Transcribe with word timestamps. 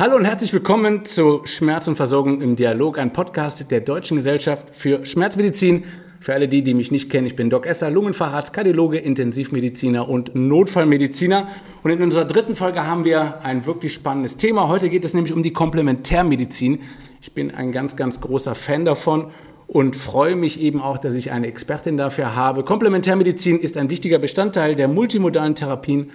Hallo 0.00 0.16
und 0.16 0.24
herzlich 0.24 0.50
willkommen 0.54 1.04
zu 1.04 1.42
Schmerz 1.44 1.86
und 1.86 1.96
Versorgung 1.96 2.40
im 2.40 2.56
Dialog, 2.56 2.98
ein 2.98 3.12
Podcast 3.12 3.70
der 3.70 3.82
Deutschen 3.82 4.16
Gesellschaft 4.16 4.74
für 4.74 5.04
Schmerzmedizin. 5.04 5.84
Für 6.20 6.32
alle 6.32 6.48
die, 6.48 6.62
die 6.62 6.72
mich 6.72 6.90
nicht 6.90 7.10
kennen, 7.10 7.26
ich 7.26 7.36
bin 7.36 7.50
Doc 7.50 7.66
Esser, 7.66 7.90
Lungenfacharzt, 7.90 8.54
Kardiologe, 8.54 8.96
Intensivmediziner 8.96 10.08
und 10.08 10.34
Notfallmediziner. 10.34 11.48
Und 11.82 11.90
in 11.90 12.00
unserer 12.02 12.24
dritten 12.24 12.56
Folge 12.56 12.86
haben 12.86 13.04
wir 13.04 13.44
ein 13.44 13.66
wirklich 13.66 13.92
spannendes 13.92 14.38
Thema. 14.38 14.68
Heute 14.68 14.88
geht 14.88 15.04
es 15.04 15.12
nämlich 15.12 15.34
um 15.34 15.42
die 15.42 15.52
Komplementärmedizin. 15.52 16.80
Ich 17.20 17.34
bin 17.34 17.54
ein 17.54 17.70
ganz, 17.70 17.94
ganz 17.94 18.22
großer 18.22 18.54
Fan 18.54 18.86
davon 18.86 19.26
und 19.66 19.96
freue 19.96 20.34
mich 20.34 20.62
eben 20.62 20.80
auch, 20.80 20.96
dass 20.96 21.14
ich 21.14 21.30
eine 21.30 21.46
Expertin 21.46 21.98
dafür 21.98 22.34
habe. 22.34 22.64
Komplementärmedizin 22.64 23.60
ist 23.60 23.76
ein 23.76 23.90
wichtiger 23.90 24.18
Bestandteil 24.18 24.76
der 24.76 24.88
multimodalen 24.88 25.54
Therapien 25.54 26.10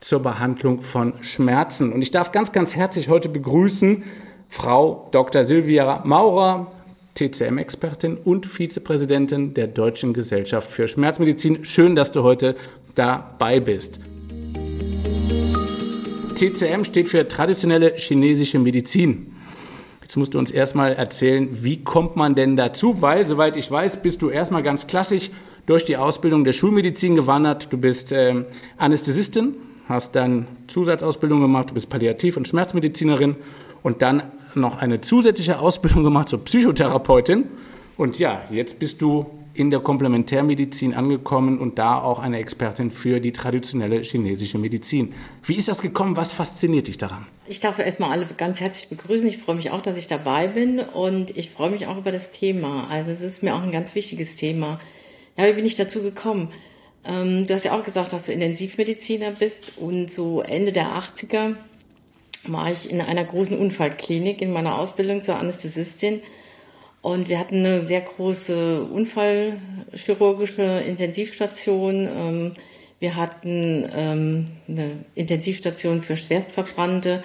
zur 0.00 0.20
Behandlung 0.20 0.82
von 0.82 1.14
Schmerzen. 1.22 1.92
Und 1.92 2.02
ich 2.02 2.10
darf 2.10 2.32
ganz, 2.32 2.52
ganz 2.52 2.74
herzlich 2.74 3.08
heute 3.08 3.28
begrüßen 3.28 4.04
Frau 4.48 5.08
Dr. 5.12 5.44
Silvia 5.44 6.02
Maurer, 6.04 6.72
TCM-Expertin 7.14 8.16
und 8.16 8.46
Vizepräsidentin 8.46 9.54
der 9.54 9.66
Deutschen 9.66 10.12
Gesellschaft 10.12 10.70
für 10.70 10.88
Schmerzmedizin. 10.88 11.64
Schön, 11.64 11.96
dass 11.96 12.12
du 12.12 12.22
heute 12.22 12.54
dabei 12.94 13.60
bist. 13.60 14.00
TCM 16.36 16.84
steht 16.84 17.08
für 17.08 17.26
traditionelle 17.26 17.94
chinesische 17.96 18.60
Medizin. 18.60 19.34
Jetzt 20.00 20.16
musst 20.16 20.34
du 20.34 20.38
uns 20.38 20.50
erstmal 20.50 20.94
erzählen, 20.94 21.48
wie 21.52 21.82
kommt 21.82 22.16
man 22.16 22.34
denn 22.34 22.56
dazu? 22.56 23.02
Weil, 23.02 23.26
soweit 23.26 23.56
ich 23.56 23.70
weiß, 23.70 24.02
bist 24.02 24.22
du 24.22 24.30
erstmal 24.30 24.62
ganz 24.62 24.86
klassisch 24.86 25.30
durch 25.66 25.84
die 25.84 25.96
Ausbildung 25.96 26.44
der 26.44 26.52
Schulmedizin 26.54 27.16
gewandert. 27.16 27.72
Du 27.72 27.76
bist 27.76 28.12
äh, 28.12 28.44
Anästhesistin, 28.78 29.56
hast 29.88 30.14
dann 30.14 30.46
Zusatzausbildung 30.66 31.40
gemacht, 31.40 31.70
du 31.70 31.74
bist 31.74 31.88
Palliativ- 31.88 32.36
und 32.36 32.46
Schmerzmedizinerin 32.46 33.36
und 33.82 34.02
dann 34.02 34.22
noch 34.54 34.78
eine 34.78 35.00
zusätzliche 35.00 35.58
Ausbildung 35.60 36.04
gemacht 36.04 36.28
zur 36.28 36.44
Psychotherapeutin. 36.44 37.46
Und 37.96 38.18
ja, 38.18 38.42
jetzt 38.50 38.78
bist 38.78 39.00
du 39.02 39.26
in 39.54 39.70
der 39.70 39.80
Komplementärmedizin 39.80 40.94
angekommen 40.94 41.58
und 41.58 41.78
da 41.78 42.00
auch 42.00 42.20
eine 42.20 42.38
Expertin 42.38 42.92
für 42.92 43.18
die 43.18 43.32
traditionelle 43.32 44.00
chinesische 44.02 44.56
Medizin. 44.56 45.14
Wie 45.42 45.54
ist 45.54 45.66
das 45.66 45.82
gekommen? 45.82 46.16
Was 46.16 46.32
fasziniert 46.32 46.86
dich 46.86 46.96
daran? 46.98 47.26
Ich 47.46 47.58
darf 47.58 47.78
erstmal 47.80 48.12
alle 48.12 48.26
ganz 48.36 48.60
herzlich 48.60 48.88
begrüßen. 48.88 49.26
Ich 49.26 49.38
freue 49.38 49.56
mich 49.56 49.70
auch, 49.72 49.80
dass 49.80 49.96
ich 49.96 50.06
dabei 50.06 50.46
bin 50.46 50.78
und 50.78 51.36
ich 51.36 51.50
freue 51.50 51.70
mich 51.70 51.86
auch 51.88 51.98
über 51.98 52.12
das 52.12 52.30
Thema. 52.30 52.86
Also 52.88 53.10
es 53.10 53.20
ist 53.20 53.42
mir 53.42 53.54
auch 53.54 53.62
ein 53.62 53.72
ganz 53.72 53.96
wichtiges 53.96 54.36
Thema. 54.36 54.80
Ja, 55.36 55.46
wie 55.46 55.54
bin 55.54 55.64
ich 55.64 55.74
dazu 55.74 56.02
gekommen? 56.02 56.50
Ähm, 57.08 57.46
du 57.46 57.54
hast 57.54 57.64
ja 57.64 57.78
auch 57.78 57.84
gesagt, 57.84 58.12
dass 58.12 58.26
du 58.26 58.32
Intensivmediziner 58.32 59.32
bist. 59.32 59.78
Und 59.78 60.10
so 60.10 60.42
Ende 60.42 60.72
der 60.72 60.88
80er 60.88 61.54
war 62.46 62.70
ich 62.70 62.90
in 62.90 63.00
einer 63.00 63.24
großen 63.24 63.58
Unfallklinik 63.58 64.42
in 64.42 64.52
meiner 64.52 64.78
Ausbildung 64.78 65.22
zur 65.22 65.36
Anästhesistin. 65.36 66.22
Und 67.00 67.28
wir 67.28 67.38
hatten 67.38 67.64
eine 67.64 67.80
sehr 67.80 68.02
große 68.02 68.82
unfallchirurgische 68.82 70.84
Intensivstation. 70.86 72.08
Ähm, 72.14 72.52
wir 73.00 73.16
hatten 73.16 73.88
ähm, 73.94 74.46
eine 74.68 75.04
Intensivstation 75.14 76.02
für 76.02 76.16
Schwerstverbrannte. 76.16 77.24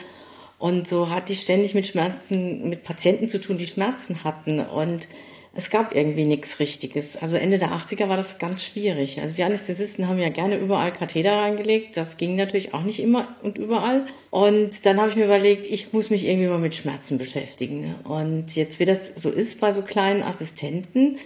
Und 0.59 0.87
so 0.87 1.09
hatte 1.09 1.33
ich 1.33 1.41
ständig 1.41 1.73
mit 1.73 1.87
Schmerzen, 1.87 2.69
mit 2.69 2.83
Patienten 2.83 3.27
zu 3.27 3.41
tun, 3.41 3.57
die 3.57 3.67
Schmerzen 3.67 4.23
hatten. 4.23 4.61
Und 4.61 5.07
es 5.55 5.69
gab 5.69 5.95
irgendwie 5.95 6.25
nichts 6.25 6.59
Richtiges. 6.59 7.15
Also 7.15 7.37
Ende 7.37 7.59
der 7.59 7.73
80er 7.73 8.09
war 8.09 8.17
das 8.17 8.39
ganz 8.39 8.63
schwierig. 8.63 9.21
Also 9.21 9.37
wir 9.37 9.45
Anästhesisten 9.45 10.07
haben 10.07 10.17
ja 10.17 10.29
gerne 10.29 10.57
überall 10.57 10.91
Katheter 10.91 11.37
reingelegt. 11.37 11.95
Das 11.95 12.17
ging 12.17 12.35
natürlich 12.35 12.73
auch 12.73 12.81
nicht 12.81 12.99
immer 12.99 13.27
und 13.43 13.59
überall. 13.59 14.07
Und 14.31 14.83
dann 14.87 14.99
habe 14.99 15.11
ich 15.11 15.15
mir 15.15 15.25
überlegt, 15.25 15.67
ich 15.67 15.93
muss 15.93 16.09
mich 16.09 16.25
irgendwie 16.25 16.47
mal 16.47 16.57
mit 16.57 16.73
Schmerzen 16.73 17.19
beschäftigen. 17.19 17.93
Und 18.03 18.55
jetzt, 18.55 18.79
wie 18.79 18.85
das 18.85 19.13
so 19.15 19.29
ist 19.29 19.61
bei 19.61 19.71
so 19.71 19.83
kleinen 19.83 20.23
Assistenten, 20.23 21.17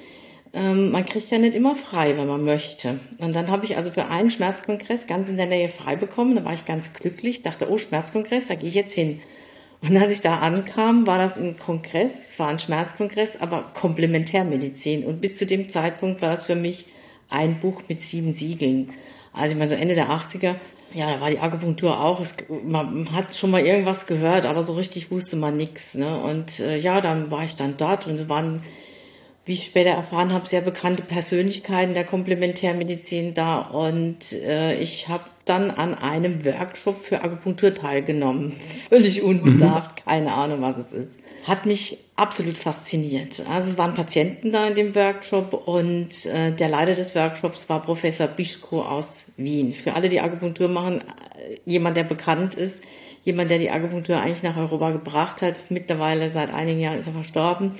ähm, 0.51 0.91
man 0.91 1.05
kriegt 1.05 1.31
ja 1.31 1.37
nicht 1.37 1.55
immer 1.55 1.75
frei, 1.75 2.17
wenn 2.17 2.27
man 2.27 2.43
möchte. 2.43 2.99
Und 3.19 3.33
dann 3.33 3.47
habe 3.47 3.63
ich 3.63 3.77
also 3.77 3.91
für 3.91 4.07
einen 4.07 4.29
Schmerzkongress 4.29 5.07
ganz 5.07 5.29
in 5.29 5.37
der 5.37 5.45
Nähe 5.45 5.69
frei 5.69 5.95
bekommen. 5.95 6.35
Da 6.35 6.43
war 6.43 6.53
ich 6.53 6.65
ganz 6.65 6.91
glücklich, 6.91 7.43
dachte, 7.43 7.71
oh, 7.71 7.77
Schmerzkongress, 7.77 8.47
da 8.47 8.55
gehe 8.55 8.67
ich 8.67 8.75
jetzt 8.75 8.93
hin. 8.93 9.21
Und 9.81 9.95
als 9.95 10.11
ich 10.11 10.21
da 10.21 10.39
ankam, 10.39 11.05
war 11.05 11.17
das 11.17 11.37
ein 11.37 11.57
Kongress, 11.57 12.29
es 12.29 12.39
war 12.39 12.47
ein 12.47 12.59
Schmerzkongress, 12.59 13.39
aber 13.39 13.63
Komplementärmedizin. 13.73 15.05
Und 15.05 15.21
bis 15.21 15.37
zu 15.37 15.45
dem 15.45 15.69
Zeitpunkt 15.69 16.21
war 16.21 16.31
das 16.31 16.47
für 16.47 16.55
mich 16.55 16.87
ein 17.29 17.59
Buch 17.59 17.83
mit 17.87 18.01
sieben 18.01 18.33
Siegeln. 18.33 18.91
Also 19.33 19.53
ich 19.53 19.57
meine, 19.57 19.69
so 19.69 19.75
Ende 19.75 19.93
der 19.93 20.09
80er, 20.09 20.55
ja, 20.93 21.13
da 21.13 21.21
war 21.21 21.29
die 21.29 21.39
Akupunktur 21.39 21.99
auch. 21.99 22.19
Es, 22.19 22.35
man 22.65 23.11
hat 23.11 23.35
schon 23.35 23.51
mal 23.51 23.65
irgendwas 23.65 24.07
gehört, 24.07 24.45
aber 24.45 24.63
so 24.63 24.73
richtig 24.73 25.11
wusste 25.11 25.35
man 25.35 25.57
nichts. 25.57 25.93
Ne? 25.95 26.19
Und 26.21 26.59
äh, 26.59 26.77
ja, 26.77 27.01
dann 27.01 27.29
war 27.29 27.43
ich 27.43 27.55
dann 27.55 27.77
dort 27.77 28.07
und 28.07 28.15
es 28.15 28.29
waren, 28.29 28.63
wie 29.45 29.53
ich 29.53 29.65
später 29.65 29.91
erfahren 29.91 30.33
habe, 30.33 30.47
sehr 30.47 30.61
bekannte 30.61 31.03
Persönlichkeiten 31.03 31.93
der 31.93 32.05
Komplementärmedizin 32.05 33.33
da. 33.33 33.59
Und 33.59 34.31
äh, 34.33 34.79
ich 34.79 35.07
habe 35.07 35.23
dann 35.47 35.71
an 35.71 35.95
einem 35.95 36.45
Workshop 36.45 36.99
für 36.99 37.23
Akupunktur 37.23 37.73
teilgenommen. 37.73 38.53
Völlig 38.89 39.23
unbedarft, 39.23 39.97
mhm. 39.97 40.09
keine 40.09 40.33
Ahnung, 40.33 40.61
was 40.61 40.77
es 40.77 40.93
ist. 40.93 41.19
Hat 41.47 41.65
mich 41.65 41.97
absolut 42.15 42.57
fasziniert. 42.57 43.43
Also 43.49 43.69
es 43.69 43.77
waren 43.77 43.93
Patienten 43.93 44.51
da 44.51 44.67
in 44.67 44.75
dem 44.75 44.95
Workshop 44.95 45.53
und 45.67 46.25
äh, 46.25 46.51
der 46.51 46.69
Leiter 46.69 46.95
des 46.95 47.15
Workshops 47.15 47.69
war 47.69 47.81
Professor 47.81 48.27
Bischko 48.27 48.81
aus 48.81 49.31
Wien. 49.37 49.73
Für 49.73 49.93
alle, 49.93 50.09
die 50.09 50.19
Akupunktur 50.19 50.67
machen, 50.67 51.01
äh, 51.01 51.57
jemand, 51.65 51.97
der 51.97 52.03
bekannt 52.03 52.55
ist, 52.55 52.81
jemand, 53.23 53.49
der 53.49 53.59
die 53.59 53.69
Akupunktur 53.69 54.19
eigentlich 54.19 54.43
nach 54.43 54.57
Europa 54.57 54.91
gebracht 54.91 55.41
hat, 55.41 55.51
ist 55.51 55.71
mittlerweile 55.71 56.29
seit 56.29 56.53
einigen 56.53 56.79
Jahren 56.79 56.99
ist 56.99 57.07
er 57.07 57.13
verstorben 57.13 57.73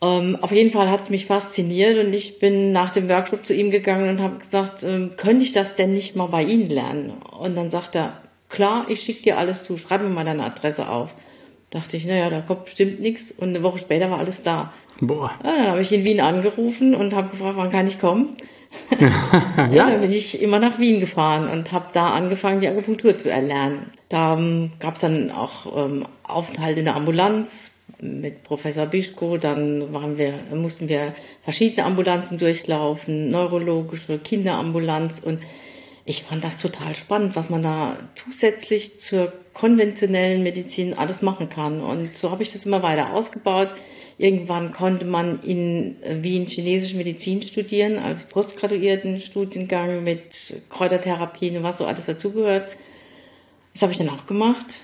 ähm, 0.00 0.38
auf 0.40 0.52
jeden 0.52 0.70
Fall 0.70 0.90
hat 0.90 1.00
es 1.00 1.10
mich 1.10 1.26
fasziniert 1.26 2.04
und 2.04 2.12
ich 2.12 2.38
bin 2.38 2.70
nach 2.72 2.90
dem 2.90 3.08
Workshop 3.08 3.44
zu 3.44 3.54
ihm 3.54 3.70
gegangen 3.70 4.08
und 4.08 4.22
habe 4.22 4.38
gesagt, 4.38 4.84
ähm, 4.84 5.12
könnte 5.16 5.44
ich 5.44 5.52
das 5.52 5.74
denn 5.74 5.92
nicht 5.92 6.14
mal 6.14 6.26
bei 6.26 6.44
Ihnen 6.44 6.68
lernen? 6.68 7.14
Und 7.38 7.56
dann 7.56 7.70
sagt 7.70 7.96
er, 7.96 8.12
klar, 8.48 8.86
ich 8.88 9.00
schicke 9.00 9.22
dir 9.22 9.38
alles 9.38 9.64
zu, 9.64 9.76
schreib 9.76 10.02
mir 10.02 10.08
mal 10.08 10.24
deine 10.24 10.44
Adresse 10.44 10.88
auf. 10.88 11.14
Dachte 11.70 11.96
ich, 11.96 12.06
naja, 12.06 12.30
da 12.30 12.40
kommt 12.40 12.64
bestimmt 12.64 13.00
nichts 13.00 13.32
und 13.32 13.48
eine 13.48 13.62
Woche 13.62 13.78
später 13.78 14.10
war 14.10 14.18
alles 14.18 14.42
da. 14.42 14.72
Boah. 15.00 15.32
Ja, 15.44 15.56
dann 15.56 15.66
habe 15.68 15.82
ich 15.82 15.92
in 15.92 16.04
Wien 16.04 16.20
angerufen 16.20 16.94
und 16.94 17.14
habe 17.14 17.30
gefragt, 17.30 17.56
wann 17.56 17.70
kann 17.70 17.86
ich 17.86 18.00
kommen? 18.00 18.36
ja. 19.00 19.68
ja. 19.72 19.90
Dann 19.90 20.00
bin 20.00 20.12
ich 20.12 20.40
immer 20.40 20.60
nach 20.60 20.78
Wien 20.78 21.00
gefahren 21.00 21.48
und 21.48 21.72
habe 21.72 21.86
da 21.92 22.14
angefangen, 22.14 22.60
die 22.60 22.68
Akupunktur 22.68 23.18
zu 23.18 23.30
erlernen. 23.30 23.92
Da 24.08 24.36
ähm, 24.36 24.72
gab 24.80 24.94
es 24.94 25.00
dann 25.00 25.30
auch 25.30 25.76
ähm, 25.76 26.06
Aufenthalt 26.22 26.78
in 26.78 26.84
der 26.84 26.96
Ambulanz, 26.96 27.72
mit 28.00 28.44
Professor 28.44 28.86
Bischko, 28.86 29.36
dann 29.36 29.92
wir, 30.18 30.34
mussten 30.54 30.88
wir 30.88 31.14
verschiedene 31.40 31.84
Ambulanzen 31.84 32.38
durchlaufen, 32.38 33.30
neurologische, 33.30 34.18
Kinderambulanz 34.18 35.20
und 35.20 35.40
ich 36.04 36.22
fand 36.22 36.42
das 36.42 36.62
total 36.62 36.94
spannend, 36.94 37.36
was 37.36 37.50
man 37.50 37.62
da 37.62 37.98
zusätzlich 38.14 38.98
zur 38.98 39.30
konventionellen 39.52 40.42
Medizin 40.42 40.96
alles 40.96 41.20
machen 41.20 41.50
kann. 41.50 41.82
Und 41.82 42.16
so 42.16 42.30
habe 42.30 42.42
ich 42.42 42.50
das 42.50 42.64
immer 42.64 42.82
weiter 42.82 43.12
ausgebaut. 43.12 43.68
Irgendwann 44.16 44.72
konnte 44.72 45.04
man 45.04 45.42
in 45.42 45.96
Wien 46.22 46.46
chinesische 46.46 46.96
Medizin 46.96 47.42
studieren, 47.42 47.98
als 47.98 48.24
postgraduierten 48.24 49.20
Studiengang 49.20 50.02
mit 50.02 50.62
Kräutertherapien 50.70 51.58
und 51.58 51.62
was 51.62 51.76
so 51.76 51.84
alles 51.84 52.06
dazugehört. 52.06 52.70
Das 53.74 53.82
habe 53.82 53.92
ich 53.92 53.98
dann 53.98 54.08
auch 54.08 54.26
gemacht. 54.26 54.80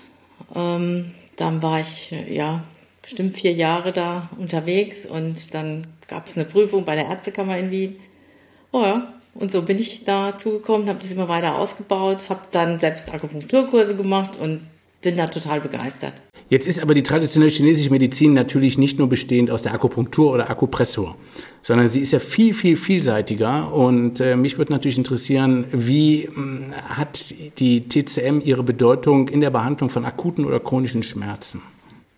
Ähm, 0.55 1.15
dann 1.37 1.63
war 1.63 1.79
ich 1.79 2.13
ja 2.29 2.63
bestimmt 3.05 3.37
vier 3.37 3.53
Jahre 3.53 3.93
da 3.93 4.29
unterwegs 4.37 5.05
und 5.05 5.53
dann 5.53 5.85
gab 6.07 6.25
es 6.25 6.37
eine 6.37 6.45
Prüfung 6.45 6.85
bei 6.85 6.95
der 6.95 7.05
Ärztekammer 7.05 7.57
in 7.57 7.69
Wien. 7.69 7.95
Oh 8.71 8.81
ja, 8.81 9.13
und 9.35 9.51
so 9.51 9.61
bin 9.61 9.77
ich 9.77 10.05
dazu 10.05 10.49
gekommen, 10.49 10.89
habe 10.89 10.99
das 10.99 11.11
immer 11.11 11.27
weiter 11.27 11.55
ausgebaut, 11.55 12.29
habe 12.29 12.41
dann 12.51 12.79
selbst 12.79 13.13
Akupunkturkurse 13.13 13.95
gemacht 13.95 14.39
und 14.41 14.61
bin 15.01 15.17
da 15.17 15.27
total 15.27 15.61
begeistert. 15.61 16.13
Jetzt 16.49 16.67
ist 16.67 16.79
aber 16.79 16.95
die 16.95 17.03
traditionelle 17.03 17.51
chinesische 17.51 17.91
Medizin 17.91 18.33
natürlich 18.33 18.79
nicht 18.79 18.97
nur 18.97 19.07
bestehend 19.07 19.51
aus 19.51 19.61
der 19.61 19.73
Akupunktur 19.73 20.31
oder 20.33 20.49
Akupressur, 20.49 21.15
sondern 21.61 21.87
sie 21.87 22.01
ist 22.01 22.11
ja 22.11 22.19
viel, 22.19 22.55
viel 22.55 22.75
vielseitiger. 22.75 23.71
Und 23.71 24.19
äh, 24.19 24.35
mich 24.35 24.57
würde 24.57 24.71
natürlich 24.71 24.97
interessieren, 24.97 25.65
wie 25.71 26.27
mh, 26.33 26.75
hat 26.89 27.33
die 27.59 27.87
TCM 27.87 28.41
ihre 28.43 28.63
Bedeutung 28.63 29.27
in 29.27 29.41
der 29.41 29.51
Behandlung 29.51 29.89
von 29.89 30.05
akuten 30.05 30.45
oder 30.45 30.59
chronischen 30.59 31.03
Schmerzen? 31.03 31.61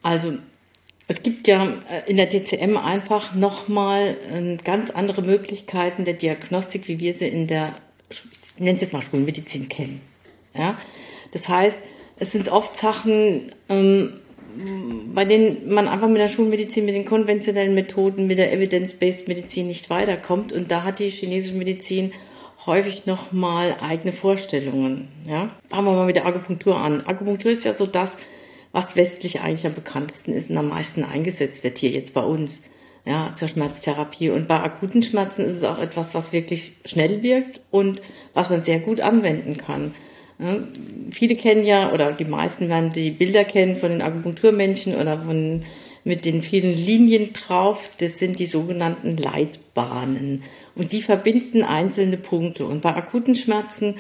Also 0.02 0.34
es 1.08 1.24
gibt 1.24 1.48
ja 1.48 1.66
äh, 1.90 2.10
in 2.10 2.18
der 2.18 2.30
TCM 2.30 2.78
einfach 2.78 3.34
nochmal 3.34 4.18
ähm, 4.32 4.58
ganz 4.64 4.92
andere 4.92 5.22
Möglichkeiten 5.22 6.06
der 6.06 6.16
Diagnostik, 6.16 6.88
wie 6.88 7.00
wir 7.00 7.14
sie 7.14 7.28
in 7.28 7.48
der, 7.48 7.76
ich 8.10 8.24
nenne 8.60 8.76
es 8.76 8.82
jetzt 8.82 8.94
mal 8.94 9.02
Schulmedizin 9.02 9.70
kennen. 9.70 10.02
Ja? 10.54 10.78
Das 11.32 11.48
heißt, 11.48 11.82
es 12.20 12.32
sind 12.32 12.50
oft 12.50 12.76
Sachen, 12.76 13.54
ähm, 13.70 14.14
bei 15.14 15.24
denen 15.24 15.72
man 15.72 15.88
einfach 15.88 16.08
mit 16.08 16.20
der 16.20 16.30
Schulmedizin, 16.30 16.86
mit 16.86 16.96
den 16.96 17.06
konventionellen 17.06 17.76
Methoden, 17.76 18.28
mit 18.28 18.40
der 18.40 18.52
Evidence-Based 18.52 19.28
Medizin 19.28 19.68
nicht 19.68 19.90
weiterkommt. 19.90 20.52
Und 20.52 20.72
da 20.72 20.84
hat 20.84 21.00
die 21.00 21.10
chinesische 21.10 21.56
Medizin 21.56 22.12
häufig 22.66 23.06
nochmal 23.06 23.78
eigene 23.82 24.12
Vorstellungen. 24.12 25.08
Ja? 25.26 25.52
Fangen 25.70 25.86
wir 25.86 25.94
mal 25.94 26.06
mit 26.06 26.16
der 26.16 26.26
Akupunktur 26.26 26.76
an. 26.76 27.06
Akupunktur 27.06 27.52
ist 27.52 27.66
ja 27.66 27.74
so 27.74 27.86
das, 27.86 28.18
was 28.78 28.96
westlich 28.96 29.42
eigentlich 29.42 29.66
am 29.66 29.74
bekanntesten 29.74 30.34
ist 30.34 30.52
und 30.52 30.58
am 30.58 30.70
meisten 30.70 31.04
eingesetzt 31.04 31.64
wird 31.64 31.80
hier 31.80 31.90
jetzt 31.90 32.14
bei 32.14 32.22
uns 32.22 32.62
ja, 33.06 33.34
zur 33.36 33.48
Schmerztherapie. 33.48 34.30
Und 34.30 34.48
bei 34.48 34.60
akuten 34.60 35.02
Schmerzen 35.02 35.46
ist 35.46 35.54
es 35.54 35.64
auch 35.64 35.80
etwas, 35.80 36.14
was 36.14 36.32
wirklich 36.32 36.74
schnell 36.86 37.24
wirkt 37.24 37.60
und 37.72 38.04
was 38.36 38.52
man 38.52 38.62
sehr 38.62 38.78
gut 38.78 39.02
anwenden 39.02 39.58
kann. 39.58 39.96
Ja, 40.38 40.60
viele 41.10 41.36
kennen 41.36 41.66
ja, 41.66 41.92
oder 41.92 42.12
die 42.12 42.26
meisten 42.26 42.70
werden 42.70 42.94
die 42.94 43.10
Bilder 43.10 43.46
kennen 43.46 43.78
von 43.78 43.90
den 43.90 44.04
Akupunkturmännchen 44.04 44.96
oder 44.96 45.22
von, 45.24 45.64
mit 46.04 46.24
den 46.24 46.44
vielen 46.44 46.76
Linien 46.76 47.34
drauf. 47.34 47.90
Das 47.98 48.20
sind 48.20 48.38
die 48.38 48.46
sogenannten 48.46 49.18
Leitbahnen. 49.18 50.44
Und 50.76 50.92
die 50.92 51.02
verbinden 51.02 51.64
einzelne 51.64 52.18
Punkte. 52.18 52.68
Und 52.68 52.84
bei 52.84 52.96
akuten 52.96 53.34
Schmerzen 53.34 53.96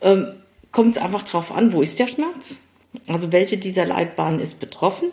ähm, 0.00 0.28
kommt 0.72 0.92
es 0.92 0.98
einfach 1.02 1.24
darauf 1.24 1.52
an, 1.52 1.74
wo 1.74 1.82
ist 1.82 1.98
der 1.98 2.08
Schmerz? 2.08 2.60
Also 3.06 3.32
welche 3.32 3.58
dieser 3.58 3.86
Leitbahnen 3.86 4.40
ist 4.40 4.60
betroffen? 4.60 5.10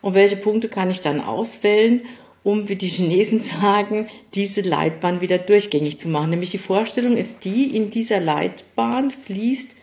Und 0.00 0.14
welche 0.14 0.36
Punkte 0.36 0.68
kann 0.68 0.90
ich 0.90 1.00
dann 1.00 1.20
auswählen, 1.20 2.02
um, 2.42 2.68
wie 2.68 2.76
die 2.76 2.88
Chinesen 2.88 3.40
sagen, 3.40 4.08
diese 4.34 4.60
Leitbahn 4.60 5.20
wieder 5.20 5.38
durchgängig 5.38 5.98
zu 5.98 6.08
machen. 6.08 6.30
Nämlich 6.30 6.50
die 6.50 6.58
Vorstellung 6.58 7.16
ist 7.16 7.44
die, 7.44 7.74
in 7.74 7.90
dieser 7.90 8.20
Leitbahn 8.20 9.10
fließt 9.10 9.74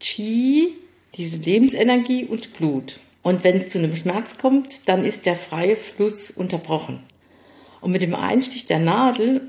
Qi, 0.00 0.74
diese 1.14 1.38
Lebensenergie 1.38 2.24
und 2.24 2.52
Blut. 2.54 2.98
Und 3.22 3.44
wenn 3.44 3.56
es 3.56 3.68
zu 3.68 3.78
einem 3.78 3.94
Schmerz 3.94 4.36
kommt, 4.36 4.88
dann 4.88 5.04
ist 5.04 5.26
der 5.26 5.36
freie 5.36 5.76
Fluss 5.76 6.30
unterbrochen. 6.30 7.00
Und 7.80 7.92
mit 7.92 8.02
dem 8.02 8.14
Einstich 8.14 8.66
der 8.66 8.80
Nadel 8.80 9.42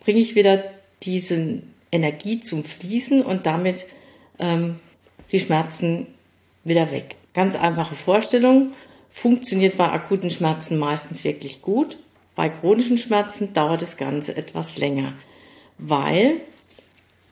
bringe 0.00 0.20
ich 0.20 0.36
wieder 0.36 0.62
diese 1.02 1.62
Energie 1.90 2.40
zum 2.40 2.64
Fließen 2.64 3.22
und 3.22 3.46
damit 3.46 3.86
ähm, 4.38 4.80
die 5.32 5.40
Schmerzen 5.40 6.06
wieder 6.64 6.90
weg. 6.90 7.16
Ganz 7.34 7.56
einfache 7.56 7.94
Vorstellung 7.94 8.72
funktioniert 9.10 9.76
bei 9.76 9.90
akuten 9.90 10.30
Schmerzen 10.30 10.78
meistens 10.78 11.24
wirklich 11.24 11.62
gut. 11.62 11.98
Bei 12.34 12.48
chronischen 12.48 12.98
Schmerzen 12.98 13.52
dauert 13.52 13.82
das 13.82 13.96
Ganze 13.96 14.36
etwas 14.36 14.76
länger, 14.76 15.12
weil 15.78 16.40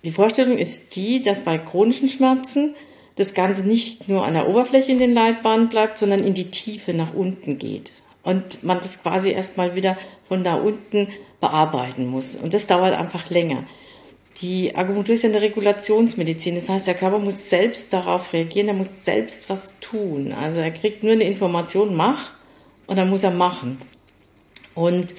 die 0.05 0.13
Vorstellung 0.13 0.59
ist 0.59 0.97
die, 0.97 1.23
dass 1.23 1.41
bei 1.41 1.59
chronischen 1.59 2.09
Schmerzen 2.09 2.75
das 3.17 3.35
Ganze 3.35 3.63
nicht 3.65 4.09
nur 4.09 4.25
an 4.25 4.35
der 4.35 4.49
Oberfläche 4.49 4.93
in 4.93 4.99
den 4.99 5.15
Leitbahnen 5.15 5.69
bleibt, 5.69 5.99
sondern 5.99 6.25
in 6.25 6.35
die 6.35 6.51
Tiefe 6.51 6.95
nach 6.95 7.15
unten 7.15 7.59
geht. 7.59 7.93
Und 8.23 8.63
man 8.63 8.79
das 8.79 9.03
quasi 9.03 9.31
erstmal 9.31 9.75
wieder 9.75 9.99
von 10.25 10.45
da 10.45 10.55
unten 10.55 11.09
bearbeiten 11.41 12.07
muss. 12.07 12.37
Und 12.37 12.55
das 12.55 12.67
dauert 12.67 12.95
einfach 12.95 13.29
länger. 13.31 13.65
Die 14.43 14.75
Akupunktur 14.75 15.15
ist 15.15 15.23
ja 15.23 15.31
eine 15.31 15.41
Regulationsmedizin. 15.41 16.57
Das 16.57 16.69
heißt, 16.69 16.89
der 16.89 16.95
Körper 16.95 17.21
muss 17.21 17.49
selbst 17.49 17.93
darauf 17.93 18.33
reagieren, 18.33 18.69
er 18.69 18.75
muss 18.75 19.05
selbst 19.05 19.49
was 19.49 19.79
tun. 19.79 20.33
Also 20.33 20.61
er 20.61 20.73
kriegt 20.73 21.05
nur 21.05 21.13
eine 21.13 21.25
Information, 21.25 21.95
mach, 21.95 22.33
und 22.89 22.97
dann 22.97 23.09
muss 23.09 23.23
er 23.23 23.31
machen. 23.31 23.81
Und 24.75 25.15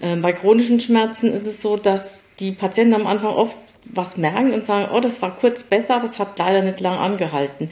äh, 0.00 0.16
bei 0.16 0.32
chronischen 0.32 0.80
Schmerzen 0.80 1.32
ist 1.32 1.46
es 1.46 1.62
so, 1.62 1.76
dass 1.76 2.24
die 2.40 2.50
Patienten 2.50 2.94
am 2.94 3.06
Anfang 3.06 3.30
oft 3.30 3.56
was 3.92 4.16
merken 4.16 4.52
und 4.52 4.64
sagen, 4.64 4.88
oh, 4.92 4.98
das 4.98 5.22
war 5.22 5.36
kurz 5.36 5.62
besser, 5.62 5.96
aber 5.96 6.06
es 6.06 6.18
hat 6.18 6.36
leider 6.38 6.62
nicht 6.62 6.80
lang 6.80 6.98
angehalten. 6.98 7.70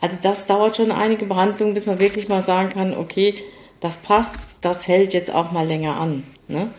Also 0.00 0.18
das 0.22 0.46
dauert 0.46 0.76
schon 0.76 0.92
einige 0.92 1.26
Behandlungen, 1.26 1.74
bis 1.74 1.86
man 1.86 1.98
wirklich 1.98 2.28
mal 2.28 2.42
sagen 2.42 2.70
kann, 2.70 2.96
okay, 2.96 3.34
das 3.80 3.96
passt, 3.96 4.38
das 4.60 4.86
hält 4.86 5.14
jetzt 5.14 5.34
auch 5.34 5.50
mal 5.50 5.66
länger 5.66 5.96
an. 5.96 6.22
Ne? 6.46 6.70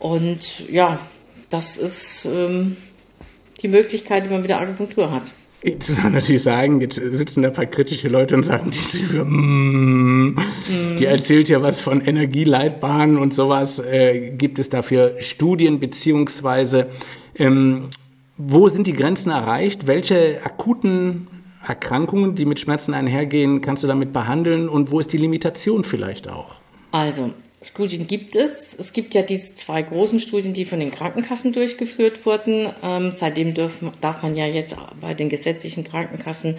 Und 0.00 0.68
ja, 0.68 0.98
das 1.50 1.76
ist 1.76 2.26
ähm, 2.26 2.76
die 3.60 3.68
Möglichkeit, 3.68 4.24
die 4.24 4.30
man 4.30 4.40
mit 4.40 4.50
der 4.50 4.60
Akupunktur 4.60 5.10
hat. 5.10 5.24
Jetzt 5.62 5.90
muss 5.90 6.02
man 6.02 6.12
natürlich 6.14 6.42
sagen, 6.42 6.80
jetzt 6.80 6.94
sitzen 6.94 7.42
da 7.42 7.48
ein 7.48 7.54
paar 7.54 7.66
kritische 7.66 8.08
Leute 8.08 8.34
und 8.34 8.44
sagen, 8.44 8.70
die, 8.72 9.18
mm, 9.18 10.34
mm. 10.34 10.96
die 10.96 11.04
erzählt 11.04 11.50
ja 11.50 11.60
was 11.60 11.80
von 11.80 12.00
Energieleitbahnen 12.00 13.18
und 13.18 13.34
sowas. 13.34 13.78
Äh, 13.78 14.30
gibt 14.30 14.58
es 14.58 14.70
dafür 14.70 15.20
Studien 15.20 15.78
beziehungsweise 15.78 16.86
ähm, 17.34 17.90
wo 18.36 18.68
sind 18.68 18.86
die 18.86 18.94
Grenzen 18.94 19.30
erreicht? 19.30 19.86
Welche 19.86 20.40
akuten 20.44 21.26
Erkrankungen, 21.66 22.34
die 22.34 22.46
mit 22.46 22.58
Schmerzen 22.58 22.94
einhergehen, 22.94 23.60
kannst 23.60 23.82
du 23.82 23.86
damit 23.86 24.14
behandeln 24.14 24.68
und 24.68 24.90
wo 24.90 24.98
ist 24.98 25.12
die 25.12 25.18
Limitation 25.18 25.84
vielleicht 25.84 26.28
auch? 26.28 26.56
Also, 26.90 27.32
Studien 27.62 28.06
gibt 28.06 28.36
es. 28.36 28.74
Es 28.78 28.92
gibt 28.92 29.14
ja 29.14 29.22
diese 29.22 29.54
zwei 29.54 29.82
großen 29.82 30.18
Studien, 30.18 30.54
die 30.54 30.64
von 30.64 30.80
den 30.80 30.90
Krankenkassen 30.90 31.52
durchgeführt 31.52 32.24
wurden. 32.24 32.70
Ähm, 32.82 33.10
seitdem 33.10 33.52
dürfen, 33.52 33.92
darf 34.00 34.22
man 34.22 34.34
ja 34.34 34.46
jetzt 34.46 34.76
bei 35.00 35.12
den 35.12 35.28
gesetzlichen 35.28 35.84
Krankenkassen 35.84 36.56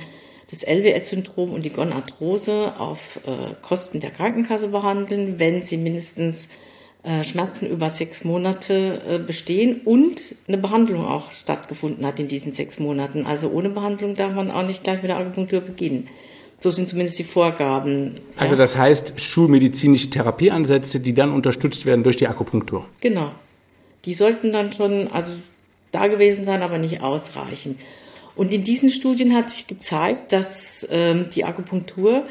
das 0.51 0.63
LWS-Syndrom 0.63 1.53
und 1.53 1.63
die 1.63 1.71
Gonarthrose 1.71 2.73
auf 2.77 3.19
äh, 3.25 3.55
Kosten 3.61 3.99
der 3.99 4.11
Krankenkasse 4.11 4.67
behandeln, 4.67 5.39
wenn 5.39 5.63
sie 5.63 5.77
mindestens 5.77 6.49
äh, 7.03 7.23
Schmerzen 7.23 7.67
über 7.67 7.89
sechs 7.89 8.23
Monate 8.23 9.01
äh, 9.07 9.17
bestehen 9.17 9.81
und 9.85 10.21
eine 10.47 10.57
Behandlung 10.57 11.05
auch 11.05 11.31
stattgefunden 11.31 12.05
hat 12.05 12.19
in 12.19 12.27
diesen 12.27 12.53
sechs 12.53 12.77
Monaten. 12.77 13.25
Also 13.25 13.49
ohne 13.49 13.69
Behandlung 13.69 14.13
darf 14.13 14.33
man 14.33 14.51
auch 14.51 14.65
nicht 14.65 14.83
gleich 14.83 15.01
mit 15.01 15.09
der 15.09 15.17
Akupunktur 15.17 15.61
beginnen. 15.61 16.09
So 16.61 16.69
sind 16.69 16.87
zumindest 16.87 17.17
die 17.17 17.23
Vorgaben. 17.23 18.15
Also 18.37 18.53
ja. 18.53 18.59
das 18.59 18.77
heißt 18.77 19.19
schulmedizinische 19.19 20.11
Therapieansätze, 20.11 20.99
die 20.99 21.13
dann 21.13 21.33
unterstützt 21.33 21.87
werden 21.87 22.03
durch 22.03 22.17
die 22.17 22.27
Akupunktur. 22.27 22.85
Genau. 23.01 23.31
Die 24.05 24.13
sollten 24.13 24.53
dann 24.53 24.71
schon 24.71 25.07
also 25.07 25.33
da 25.91 26.07
gewesen 26.07 26.45
sein, 26.45 26.61
aber 26.61 26.77
nicht 26.77 27.01
ausreichen. 27.01 27.79
Und 28.35 28.53
in 28.53 28.63
diesen 28.63 28.91
Studien 28.91 29.35
hat 29.35 29.49
sich 29.49 29.65
gezeigt, 29.65 30.31
dass 30.31 30.87
ähm, 30.91 31.29
die 31.35 31.43
Akupunktur 31.45 32.25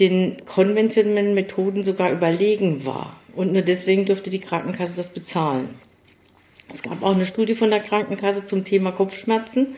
den 0.00 0.38
konventionellen 0.46 1.34
Methoden 1.34 1.84
sogar 1.84 2.10
überlegen 2.12 2.86
war. 2.86 3.20
Und 3.34 3.52
nur 3.52 3.62
deswegen 3.62 4.06
durfte 4.06 4.30
die 4.30 4.40
Krankenkasse 4.40 4.96
das 4.96 5.10
bezahlen. 5.10 5.68
Es 6.72 6.82
gab 6.82 7.02
auch 7.02 7.14
eine 7.14 7.26
Studie 7.26 7.54
von 7.54 7.70
der 7.70 7.80
Krankenkasse 7.80 8.44
zum 8.46 8.64
Thema 8.64 8.90
Kopfschmerzen. 8.90 9.76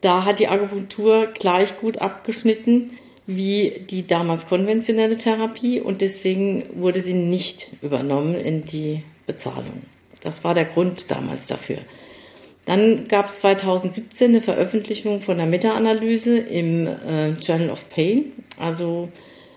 Da 0.00 0.24
hat 0.24 0.38
die 0.38 0.48
Akupunktur 0.48 1.26
gleich 1.26 1.78
gut 1.78 1.98
abgeschnitten 1.98 2.92
wie 3.36 3.84
die 3.90 4.06
damals 4.06 4.48
konventionelle 4.48 5.18
Therapie 5.18 5.80
und 5.80 6.00
deswegen 6.00 6.64
wurde 6.74 7.00
sie 7.00 7.14
nicht 7.14 7.72
übernommen 7.82 8.34
in 8.34 8.64
die 8.64 9.02
Bezahlung. 9.26 9.82
Das 10.22 10.44
war 10.44 10.54
der 10.54 10.66
Grund 10.66 11.10
damals 11.10 11.46
dafür. 11.46 11.78
Dann 12.66 13.08
gab 13.08 13.26
es 13.26 13.38
2017 13.38 14.30
eine 14.30 14.40
Veröffentlichung 14.40 15.22
von 15.22 15.40
einer 15.40 15.50
Meta-Analyse 15.50 16.38
im 16.38 16.86
äh, 16.86 17.30
Journal 17.40 17.70
of 17.70 17.88
Pain. 17.90 18.32
Also 18.58 19.08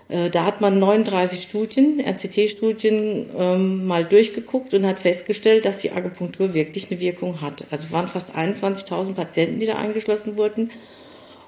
äh, 0.10 0.30
da 0.30 0.46
hat 0.46 0.62
man 0.62 0.80
39 0.80 1.44
Studien, 1.44 2.00
RCT-Studien 2.00 3.30
ähm, 3.38 3.86
mal 3.86 4.06
durchgeguckt 4.06 4.74
und 4.74 4.86
hat 4.86 5.00
festgestellt, 5.00 5.66
dass 5.66 5.80
die 5.80 5.92
Akupunktur 5.92 6.54
wirklich 6.54 6.90
eine 6.90 7.00
Wirkung 7.00 7.42
hat. 7.42 7.66
Also 7.72 7.92
waren 7.92 8.08
fast 8.08 8.36
21.000 8.36 9.14
Patienten, 9.14 9.60
die 9.60 9.66
da 9.66 9.76
eingeschlossen 9.76 10.38
wurden. 10.38 10.72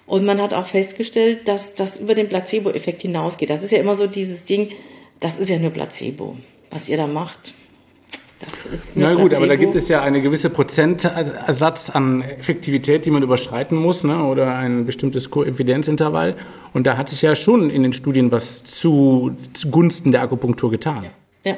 Und 0.08 0.26
man 0.26 0.42
hat 0.42 0.54
auch 0.54 0.68
festgestellt, 0.68 1.48
dass 1.48 1.74
das 1.74 1.98
über 1.98 2.14
den 2.14 2.30
Placebo-Effekt 2.30 3.02
hinausgeht. 3.02 3.50
Das 3.50 3.64
ist 3.64 3.72
ja 3.72 3.80
immer 3.80 3.96
so 3.96 4.06
dieses 4.08 4.46
Ding, 4.46 4.72
das 5.20 5.38
ist 5.38 5.50
ja 5.50 5.58
nur 5.58 5.72
Placebo, 5.72 6.38
was 6.70 6.88
ihr 6.90 6.98
da 6.98 7.08
macht. 7.08 7.54
Das 8.40 8.66
ist 8.66 8.98
Na 8.98 9.14
gut, 9.14 9.30
Placebo. 9.30 9.38
aber 9.38 9.48
da 9.48 9.56
gibt 9.56 9.76
es 9.76 9.88
ja 9.88 10.02
eine 10.02 10.22
gewisse 10.22 10.50
Prozentersatz 10.50 11.90
an 11.90 12.22
Effektivität, 12.22 13.06
die 13.06 13.12
man 13.12 13.24
überschreiten 13.24 13.78
muss, 13.78 14.04
ne? 14.04 14.24
oder 14.26 14.56
ein 14.56 14.86
bestimmtes 14.86 15.32
Koevidenzintervall. 15.32 16.36
Und 16.74 16.86
da 16.86 16.98
hat 16.98 17.10
sich 17.10 17.22
ja 17.22 17.34
schon 17.34 17.70
in 17.70 17.82
den 17.82 17.94
Studien 17.94 18.32
was 18.32 18.64
zu, 18.64 19.36
zugunsten 19.54 20.12
der 20.12 20.22
Akupunktur 20.22 20.70
getan. 20.70 21.06
Ja. 21.44 21.52
ja. 21.52 21.58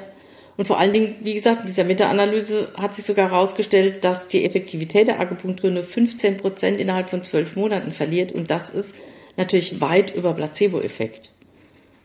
Und 0.58 0.66
vor 0.66 0.80
allen 0.80 0.92
Dingen, 0.92 1.16
wie 1.22 1.36
gesagt, 1.36 1.62
in 1.62 1.66
dieser 1.68 1.84
Meta-Analyse 1.84 2.70
hat 2.76 2.96
sich 2.96 3.06
sogar 3.06 3.30
herausgestellt, 3.30 4.04
dass 4.04 4.28
die 4.28 4.44
Effektivität 4.44 5.08
der 5.08 5.20
Akupunktur 5.20 5.70
nur 5.70 5.84
15 5.84 6.38
Prozent 6.38 6.80
innerhalb 6.80 7.10
von 7.10 7.22
zwölf 7.22 7.56
Monaten 7.56 7.92
verliert. 7.92 8.32
Und 8.32 8.50
das 8.50 8.72
ist 8.72 8.96
natürlich 9.38 9.80
weit 9.80 10.16
über 10.16 10.34
Placebo-Effekt. 10.34 11.30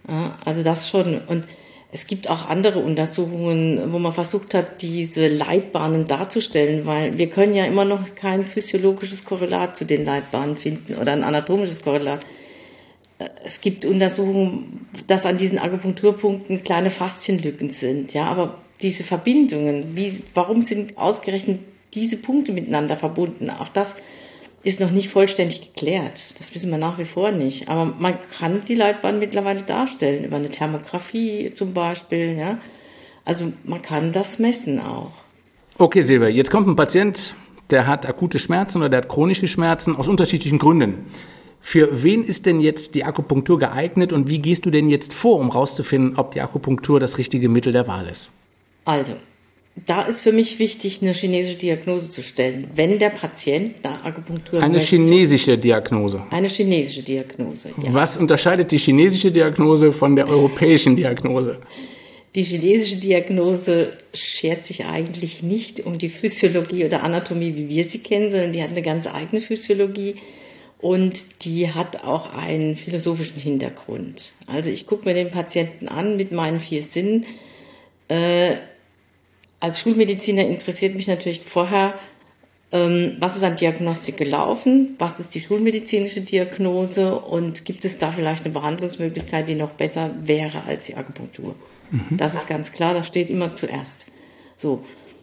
Ja, 0.06 0.36
also 0.44 0.62
das 0.62 0.90
schon. 0.90 1.22
Und 1.22 1.44
es 1.94 2.06
gibt 2.06 2.28
auch 2.28 2.48
andere 2.48 2.78
Untersuchungen, 2.80 3.92
wo 3.92 3.98
man 3.98 4.12
versucht 4.12 4.54
hat, 4.54 4.82
diese 4.82 5.28
Leitbahnen 5.28 6.06
darzustellen, 6.06 6.84
weil 6.84 7.16
wir 7.16 7.28
können 7.28 7.54
ja 7.54 7.64
immer 7.64 7.84
noch 7.84 8.14
kein 8.14 8.44
physiologisches 8.44 9.24
Korrelat 9.24 9.76
zu 9.76 9.86
den 9.86 10.04
Leitbahnen 10.04 10.56
finden 10.56 10.96
oder 10.96 11.12
ein 11.12 11.24
anatomisches 11.24 11.82
Korrelat. 11.82 12.20
Es 13.44 13.60
gibt 13.60 13.84
Untersuchungen, 13.84 14.86
dass 15.06 15.26
an 15.26 15.38
diesen 15.38 15.58
Akupunkturpunkten 15.58 16.64
kleine 16.64 16.90
Faszienlücken 16.90 17.70
sind, 17.70 18.14
ja, 18.14 18.26
aber 18.26 18.58
diese 18.80 19.04
Verbindungen, 19.04 19.96
wie, 19.96 20.22
warum 20.34 20.62
sind 20.62 20.98
ausgerechnet 20.98 21.60
diese 21.94 22.16
Punkte 22.16 22.52
miteinander 22.52 22.96
verbunden? 22.96 23.50
Auch 23.50 23.68
das 23.68 23.96
ist 24.64 24.80
noch 24.80 24.90
nicht 24.90 25.08
vollständig 25.08 25.74
geklärt. 25.74 26.20
Das 26.38 26.54
wissen 26.54 26.70
wir 26.70 26.78
nach 26.78 26.98
wie 26.98 27.04
vor 27.04 27.32
nicht. 27.32 27.68
Aber 27.68 27.84
man 27.84 28.16
kann 28.38 28.62
die 28.66 28.74
Leitbahn 28.74 29.18
mittlerweile 29.18 29.62
darstellen, 29.62 30.24
über 30.24 30.36
eine 30.36 30.50
Thermografie 30.50 31.50
zum 31.52 31.74
Beispiel. 31.74 32.36
Ja? 32.38 32.58
Also 33.24 33.52
man 33.64 33.82
kann 33.82 34.12
das 34.12 34.38
messen 34.38 34.80
auch. 34.80 35.12
Okay, 35.78 36.02
Silvia, 36.02 36.28
jetzt 36.28 36.50
kommt 36.50 36.68
ein 36.68 36.76
Patient, 36.76 37.34
der 37.70 37.86
hat 37.86 38.06
akute 38.06 38.38
Schmerzen 38.38 38.78
oder 38.78 38.88
der 38.88 38.98
hat 38.98 39.08
chronische 39.08 39.48
Schmerzen 39.48 39.96
aus 39.96 40.06
unterschiedlichen 40.06 40.58
Gründen. 40.58 41.06
Für 41.64 42.02
wen 42.02 42.24
ist 42.24 42.44
denn 42.44 42.60
jetzt 42.60 42.96
die 42.96 43.04
Akupunktur 43.04 43.58
geeignet 43.58 44.12
und 44.12 44.28
wie 44.28 44.40
gehst 44.40 44.66
du 44.66 44.70
denn 44.70 44.88
jetzt 44.88 45.14
vor, 45.14 45.38
um 45.38 45.52
herauszufinden, 45.52 46.18
ob 46.18 46.32
die 46.32 46.40
Akupunktur 46.40 46.98
das 46.98 47.18
richtige 47.18 47.48
Mittel 47.48 47.72
der 47.72 47.86
Wahl 47.86 48.08
ist? 48.08 48.30
Also, 48.84 49.12
da 49.86 50.02
ist 50.02 50.22
für 50.22 50.32
mich 50.32 50.58
wichtig, 50.58 51.00
eine 51.00 51.12
chinesische 51.14 51.56
Diagnose 51.56 52.10
zu 52.10 52.20
stellen, 52.20 52.68
wenn 52.74 52.98
der 52.98 53.10
Patient 53.10 53.82
nach 53.84 54.04
Akupunktur 54.04 54.60
Eine 54.60 54.74
möchte. 54.74 54.96
chinesische 54.96 55.56
Diagnose. 55.56 56.24
Eine 56.30 56.48
chinesische 56.48 57.04
Diagnose. 57.04 57.70
Ja. 57.80 57.94
Was 57.94 58.18
unterscheidet 58.18 58.72
die 58.72 58.78
chinesische 58.78 59.30
Diagnose 59.30 59.92
von 59.92 60.16
der 60.16 60.28
europäischen 60.28 60.96
Diagnose? 60.96 61.60
Die 62.34 62.42
chinesische 62.42 62.96
Diagnose 62.96 63.92
schert 64.12 64.64
sich 64.64 64.84
eigentlich 64.84 65.44
nicht 65.44 65.86
um 65.86 65.96
die 65.96 66.08
Physiologie 66.08 66.86
oder 66.86 67.04
Anatomie, 67.04 67.54
wie 67.54 67.68
wir 67.68 67.88
sie 67.88 68.00
kennen, 68.00 68.30
sondern 68.32 68.52
die 68.52 68.62
hat 68.62 68.70
eine 68.70 68.82
ganz 68.82 69.06
eigene 69.06 69.40
Physiologie 69.40 70.16
und 70.82 71.44
die 71.44 71.72
hat 71.72 72.04
auch 72.04 72.34
einen 72.34 72.76
philosophischen 72.76 73.40
Hintergrund. 73.40 74.32
Also 74.46 74.68
ich 74.68 74.86
gucke 74.86 75.08
mir 75.08 75.14
den 75.14 75.30
Patienten 75.30 75.88
an 75.88 76.16
mit 76.16 76.32
meinen 76.32 76.60
vier 76.60 76.82
Sinnen. 76.82 77.24
Äh, 78.08 78.56
als 79.60 79.80
Schulmediziner 79.80 80.44
interessiert 80.44 80.96
mich 80.96 81.06
natürlich 81.06 81.40
vorher, 81.40 81.94
ähm, 82.72 83.16
was 83.20 83.36
ist 83.36 83.44
an 83.44 83.54
Diagnostik 83.54 84.16
gelaufen, 84.16 84.96
was 84.98 85.20
ist 85.20 85.36
die 85.36 85.40
schulmedizinische 85.40 86.22
Diagnose 86.22 87.14
und 87.14 87.64
gibt 87.64 87.84
es 87.84 87.98
da 87.98 88.10
vielleicht 88.10 88.44
eine 88.44 88.52
Behandlungsmöglichkeit, 88.52 89.48
die 89.48 89.54
noch 89.54 89.70
besser 89.70 90.10
wäre 90.24 90.64
als 90.66 90.86
die 90.86 90.96
Akupunktur. 90.96 91.54
Mhm. 91.92 92.16
Das 92.16 92.34
ist 92.34 92.48
ganz 92.48 92.72
klar, 92.72 92.92
das 92.92 93.06
steht 93.06 93.30
immer 93.30 93.54
zuerst. 93.54 94.06
So, 94.56 94.82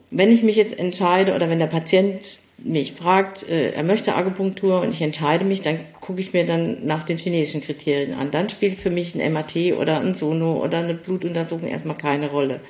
wenn 0.09 0.31
ich 0.31 0.41
mich 0.41 0.55
jetzt 0.55 0.79
entscheide 0.79 1.35
oder 1.35 1.49
wenn 1.49 1.59
der 1.59 1.67
Patient 1.67 2.39
mich 2.63 2.93
fragt, 2.93 3.47
äh, 3.47 3.71
er 3.71 3.83
möchte 3.83 4.15
Akupunktur 4.15 4.81
und 4.81 4.89
ich 4.89 5.01
entscheide 5.01 5.45
mich, 5.45 5.61
dann 5.61 5.79
gucke 6.01 6.21
ich 6.21 6.33
mir 6.33 6.45
dann 6.45 6.85
nach 6.85 7.03
den 7.03 7.17
chinesischen 7.17 7.61
Kriterien 7.61 8.13
an. 8.13 8.31
Dann 8.31 8.49
spielt 8.49 8.79
für 8.79 8.89
mich 8.89 9.15
ein 9.15 9.33
MAT 9.33 9.55
oder 9.77 9.99
ein 9.99 10.15
Sono 10.15 10.63
oder 10.63 10.79
eine 10.79 10.93
Blutuntersuchung 10.93 11.69
erstmal 11.69 11.97
keine 11.97 12.29
Rolle. 12.29 12.61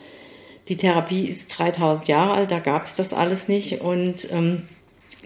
Die 0.68 0.78
Therapie 0.78 1.26
ist 1.26 1.58
3000 1.58 2.08
Jahre 2.08 2.34
alt, 2.34 2.52
da 2.52 2.60
gab 2.60 2.86
es 2.86 2.96
das 2.96 3.14
alles 3.14 3.48
nicht 3.48 3.82
und 3.82 4.32
ähm, 4.32 4.64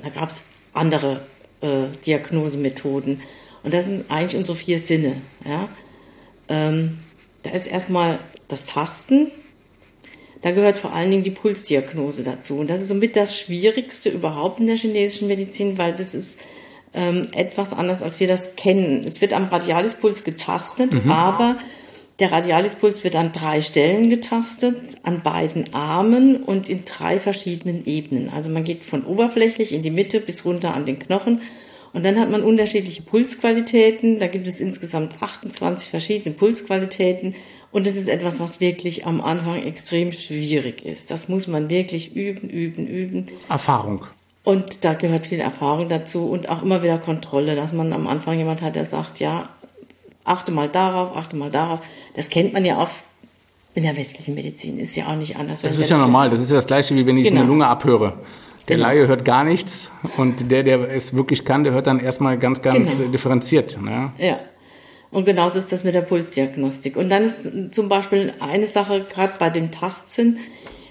da 0.02 0.10
gab 0.10 0.30
es 0.30 0.52
andere 0.74 1.26
äh, 1.62 1.88
Diagnosemethoden. 2.06 3.22
Und 3.64 3.74
das 3.74 3.88
sind 3.88 4.10
eigentlich 4.10 4.38
unsere 4.38 4.58
vier 4.58 4.80
Sinne. 4.80 5.22
Ja? 5.46 5.70
Ähm, 6.48 7.00
da 7.44 7.52
ist 7.52 7.68
erstmal 7.68 8.20
das 8.48 8.66
Tasten, 8.66 9.32
da 10.44 10.52
gehört 10.52 10.78
vor 10.78 10.92
allen 10.92 11.10
Dingen 11.10 11.24
die 11.24 11.32
Pulsdiagnose 11.32 12.22
dazu. 12.22 12.58
Und 12.58 12.70
das 12.70 12.82
ist 12.82 12.90
somit 12.90 13.16
das 13.16 13.40
Schwierigste 13.40 14.10
überhaupt 14.10 14.60
in 14.60 14.68
der 14.68 14.76
chinesischen 14.76 15.30
Medizin, 15.30 15.78
weil 15.78 15.94
das 15.94 16.14
ist 16.14 16.38
ähm, 16.94 17.30
etwas 17.32 17.72
anders, 17.72 18.04
als 18.04 18.20
wir 18.20 18.28
das 18.28 18.58
kennen. 18.58 19.06
Es 19.06 19.22
wird 19.22 19.32
am 19.32 19.46
Radialispuls 19.46 20.26
getastet, 20.26 20.92
mhm. 20.92 21.10
aber 21.10 21.56
der 22.20 22.34
Radialispuls 22.34 23.06
wird 23.06 23.16
an 23.16 23.32
drei 23.32 23.62
Stellen 23.62 24.10
getastet, 24.10 24.76
an 25.04 25.22
beiden 25.22 25.74
Armen 25.74 26.44
und 26.44 26.68
in 26.68 26.84
drei 26.84 27.22
verschiedenen 27.22 27.86
Ebenen. 27.86 28.30
Also 28.30 28.50
man 28.50 28.66
geht 28.66 28.84
von 28.84 29.06
oberflächlich 29.06 29.72
in 29.72 29.82
die 29.82 29.92
Mitte 29.92 30.20
bis 30.20 30.44
runter 30.44 30.74
an 30.74 30.86
den 30.86 31.00
Knochen. 31.00 31.40
Und 31.94 32.04
dann 32.04 32.20
hat 32.20 32.30
man 32.30 32.44
unterschiedliche 32.44 33.04
Pulsqualitäten. 33.04 34.20
Da 34.20 34.28
gibt 34.28 34.48
es 34.48 34.60
insgesamt 34.60 35.14
28 35.22 35.90
verschiedene 35.90 36.36
Pulsqualitäten. 36.36 37.34
Und 37.74 37.88
es 37.88 37.96
ist 37.96 38.08
etwas, 38.08 38.40
was 38.40 38.60
wirklich 38.60 39.08
am 39.08 39.20
Anfang 39.20 39.62
extrem 39.64 40.12
schwierig 40.12 40.86
ist. 40.86 41.10
Das 41.10 41.28
muss 41.28 41.48
man 41.48 41.70
wirklich 41.70 42.16
üben, 42.16 42.48
üben, 42.48 42.88
üben. 42.88 43.28
Erfahrung. 43.50 44.06
Und 44.44 44.86
da 44.86 44.94
gehört 44.94 45.26
viel 45.26 45.40
Erfahrung 45.40 45.90
dazu 45.90 46.30
und 46.30 46.50
auch 46.50 46.62
immer 46.62 46.84
wieder 46.84 47.00
Kontrolle, 47.00 47.56
dass 47.56 47.74
man 47.74 47.92
am 47.92 48.06
Anfang 48.06 48.38
jemand 48.38 48.62
hat, 48.62 48.76
der 48.76 48.86
sagt, 48.86 49.20
ja, 49.20 49.50
achte 50.24 50.52
mal 50.52 50.70
darauf, 50.70 51.18
achte 51.18 51.36
mal 51.36 51.50
darauf. 51.50 51.80
Das 52.16 52.30
kennt 52.30 52.54
man 52.54 52.64
ja 52.64 52.78
auch 52.78 52.90
in 53.74 53.84
der 53.84 53.98
westlichen 53.98 54.36
Medizin, 54.36 54.78
ist 54.78 54.96
ja 54.96 55.08
auch 55.08 55.16
nicht 55.16 55.36
anders. 55.38 55.64
Das 55.64 55.80
ist 55.80 55.90
ja 55.90 55.98
normal, 55.98 56.30
das 56.30 56.42
ist 56.42 56.52
ja 56.52 56.58
das 56.58 56.68
Gleiche, 56.68 56.96
wie 56.96 57.08
wenn 57.08 57.18
ich 57.18 57.30
genau. 57.30 57.42
eine 57.42 57.50
Lunge 57.50 57.66
abhöre. 57.66 58.14
Der 58.68 58.76
genau. 58.76 58.88
Laie 58.88 59.08
hört 59.08 59.26
gar 59.26 59.44
nichts 59.44 59.90
und 60.18 60.52
der, 60.52 60.62
der 60.62 60.92
es 60.92 61.16
wirklich 61.16 61.44
kann, 61.44 61.64
der 61.64 61.74
hört 61.74 61.88
dann 61.88 62.00
erstmal 62.00 62.38
ganz, 62.38 62.62
ganz 62.62 63.00
genau. 63.00 63.12
differenziert. 63.12 63.82
Ne? 63.82 64.14
Ja. 64.20 64.40
Und 65.14 65.26
genauso 65.26 65.60
ist 65.60 65.72
das 65.72 65.84
mit 65.84 65.94
der 65.94 66.02
Pulsdiagnostik. 66.02 66.98
Und 66.98 67.10
dann 67.10 67.24
ist 67.24 67.48
zum 67.72 67.90
Beispiel 67.90 68.34
eine 68.40 68.68
Sache, 68.68 69.06
gerade 69.10 69.34
bei 69.40 69.50
dem 69.50 69.72
Tastsinn, 69.72 70.40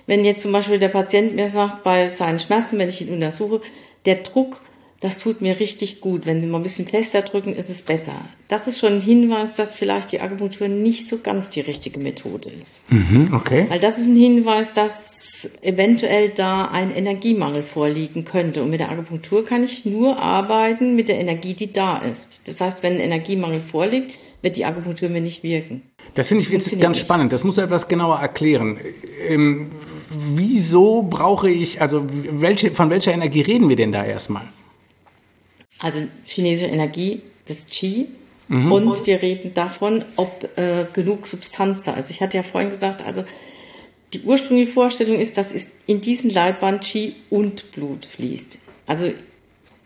wenn 0.07 0.25
jetzt 0.25 0.43
zum 0.43 0.53
Beispiel 0.53 0.79
der 0.79 0.89
Patient 0.89 1.35
mir 1.35 1.49
sagt, 1.49 1.85
bei 1.85 2.09
seinen 2.09 2.39
Schmerzen, 2.39 2.79
wenn 2.79 2.89
ich 2.89 3.03
ihn 3.03 3.13
untersuche, 3.13 3.61
der 4.05 4.17
Druck 4.17 4.61
das 5.03 5.19
tut 5.19 5.41
mir 5.41 5.59
richtig 5.59 6.01
gut. 6.01 6.27
Wenn 6.27 6.41
Sie 6.41 6.47
mal 6.47 6.59
ein 6.59 6.63
bisschen 6.63 6.87
fester 6.87 7.23
drücken, 7.23 7.57
ist 7.57 7.71
es 7.71 7.83
besser. 7.83 8.15
Das 8.47 8.69
ist 8.69 8.79
schon 8.79 8.95
ein 8.95 9.01
Hinweis, 9.01 9.57
dass 9.57 9.75
vielleicht 9.75 10.13
die 10.13 10.21
Akupunktur 10.21 10.69
nicht 10.69 11.09
so 11.09 11.19
ganz 11.19 11.51
die 11.51 11.61
richtige 11.61 11.99
Methode 11.99 12.51
ist. 12.51 12.89
Mhm, 12.93 13.27
okay. 13.33 13.67
Weil 13.69 13.81
das 13.81 13.99
ist 13.99 14.07
ein 14.07 14.17
Hinweis, 14.17 14.73
dass 14.73 15.32
eventuell 15.63 16.31
da 16.31 16.67
ein 16.67 16.95
Energiemangel 16.95 17.63
vorliegen 17.63 18.25
könnte. 18.25 18.63
Und 18.63 18.71
mit 18.71 18.81
der 18.81 18.91
Akupunktur 18.91 19.45
kann 19.45 19.65
ich 19.65 19.85
nur 19.85 20.19
arbeiten 20.19 20.95
mit 20.97 21.09
der 21.09 21.19
Energie, 21.19 21.55
die 21.55 21.73
da 21.73 21.99
ist. 21.99 22.43
Das 22.47 22.61
heißt, 22.61 22.83
wenn 22.83 22.95
ein 22.95 23.01
Energiemangel 23.01 23.61
vorliegt, 23.61 24.15
wird 24.43 24.57
die 24.57 24.65
Akupunktur 24.65 25.09
mir 25.09 25.21
nicht 25.21 25.43
wirken. 25.43 25.83
Das 26.15 26.29
finde 26.29 26.43
ich 26.43 26.51
jetzt 26.51 26.71
ganz 26.81 26.97
nicht. 26.97 27.07
spannend. 27.07 27.33
Das 27.33 27.45
muss 27.45 27.55
du 27.55 27.61
etwas 27.61 27.89
genauer 27.89 28.19
erklären. 28.19 28.79
Ähm, 29.29 29.71
wieso 30.11 31.03
brauche 31.03 31.49
ich, 31.49 31.81
also 31.81 32.05
welche, 32.09 32.73
von 32.73 32.91
welcher 32.91 33.13
Energie 33.13 33.43
reden 33.43 33.69
wir 33.69 33.77
denn 33.77 33.93
da 33.93 34.05
erstmal? 34.05 34.49
also 35.83 35.99
chinesische 36.25 36.71
Energie, 36.71 37.23
das 37.47 37.67
Qi. 37.67 38.07
Mhm. 38.49 38.73
Und 38.73 39.07
wir 39.07 39.23
reden 39.23 39.53
davon, 39.55 40.05
ob 40.17 40.49
äh, 40.57 40.85
genug 40.93 41.27
Substanz 41.27 41.83
da 41.83 41.95
ist. 41.95 42.11
Ich 42.11 42.21
hatte 42.23 42.37
ja 42.37 42.43
vorhin 42.43 42.71
gesagt, 42.71 43.05
also 43.05 43.25
die 44.13 44.21
ursprüngliche 44.21 44.73
Vorstellung 44.73 45.19
ist, 45.19 45.39
dass 45.39 45.53
in 45.87 46.01
diesen 46.01 46.31
Leitbahn 46.31 46.81
Qi 46.81 47.15
und 47.31 47.73
Blut 47.73 48.05
fließt. 48.05 48.59
Also 48.87 49.11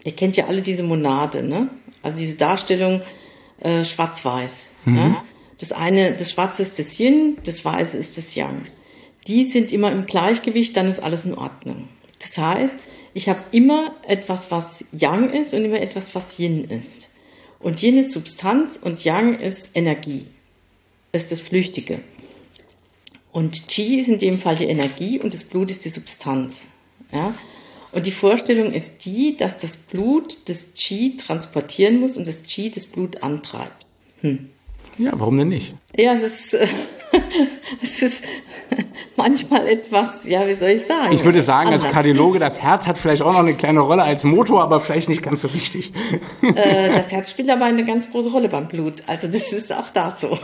ihr 0.05 0.13
kennt 0.13 0.37
ja 0.37 0.47
alle 0.47 0.63
diese 0.63 0.83
Monade, 0.83 1.43
ne? 1.43 1.69
Also 2.03 2.19
diese 2.19 2.37
Darstellung 2.37 3.03
äh, 3.61 3.85
schwarz-weiß. 3.85 4.71
Mhm. 4.85 4.95
Ne? 4.95 5.17
Das 5.59 5.73
eine, 5.73 6.15
das 6.15 6.33
Schwarze 6.33 6.63
ist 6.63 6.79
das 6.79 6.99
Yin, 6.99 7.39
das 7.45 7.65
Weiße 7.65 7.97
ist 7.97 8.19
das 8.19 8.35
Yang. 8.35 8.63
Die 9.27 9.45
sind 9.45 9.73
immer 9.73 9.91
im 9.91 10.07
Gleichgewicht, 10.07 10.77
dann 10.77 10.89
ist 10.89 11.01
alles 11.01 11.25
in 11.25 11.35
Ordnung. 11.35 11.89
Das 12.21 12.37
heißt, 12.39 12.77
ich 13.15 13.29
habe 13.29 13.41
immer 13.51 13.95
etwas, 14.07 14.51
was 14.51 14.85
Yang 14.93 15.33
ist 15.33 15.55
und 15.55 15.65
immer 15.65 15.81
etwas, 15.81 16.15
was 16.15 16.39
Yin 16.39 16.65
ist. 16.65 17.09
Und 17.59 17.83
Yin 17.83 17.97
ist 17.97 18.13
Substanz 18.13 18.79
und 18.81 19.05
Yang 19.05 19.41
ist 19.41 19.71
Energie, 19.75 20.27
ist 21.13 21.33
das 21.33 21.43
Flüchtige. 21.43 22.01
Und 23.37 23.69
Qi 23.69 24.01
ist 24.01 24.09
in 24.09 24.19
dem 24.19 24.39
Fall 24.39 24.57
die 24.57 24.65
Energie 24.65 25.21
und 25.21 25.35
das 25.35 25.45
Blut 25.45 25.71
ist 25.71 25.85
die 25.85 25.91
Substanz. 25.91 26.69
Ja? 27.13 27.35
Und 27.93 28.07
die 28.07 28.11
Vorstellung 28.11 28.73
ist 28.73 29.05
die, 29.05 29.37
dass 29.37 29.59
das 29.59 29.77
Blut 29.77 30.49
das 30.49 30.73
Qi 30.75 31.19
transportieren 31.19 32.01
muss 32.01 32.17
und 32.17 32.27
das 32.27 32.45
Qi 32.45 32.71
das 32.71 32.87
Blut 32.87 33.23
antreibt. 33.23 33.85
Hm. 34.23 34.49
Ja, 34.97 35.13
warum 35.17 35.37
denn 35.37 35.51
nicht? 35.51 35.75
Ja, 35.95 36.15
es 36.15 36.23
ist, 36.23 36.55
es 37.83 38.03
ist 38.03 38.25
manchmal 39.19 39.69
etwas, 39.69 40.27
ja, 40.27 40.49
wie 40.49 40.55
soll 40.55 40.71
ich 40.71 40.87
sagen? 40.87 41.13
Ich 41.13 41.23
würde 41.23 41.43
sagen, 41.43 41.67
anders. 41.67 41.85
als 41.85 41.93
Kardiologe, 41.93 42.39
das 42.39 42.63
Herz 42.63 42.87
hat 42.87 42.97
vielleicht 42.97 43.21
auch 43.21 43.35
noch 43.35 43.41
eine 43.41 43.53
kleine 43.53 43.81
Rolle 43.81 44.03
als 44.03 44.25
Motor, 44.25 44.63
aber 44.63 44.81
vielleicht 44.81 45.11
nicht 45.11 45.23
ganz 45.23 45.43
so 45.43 45.53
wichtig. 45.53 45.93
Äh, 46.41 46.89
das 46.97 47.13
Herz 47.13 47.33
spielt 47.33 47.51
aber 47.51 47.67
eine 47.67 47.85
ganz 47.85 48.11
große 48.11 48.31
Rolle 48.31 48.49
beim 48.49 48.67
Blut. 48.67 49.03
Also 49.07 49.27
das 49.27 49.53
ist 49.53 49.71
auch 49.75 49.91
da 49.91 50.11
so. 50.11 50.39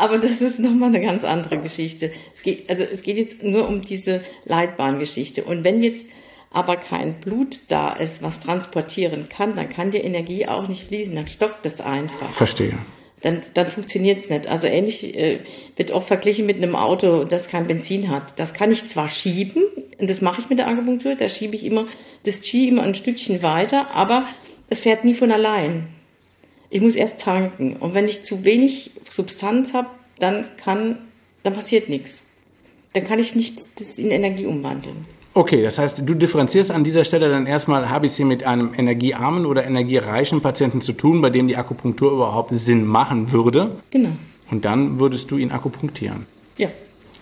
Aber 0.00 0.18
das 0.18 0.40
ist 0.40 0.58
nochmal 0.58 0.88
eine 0.88 1.00
ganz 1.00 1.24
andere 1.24 1.58
Geschichte. 1.58 2.10
Es 2.34 2.42
geht, 2.42 2.68
also 2.68 2.84
es 2.84 3.02
geht 3.02 3.18
jetzt 3.18 3.42
nur 3.42 3.68
um 3.68 3.82
diese 3.82 4.22
Leitbahngeschichte. 4.44 5.44
Und 5.44 5.62
wenn 5.64 5.82
jetzt 5.82 6.08
aber 6.50 6.76
kein 6.76 7.20
Blut 7.20 7.60
da 7.68 7.92
ist, 7.92 8.22
was 8.22 8.40
transportieren 8.40 9.28
kann, 9.28 9.54
dann 9.54 9.68
kann 9.68 9.90
die 9.90 9.98
Energie 9.98 10.46
auch 10.46 10.66
nicht 10.66 10.84
fließen, 10.84 11.14
dann 11.14 11.28
stockt 11.28 11.64
es 11.66 11.80
einfach. 11.80 12.30
Verstehe 12.30 12.78
dann, 13.22 13.42
dann 13.54 13.66
funktioniert 13.66 14.18
es 14.18 14.30
nicht. 14.30 14.48
Also 14.48 14.66
ähnlich 14.66 15.14
äh, 15.16 15.40
wird 15.76 15.90
oft 15.90 16.08
verglichen 16.08 16.46
mit 16.46 16.56
einem 16.56 16.74
Auto, 16.74 17.24
das 17.24 17.48
kein 17.48 17.66
Benzin 17.66 18.10
hat. 18.10 18.38
Das 18.38 18.54
kann 18.54 18.72
ich 18.72 18.86
zwar 18.86 19.08
schieben, 19.08 19.62
und 19.98 20.08
das 20.08 20.20
mache 20.20 20.40
ich 20.40 20.48
mit 20.48 20.58
der 20.58 20.68
Akupunktur, 20.68 21.14
da 21.14 21.28
schiebe 21.28 21.54
ich 21.54 21.64
immer 21.64 21.86
das 22.24 22.40
Qi 22.40 22.68
immer 22.68 22.82
ein 22.82 22.94
Stückchen 22.94 23.42
weiter, 23.42 23.90
aber 23.94 24.26
es 24.68 24.80
fährt 24.80 25.04
nie 25.04 25.14
von 25.14 25.32
allein. 25.32 25.88
Ich 26.70 26.80
muss 26.80 26.94
erst 26.94 27.20
tanken. 27.20 27.76
Und 27.76 27.94
wenn 27.94 28.06
ich 28.06 28.22
zu 28.22 28.44
wenig 28.44 28.92
Substanz 29.08 29.74
habe, 29.74 29.88
dann 30.18 30.44
kann, 30.56 30.98
dann 31.42 31.52
passiert 31.52 31.88
nichts. 31.88 32.22
Dann 32.94 33.04
kann 33.04 33.18
ich 33.18 33.34
nicht 33.34 33.60
das 33.80 33.98
in 33.98 34.10
Energie 34.10 34.46
umwandeln. 34.46 35.04
Okay, 35.32 35.62
das 35.62 35.78
heißt, 35.78 36.02
du 36.08 36.14
differenzierst 36.14 36.72
an 36.72 36.82
dieser 36.82 37.04
Stelle 37.04 37.28
dann 37.30 37.46
erstmal, 37.46 37.88
habe 37.88 38.06
ich 38.06 38.12
es 38.12 38.16
hier 38.16 38.26
mit 38.26 38.44
einem 38.44 38.72
energiearmen 38.76 39.46
oder 39.46 39.64
energiereichen 39.64 40.40
Patienten 40.40 40.80
zu 40.80 40.92
tun, 40.92 41.20
bei 41.20 41.30
dem 41.30 41.46
die 41.46 41.56
Akupunktur 41.56 42.10
überhaupt 42.12 42.50
Sinn 42.52 42.84
machen 42.84 43.30
würde. 43.30 43.76
Genau. 43.90 44.10
Und 44.50 44.64
dann 44.64 44.98
würdest 44.98 45.30
du 45.30 45.38
ihn 45.38 45.52
akupunktieren. 45.52 46.26
Ja. 46.58 46.68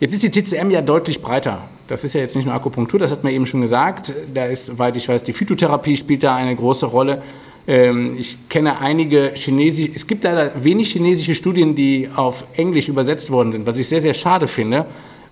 Jetzt 0.01 0.15
ist 0.15 0.23
die 0.23 0.31
TCM 0.31 0.71
ja 0.71 0.81
deutlich 0.81 1.21
breiter. 1.21 1.69
Das 1.87 2.05
ist 2.05 2.15
ja 2.15 2.21
jetzt 2.21 2.35
nicht 2.37 2.47
nur 2.47 2.55
Akupunktur, 2.55 2.99
das 2.99 3.11
hat 3.11 3.25
man 3.25 3.33
eben 3.33 3.47
schon 3.47 3.61
gesagt. 3.61 4.15
Da 4.33 4.47
ist, 4.47 4.67
soweit 4.67 4.97
ich 4.97 5.09
weiß, 5.09 5.25
die 5.25 5.33
Phytotherapie 5.33 5.97
spielt 5.97 6.23
da 6.23 6.35
eine 6.35 6.55
große 6.55 6.87
Rolle. 6.87 7.23
Ähm, 7.69 8.17
ich 8.19 8.49
kenne 8.49 8.81
einige 8.81 9.33
chinesische, 9.35 9.93
es 9.95 10.07
gibt 10.07 10.25
leider 10.25 10.65
wenig 10.65 10.91
chinesische 10.91 11.35
Studien, 11.35 11.77
die 11.77 12.09
auf 12.17 12.45
Englisch 12.57 12.89
übersetzt 12.89 13.31
worden 13.31 13.53
sind, 13.53 13.67
was 13.67 13.77
ich 13.77 13.87
sehr, 13.87 14.01
sehr 14.01 14.15
schade 14.15 14.49
finde, 14.49 14.87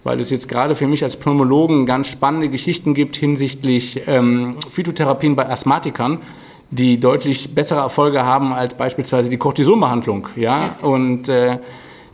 weil 0.05 0.21
es 0.21 0.29
jetzt 0.29 0.47
gerade 0.47 0.75
für 0.75 0.87
mich 0.87 1.03
als 1.03 1.17
Pneumologen 1.17 1.87
ganz 1.87 2.09
spannende 2.09 2.51
Geschichten 2.51 2.93
gibt 2.93 3.17
hinsichtlich 3.17 4.03
ähm, 4.07 4.57
Phytotherapien 4.71 5.35
bei 5.35 5.49
Asthmatikern, 5.49 6.19
die 6.71 7.01
deutlich 7.01 7.55
bessere 7.55 7.81
Erfolge 7.81 8.25
haben 8.25 8.53
als 8.53 8.75
beispielsweise 8.75 9.31
die 9.31 9.39
Cortisonbehandlung. 9.39 10.29
Ja, 10.37 10.77
und 10.83 11.31
äh, 11.31 11.59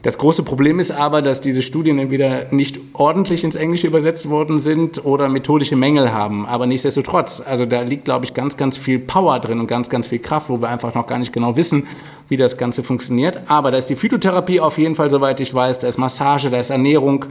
das 0.02 0.18
große 0.18 0.42
Problem 0.42 0.80
ist 0.80 0.90
aber, 0.90 1.22
dass 1.22 1.40
diese 1.40 1.62
Studien 1.62 2.00
entweder 2.00 2.52
nicht 2.52 2.80
ordentlich 2.92 3.44
ins 3.44 3.54
Englische 3.54 3.86
übersetzt 3.86 4.28
worden 4.28 4.58
sind 4.58 5.04
oder 5.04 5.28
methodische 5.28 5.76
Mängel 5.76 6.12
haben. 6.12 6.44
Aber 6.44 6.66
nichtsdestotrotz, 6.66 7.40
also 7.40 7.66
da 7.66 7.82
liegt, 7.82 8.04
glaube 8.04 8.24
ich, 8.24 8.34
ganz, 8.34 8.56
ganz 8.56 8.76
viel 8.76 8.98
Power 8.98 9.38
drin 9.38 9.60
und 9.60 9.68
ganz, 9.68 9.88
ganz 9.88 10.08
viel 10.08 10.18
Kraft, 10.18 10.48
wo 10.48 10.60
wir 10.60 10.68
einfach 10.68 10.94
noch 10.94 11.06
gar 11.06 11.18
nicht 11.18 11.32
genau 11.32 11.56
wissen, 11.56 11.86
wie 12.26 12.36
das 12.36 12.56
Ganze 12.56 12.82
funktioniert. 12.82 13.42
Aber 13.46 13.70
da 13.70 13.78
ist 13.78 13.90
die 13.90 13.96
Phytotherapie 13.96 14.58
auf 14.58 14.76
jeden 14.76 14.96
Fall, 14.96 15.08
soweit 15.08 15.38
ich 15.38 15.54
weiß, 15.54 15.78
da 15.78 15.86
ist 15.86 15.98
Massage, 15.98 16.50
da 16.50 16.58
ist 16.58 16.70
Ernährung, 16.70 17.26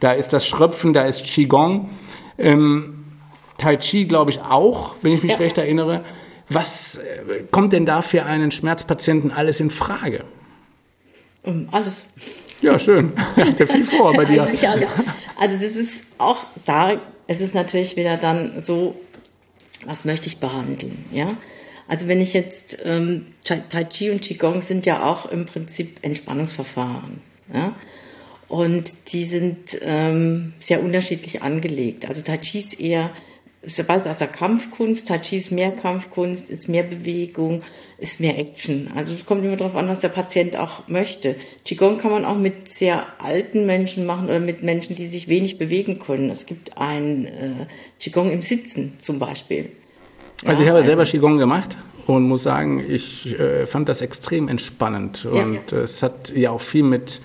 da 0.00 0.12
ist 0.12 0.32
das 0.32 0.46
Schröpfen, 0.46 0.94
da 0.94 1.02
ist 1.02 1.24
Qigong. 1.24 1.90
Ähm, 2.38 3.04
tai 3.58 3.76
Chi, 3.76 4.06
glaube 4.06 4.30
ich, 4.30 4.40
auch, 4.40 4.94
wenn 5.02 5.12
ich 5.12 5.22
mich 5.22 5.32
ja. 5.32 5.38
recht 5.38 5.58
erinnere. 5.58 6.02
Was 6.48 6.96
äh, 6.96 7.42
kommt 7.50 7.74
denn 7.74 7.84
da 7.84 8.00
für 8.00 8.24
einen 8.24 8.50
Schmerzpatienten 8.50 9.30
alles 9.30 9.60
in 9.60 9.68
Frage? 9.68 10.24
Alles. 11.70 12.04
Ja, 12.60 12.78
schön. 12.78 13.12
Ja 13.58 13.66
viel 13.66 13.84
vor 13.84 14.14
bei 14.14 14.24
dir. 14.24 14.42
Eigentlich 14.46 14.68
alles. 14.68 14.90
Also 15.38 15.56
das 15.56 15.76
ist 15.76 16.06
auch 16.18 16.44
da, 16.64 17.00
es 17.26 17.40
ist 17.40 17.54
natürlich 17.54 17.96
wieder 17.96 18.16
dann 18.16 18.60
so, 18.60 18.94
was 19.84 20.04
möchte 20.04 20.26
ich 20.28 20.38
behandeln, 20.38 21.04
ja? 21.12 21.36
Also 21.86 22.08
wenn 22.08 22.20
ich 22.20 22.32
jetzt, 22.32 22.78
ähm, 22.84 23.26
Tai 23.44 23.84
Chi 23.84 24.10
und 24.10 24.22
Qigong 24.22 24.62
sind 24.62 24.86
ja 24.86 25.04
auch 25.04 25.26
im 25.26 25.44
Prinzip 25.44 25.98
Entspannungsverfahren, 26.02 27.20
ja? 27.52 27.74
Und 28.48 29.12
die 29.12 29.24
sind 29.24 29.78
ähm, 29.82 30.52
sehr 30.60 30.82
unterschiedlich 30.82 31.42
angelegt. 31.42 32.06
Also 32.08 32.22
Tai 32.22 32.38
Chi 32.38 32.58
ist 32.58 32.80
eher 32.80 33.10
Sebastian 33.66 34.12
aus 34.12 34.18
der 34.18 34.28
Kampfkunst, 34.28 35.08
Tai 35.08 35.18
Chi 35.18 35.36
ist 35.36 35.50
mehr 35.50 35.70
Kampfkunst, 35.72 36.50
ist 36.50 36.68
mehr 36.68 36.82
Bewegung, 36.82 37.62
ist 37.98 38.20
mehr 38.20 38.38
Action. 38.38 38.90
Also 38.94 39.14
es 39.14 39.24
kommt 39.24 39.44
immer 39.44 39.56
darauf 39.56 39.76
an, 39.76 39.88
was 39.88 40.00
der 40.00 40.08
Patient 40.08 40.56
auch 40.56 40.88
möchte. 40.88 41.36
Qigong 41.64 41.98
kann 41.98 42.10
man 42.10 42.24
auch 42.24 42.36
mit 42.36 42.68
sehr 42.68 43.06
alten 43.18 43.66
Menschen 43.66 44.06
machen 44.06 44.26
oder 44.26 44.40
mit 44.40 44.62
Menschen, 44.62 44.96
die 44.96 45.06
sich 45.06 45.28
wenig 45.28 45.58
bewegen 45.58 45.98
können. 45.98 46.30
Es 46.30 46.46
gibt 46.46 46.78
ein 46.78 47.26
äh, 47.26 47.66
Qigong 48.00 48.30
im 48.30 48.42
Sitzen 48.42 48.94
zum 48.98 49.18
Beispiel. 49.18 49.70
Ja, 50.42 50.48
also 50.48 50.62
ich 50.62 50.68
habe 50.68 50.78
also, 50.78 50.88
selber 50.88 51.04
Qigong 51.04 51.38
gemacht 51.38 51.76
und 52.06 52.24
muss 52.24 52.42
sagen, 52.42 52.84
ich 52.86 53.38
äh, 53.38 53.66
fand 53.66 53.88
das 53.88 54.00
extrem 54.00 54.48
entspannend. 54.48 55.24
Und 55.24 55.36
ja, 55.70 55.78
ja. 55.78 55.82
es 55.82 56.02
hat 56.02 56.32
ja 56.34 56.50
auch 56.50 56.60
viel 56.60 56.82
mit 56.82 57.20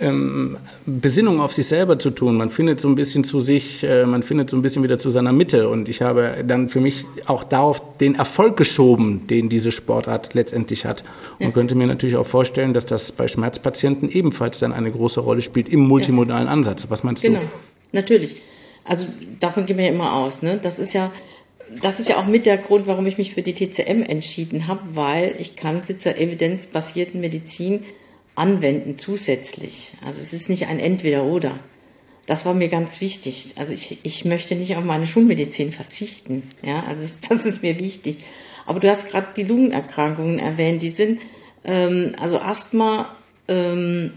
ähm, 0.00 0.56
Besinnung 0.86 1.40
auf 1.40 1.52
sich 1.52 1.66
selber 1.66 1.98
zu 1.98 2.10
tun. 2.10 2.36
Man 2.36 2.50
findet 2.50 2.80
so 2.80 2.88
ein 2.88 2.94
bisschen 2.94 3.24
zu 3.24 3.40
sich, 3.40 3.84
äh, 3.84 4.06
man 4.06 4.22
findet 4.22 4.50
so 4.50 4.56
ein 4.56 4.62
bisschen 4.62 4.82
wieder 4.82 4.98
zu 4.98 5.10
seiner 5.10 5.32
Mitte. 5.32 5.68
Und 5.68 5.88
ich 5.88 6.02
habe 6.02 6.44
dann 6.46 6.68
für 6.68 6.80
mich 6.80 7.04
auch 7.26 7.44
darauf 7.44 7.82
den 7.98 8.14
Erfolg 8.14 8.56
geschoben, 8.56 9.26
den 9.26 9.48
diese 9.48 9.72
Sportart 9.72 10.34
letztendlich 10.34 10.84
hat. 10.84 11.04
Und 11.38 11.46
ja. 11.46 11.52
könnte 11.52 11.74
mir 11.74 11.86
natürlich 11.86 12.16
auch 12.16 12.26
vorstellen, 12.26 12.74
dass 12.74 12.86
das 12.86 13.12
bei 13.12 13.28
Schmerzpatienten 13.28 14.10
ebenfalls 14.10 14.58
dann 14.58 14.72
eine 14.72 14.90
große 14.90 15.20
Rolle 15.20 15.42
spielt 15.42 15.68
im 15.68 15.80
multimodalen 15.80 16.46
ja. 16.46 16.52
Ansatz. 16.52 16.86
Was 16.88 17.04
meinst 17.04 17.22
genau. 17.22 17.40
du? 17.40 17.44
Genau, 17.44 17.52
natürlich. 17.92 18.36
Also 18.84 19.06
davon 19.38 19.66
gehen 19.66 19.76
wir 19.76 19.84
ja 19.84 19.92
immer 19.92 20.14
aus. 20.14 20.42
Ne? 20.42 20.58
Das 20.60 20.78
ist 20.78 20.92
ja 20.92 21.12
das 21.82 22.00
ist 22.00 22.08
ja 22.08 22.16
auch 22.16 22.26
mit 22.26 22.46
der 22.46 22.58
Grund, 22.58 22.86
warum 22.86 23.06
ich 23.06 23.16
mich 23.16 23.32
für 23.32 23.42
die 23.42 23.54
TCM 23.54 24.02
entschieden 24.02 24.66
habe, 24.66 24.80
weil 24.94 25.36
ich 25.38 25.54
kann 25.54 25.84
zur 25.84 26.16
evidenzbasierten 26.16 27.20
Medizin 27.20 27.84
anwenden 28.34 28.98
zusätzlich. 28.98 29.92
Also 30.04 30.20
es 30.20 30.32
ist 30.32 30.48
nicht 30.48 30.66
ein 30.66 30.78
Entweder-Oder. 30.78 31.58
Das 32.26 32.46
war 32.46 32.54
mir 32.54 32.68
ganz 32.68 33.00
wichtig. 33.00 33.54
Also 33.56 33.72
ich, 33.72 33.98
ich 34.04 34.24
möchte 34.24 34.54
nicht 34.54 34.76
auf 34.76 34.84
meine 34.84 35.06
Schulmedizin 35.06 35.72
verzichten. 35.72 36.44
Ja, 36.62 36.84
also 36.84 37.02
das 37.28 37.44
ist 37.44 37.62
mir 37.62 37.78
wichtig. 37.78 38.18
Aber 38.66 38.80
du 38.80 38.88
hast 38.88 39.08
gerade 39.08 39.28
die 39.36 39.42
Lungenerkrankungen 39.44 40.38
erwähnt. 40.38 40.82
Die 40.82 40.90
sind, 40.90 41.20
ähm, 41.64 42.14
also 42.20 42.38
Asthma 42.38 43.16
ähm, 43.48 44.12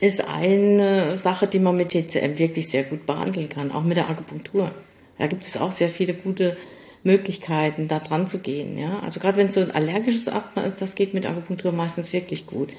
ist 0.00 0.20
eine 0.26 1.16
Sache, 1.16 1.46
die 1.46 1.60
man 1.60 1.76
mit 1.76 1.90
TCM 1.90 2.38
wirklich 2.38 2.68
sehr 2.68 2.82
gut 2.82 3.06
behandeln 3.06 3.48
kann, 3.48 3.70
auch 3.70 3.84
mit 3.84 3.96
der 3.96 4.10
Akupunktur. 4.10 4.72
Da 5.18 5.28
gibt 5.28 5.44
es 5.44 5.56
auch 5.56 5.70
sehr 5.70 5.88
viele 5.88 6.14
gute 6.14 6.56
Möglichkeiten, 7.04 7.86
da 7.86 8.00
dran 8.00 8.26
zu 8.26 8.38
gehen. 8.40 8.76
Ja? 8.76 8.98
Also 9.00 9.20
gerade 9.20 9.36
wenn 9.36 9.46
es 9.46 9.54
so 9.54 9.60
ein 9.60 9.70
allergisches 9.70 10.28
Asthma 10.28 10.62
ist, 10.62 10.82
das 10.82 10.96
geht 10.96 11.14
mit 11.14 11.24
Akupunktur 11.26 11.70
meistens 11.70 12.12
wirklich 12.12 12.46
gut. 12.46 12.70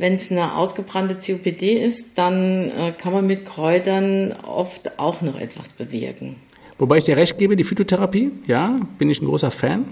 Wenn 0.00 0.14
es 0.14 0.30
eine 0.30 0.56
ausgebrannte 0.56 1.14
COPD 1.14 1.74
ist, 1.84 2.16
dann 2.16 2.70
äh, 2.70 2.94
kann 2.96 3.12
man 3.12 3.26
mit 3.26 3.44
Kräutern 3.44 4.34
oft 4.48 4.98
auch 4.98 5.20
noch 5.20 5.38
etwas 5.38 5.74
bewirken. 5.74 6.36
Wobei 6.78 6.96
ich 6.96 7.04
dir 7.04 7.18
recht 7.18 7.36
gebe, 7.36 7.54
die 7.54 7.64
Phytotherapie, 7.64 8.32
ja, 8.46 8.80
bin 8.96 9.10
ich 9.10 9.20
ein 9.20 9.26
großer 9.26 9.50
Fan. 9.50 9.84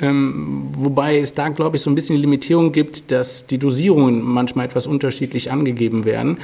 Ähm, 0.00 0.68
wobei 0.74 1.18
es 1.18 1.34
da, 1.34 1.50
glaube 1.50 1.76
ich, 1.76 1.82
so 1.82 1.90
ein 1.90 1.94
bisschen 1.94 2.16
die 2.16 2.22
Limitierung 2.22 2.72
gibt, 2.72 3.10
dass 3.10 3.46
die 3.46 3.58
Dosierungen 3.58 4.22
manchmal 4.22 4.64
etwas 4.64 4.86
unterschiedlich 4.86 5.52
angegeben 5.52 6.06
werden. 6.06 6.38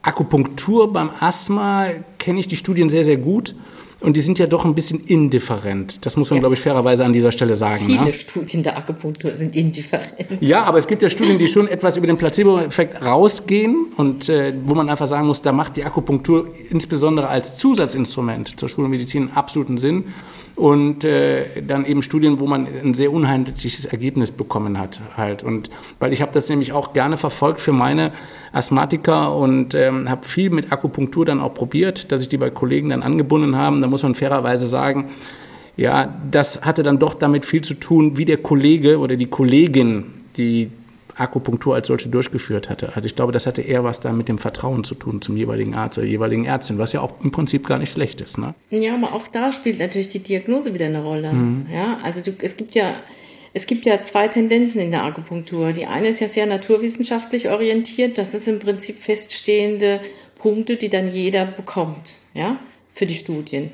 Akupunktur 0.00 0.90
beim 0.90 1.10
Asthma 1.20 1.88
kenne 2.18 2.40
ich 2.40 2.48
die 2.48 2.56
Studien 2.56 2.88
sehr, 2.88 3.04
sehr 3.04 3.18
gut. 3.18 3.54
Und 4.04 4.14
die 4.16 4.20
sind 4.20 4.38
ja 4.38 4.46
doch 4.46 4.66
ein 4.66 4.74
bisschen 4.74 5.00
indifferent. 5.00 6.04
Das 6.04 6.18
muss 6.18 6.28
man, 6.28 6.36
ja. 6.36 6.40
glaube 6.40 6.54
ich, 6.56 6.60
fairerweise 6.60 7.06
an 7.06 7.14
dieser 7.14 7.32
Stelle 7.32 7.56
sagen. 7.56 7.86
Viele 7.86 8.04
ne? 8.04 8.12
Studien 8.12 8.62
der 8.62 8.76
Akupunktur 8.76 9.34
sind 9.34 9.56
indifferent. 9.56 10.14
Ja, 10.40 10.64
aber 10.64 10.76
es 10.76 10.86
gibt 10.86 11.00
ja 11.00 11.08
Studien, 11.08 11.38
die 11.38 11.48
schon 11.48 11.68
etwas 11.68 11.96
über 11.96 12.06
den 12.06 12.18
Placebo-Effekt 12.18 13.02
rausgehen 13.02 13.86
und 13.96 14.28
äh, 14.28 14.52
wo 14.66 14.74
man 14.74 14.90
einfach 14.90 15.06
sagen 15.06 15.26
muss, 15.26 15.40
da 15.40 15.52
macht 15.52 15.78
die 15.78 15.84
Akupunktur 15.84 16.48
insbesondere 16.70 17.28
als 17.28 17.56
Zusatzinstrument 17.56 18.60
zur 18.60 18.68
Schulmedizin 18.68 19.30
absoluten 19.34 19.78
Sinn 19.78 20.04
und 20.56 21.04
äh, 21.04 21.62
dann 21.62 21.84
eben 21.84 22.02
Studien, 22.02 22.38
wo 22.38 22.46
man 22.46 22.66
ein 22.66 22.94
sehr 22.94 23.12
unheimliches 23.12 23.86
Ergebnis 23.86 24.30
bekommen 24.30 24.78
hat 24.78 25.00
halt 25.16 25.42
und 25.42 25.68
weil 25.98 26.12
ich 26.12 26.22
habe 26.22 26.32
das 26.32 26.48
nämlich 26.48 26.72
auch 26.72 26.92
gerne 26.92 27.16
verfolgt 27.16 27.60
für 27.60 27.72
meine 27.72 28.12
Asthmatiker 28.52 29.34
und 29.34 29.74
ähm, 29.74 30.08
habe 30.08 30.24
viel 30.24 30.50
mit 30.50 30.72
Akupunktur 30.72 31.24
dann 31.24 31.40
auch 31.40 31.54
probiert, 31.54 32.12
dass 32.12 32.22
ich 32.22 32.28
die 32.28 32.36
bei 32.36 32.50
Kollegen 32.50 32.90
dann 32.90 33.02
angebunden 33.02 33.56
habe. 33.56 33.80
Da 33.80 33.86
muss 33.86 34.02
man 34.02 34.14
fairerweise 34.14 34.66
sagen, 34.66 35.10
ja, 35.76 36.14
das 36.30 36.62
hatte 36.62 36.82
dann 36.82 36.98
doch 36.98 37.14
damit 37.14 37.44
viel 37.44 37.62
zu 37.62 37.74
tun, 37.74 38.16
wie 38.16 38.24
der 38.24 38.36
Kollege 38.36 38.98
oder 38.98 39.16
die 39.16 39.26
Kollegin, 39.26 40.04
die 40.36 40.70
Akupunktur 41.16 41.74
als 41.74 41.88
solche 41.88 42.08
durchgeführt 42.08 42.70
hatte. 42.70 42.94
Also 42.94 43.06
ich 43.06 43.14
glaube, 43.14 43.32
das 43.32 43.46
hatte 43.46 43.62
eher 43.62 43.84
was 43.84 44.00
da 44.00 44.12
mit 44.12 44.28
dem 44.28 44.38
Vertrauen 44.38 44.84
zu 44.84 44.94
tun 44.94 45.22
zum 45.22 45.36
jeweiligen 45.36 45.74
Arzt 45.74 45.98
oder 45.98 46.06
jeweiligen 46.06 46.44
Ärztin, 46.44 46.78
was 46.78 46.92
ja 46.92 47.00
auch 47.00 47.12
im 47.22 47.30
Prinzip 47.30 47.66
gar 47.66 47.78
nicht 47.78 47.92
schlecht 47.92 48.20
ist. 48.20 48.38
Ne? 48.38 48.54
Ja, 48.70 48.94
aber 48.94 49.12
auch 49.12 49.28
da 49.28 49.52
spielt 49.52 49.78
natürlich 49.78 50.08
die 50.08 50.18
Diagnose 50.18 50.74
wieder 50.74 50.86
eine 50.86 51.02
Rolle. 51.02 51.32
Mhm. 51.32 51.66
Ja, 51.72 51.98
also 52.02 52.20
du, 52.20 52.32
es 52.40 52.56
gibt 52.56 52.74
ja 52.74 52.94
es 53.56 53.66
gibt 53.66 53.86
ja 53.86 54.02
zwei 54.02 54.26
Tendenzen 54.26 54.80
in 54.80 54.90
der 54.90 55.04
Akupunktur. 55.04 55.72
Die 55.72 55.86
eine 55.86 56.08
ist 56.08 56.18
ja 56.18 56.26
sehr 56.26 56.44
naturwissenschaftlich 56.44 57.50
orientiert. 57.50 58.18
Das 58.18 58.34
ist 58.34 58.48
im 58.48 58.58
Prinzip 58.58 59.00
feststehende 59.00 60.00
Punkte, 60.36 60.76
die 60.76 60.88
dann 60.88 61.12
jeder 61.12 61.46
bekommt, 61.46 62.18
ja, 62.34 62.58
für 62.94 63.06
die 63.06 63.14
Studien. 63.14 63.70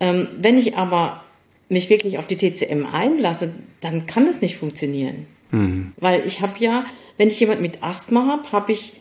Ähm, 0.00 0.28
wenn 0.38 0.56
ich 0.56 0.76
aber 0.76 1.22
mich 1.68 1.90
wirklich 1.90 2.18
auf 2.18 2.26
die 2.26 2.36
TCM 2.36 2.86
einlasse, 2.86 3.52
dann 3.82 4.06
kann 4.06 4.26
das 4.26 4.40
nicht 4.40 4.56
funktionieren. 4.56 5.26
Mhm. 5.52 5.92
Weil 5.98 6.26
ich 6.26 6.40
habe 6.40 6.54
ja, 6.58 6.84
wenn 7.16 7.28
ich 7.28 7.38
jemand 7.38 7.60
mit 7.60 7.82
Asthma 7.82 8.26
habe, 8.26 8.50
habe 8.52 8.72
ich 8.72 8.94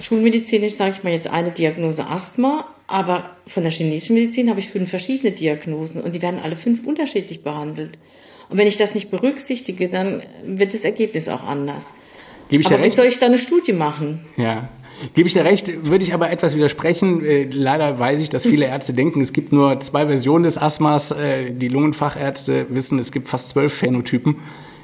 schulmedizinisch, 0.00 0.74
sage 0.74 0.94
ich 0.96 1.04
mal 1.04 1.12
jetzt 1.12 1.28
eine 1.28 1.50
Diagnose 1.50 2.06
Asthma, 2.06 2.66
aber 2.86 3.30
von 3.46 3.62
der 3.62 3.72
chinesischen 3.72 4.14
Medizin 4.14 4.48
habe 4.48 4.60
ich 4.60 4.68
fünf 4.68 4.90
verschiedene 4.90 5.32
Diagnosen 5.32 6.00
und 6.00 6.14
die 6.14 6.22
werden 6.22 6.40
alle 6.42 6.56
fünf 6.56 6.86
unterschiedlich 6.86 7.42
behandelt. 7.42 7.98
Und 8.48 8.58
wenn 8.58 8.66
ich 8.66 8.76
das 8.76 8.94
nicht 8.94 9.10
berücksichtige, 9.10 9.88
dann 9.88 10.22
wird 10.44 10.74
das 10.74 10.84
Ergebnis 10.84 11.28
auch 11.28 11.42
anders. 11.42 11.92
Gebe 12.48 12.60
ich 12.60 12.66
aber 12.70 12.84
wie 12.84 12.90
soll 12.90 13.06
ich 13.06 13.18
da 13.18 13.26
eine 13.26 13.38
Studie 13.38 13.72
machen? 13.72 14.26
Ja. 14.36 14.68
Gebe 15.14 15.26
ich 15.26 15.32
dir 15.32 15.44
recht, 15.44 15.86
würde 15.86 16.04
ich 16.04 16.12
aber 16.12 16.30
etwas 16.30 16.54
widersprechen. 16.54 17.24
Äh, 17.24 17.44
leider 17.44 17.98
weiß 17.98 18.20
ich, 18.20 18.28
dass 18.28 18.42
viele 18.42 18.66
Ärzte 18.66 18.92
denken, 18.92 19.22
es 19.22 19.32
gibt 19.32 19.52
nur 19.52 19.80
zwei 19.80 20.06
Versionen 20.06 20.44
des 20.44 20.58
Asthmas. 20.58 21.12
Äh, 21.12 21.52
die 21.52 21.68
Lungenfachärzte 21.68 22.66
wissen, 22.68 22.98
es 22.98 23.10
gibt 23.10 23.28
fast 23.28 23.48
zwölf 23.48 23.72
Phänotypen. 23.72 24.36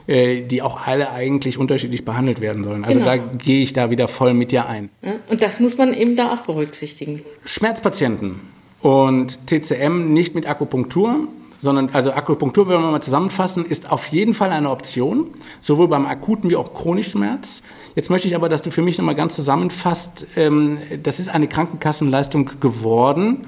Äh, 0.09 0.41
die 0.41 0.63
auch 0.63 0.87
alle 0.87 1.13
eigentlich 1.13 1.59
unterschiedlich 1.59 2.03
behandelt 2.03 2.41
werden 2.41 2.65
sollen. 2.65 2.83
Also 2.83 2.99
genau. 2.99 3.11
da 3.11 3.17
gehe 3.19 3.63
ich 3.63 3.75
da 3.75 3.91
wieder 3.91 4.09
voll 4.09 4.33
mit 4.33 4.53
dir 4.53 4.65
ein. 4.65 4.89
Und 5.29 5.43
das 5.43 5.61
muss 5.61 5.77
man 5.77 5.93
eben 5.93 6.17
da 6.17 6.33
auch 6.33 6.47
berücksichtigen. 6.47 7.21
Schmerzpatienten 7.45 8.41
und 8.81 9.47
TCM 9.47 10.15
nicht 10.15 10.35
mit 10.35 10.49
Akupunktur, 10.49 11.29
sondern 11.59 11.91
also 11.93 12.13
Akupunktur, 12.13 12.67
wenn 12.69 12.81
wir 12.81 12.91
mal 12.91 13.03
zusammenfassen, 13.03 13.67
ist 13.67 13.93
auf 13.93 14.07
jeden 14.07 14.33
Fall 14.33 14.51
eine 14.51 14.71
Option, 14.71 15.27
sowohl 15.61 15.89
beim 15.89 16.07
akuten 16.07 16.49
wie 16.49 16.57
auch 16.57 16.73
chronischen 16.73 17.21
Schmerz. 17.21 17.63
Jetzt 17.95 18.09
möchte 18.09 18.29
ich 18.29 18.35
aber, 18.35 18.49
dass 18.49 18.63
du 18.63 18.71
für 18.71 18.81
mich 18.81 18.97
nochmal 18.97 19.15
ganz 19.15 19.35
zusammenfasst, 19.35 20.27
ähm, 20.37 20.79
das 21.03 21.21
ist 21.21 21.29
eine 21.29 21.49
Krankenkassenleistung 21.49 22.51
geworden. 22.61 23.47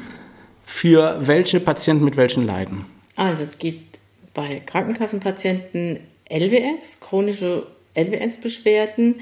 Für 0.66 1.16
welche 1.20 1.58
Patienten 1.58 2.04
mit 2.04 2.18
welchen 2.18 2.44
Leiden? 2.44 2.84
Also 3.16 3.44
es 3.44 3.56
geht 3.56 3.80
bei 4.34 4.60
Krankenkassenpatienten 4.66 6.00
LBS, 6.30 7.00
chronische 7.00 7.66
LBS-Beschwerden 7.94 9.20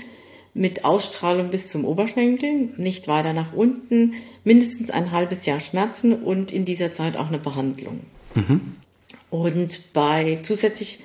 mit 0.54 0.84
Ausstrahlung 0.84 1.50
bis 1.50 1.68
zum 1.68 1.84
Oberschenkel, 1.84 2.70
nicht 2.76 3.08
weiter 3.08 3.32
nach 3.32 3.52
unten, 3.52 4.14
mindestens 4.44 4.90
ein 4.90 5.12
halbes 5.12 5.46
Jahr 5.46 5.60
Schmerzen 5.60 6.12
und 6.12 6.52
in 6.52 6.64
dieser 6.64 6.92
Zeit 6.92 7.16
auch 7.16 7.28
eine 7.28 7.38
Behandlung. 7.38 8.00
Mhm. 8.34 8.60
Und 9.30 9.92
bei 9.92 10.40
zusätzlich 10.42 11.00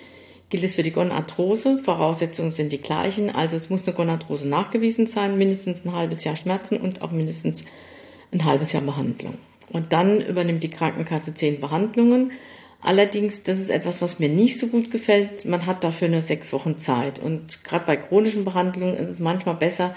gilt 0.49 0.63
es 0.63 0.75
für 0.75 0.83
die 0.83 0.91
Gonarthrose. 0.91 1.79
Voraussetzungen 1.79 2.51
sind 2.51 2.71
die 2.71 2.81
gleichen. 2.81 3.29
Also 3.29 3.55
es 3.55 3.69
muss 3.69 3.87
eine 3.87 3.95
Gonarthrose 3.95 4.47
nachgewiesen 4.47 5.07
sein, 5.07 5.37
mindestens 5.37 5.85
ein 5.85 5.93
halbes 5.93 6.23
Jahr 6.23 6.35
Schmerzen 6.35 6.77
und 6.77 7.01
auch 7.01 7.11
mindestens 7.11 7.63
ein 8.31 8.45
halbes 8.45 8.71
Jahr 8.71 8.83
Behandlung. 8.83 9.35
Und 9.71 9.93
dann 9.93 10.21
übernimmt 10.21 10.63
die 10.63 10.69
Krankenkasse 10.69 11.33
zehn 11.33 11.59
Behandlungen. 11.59 12.31
Allerdings, 12.83 13.43
das 13.43 13.59
ist 13.59 13.69
etwas, 13.69 14.01
was 14.01 14.19
mir 14.19 14.29
nicht 14.29 14.59
so 14.59 14.67
gut 14.67 14.91
gefällt. 14.91 15.45
Man 15.45 15.65
hat 15.65 15.83
dafür 15.83 16.09
nur 16.09 16.21
sechs 16.21 16.51
Wochen 16.51 16.77
Zeit. 16.77 17.17
Und 17.17 17.63
gerade 17.63 17.85
bei 17.85 17.95
chronischen 17.95 18.43
Behandlungen 18.43 18.97
ist 18.97 19.09
es 19.09 19.19
manchmal 19.19 19.55
besser, 19.55 19.95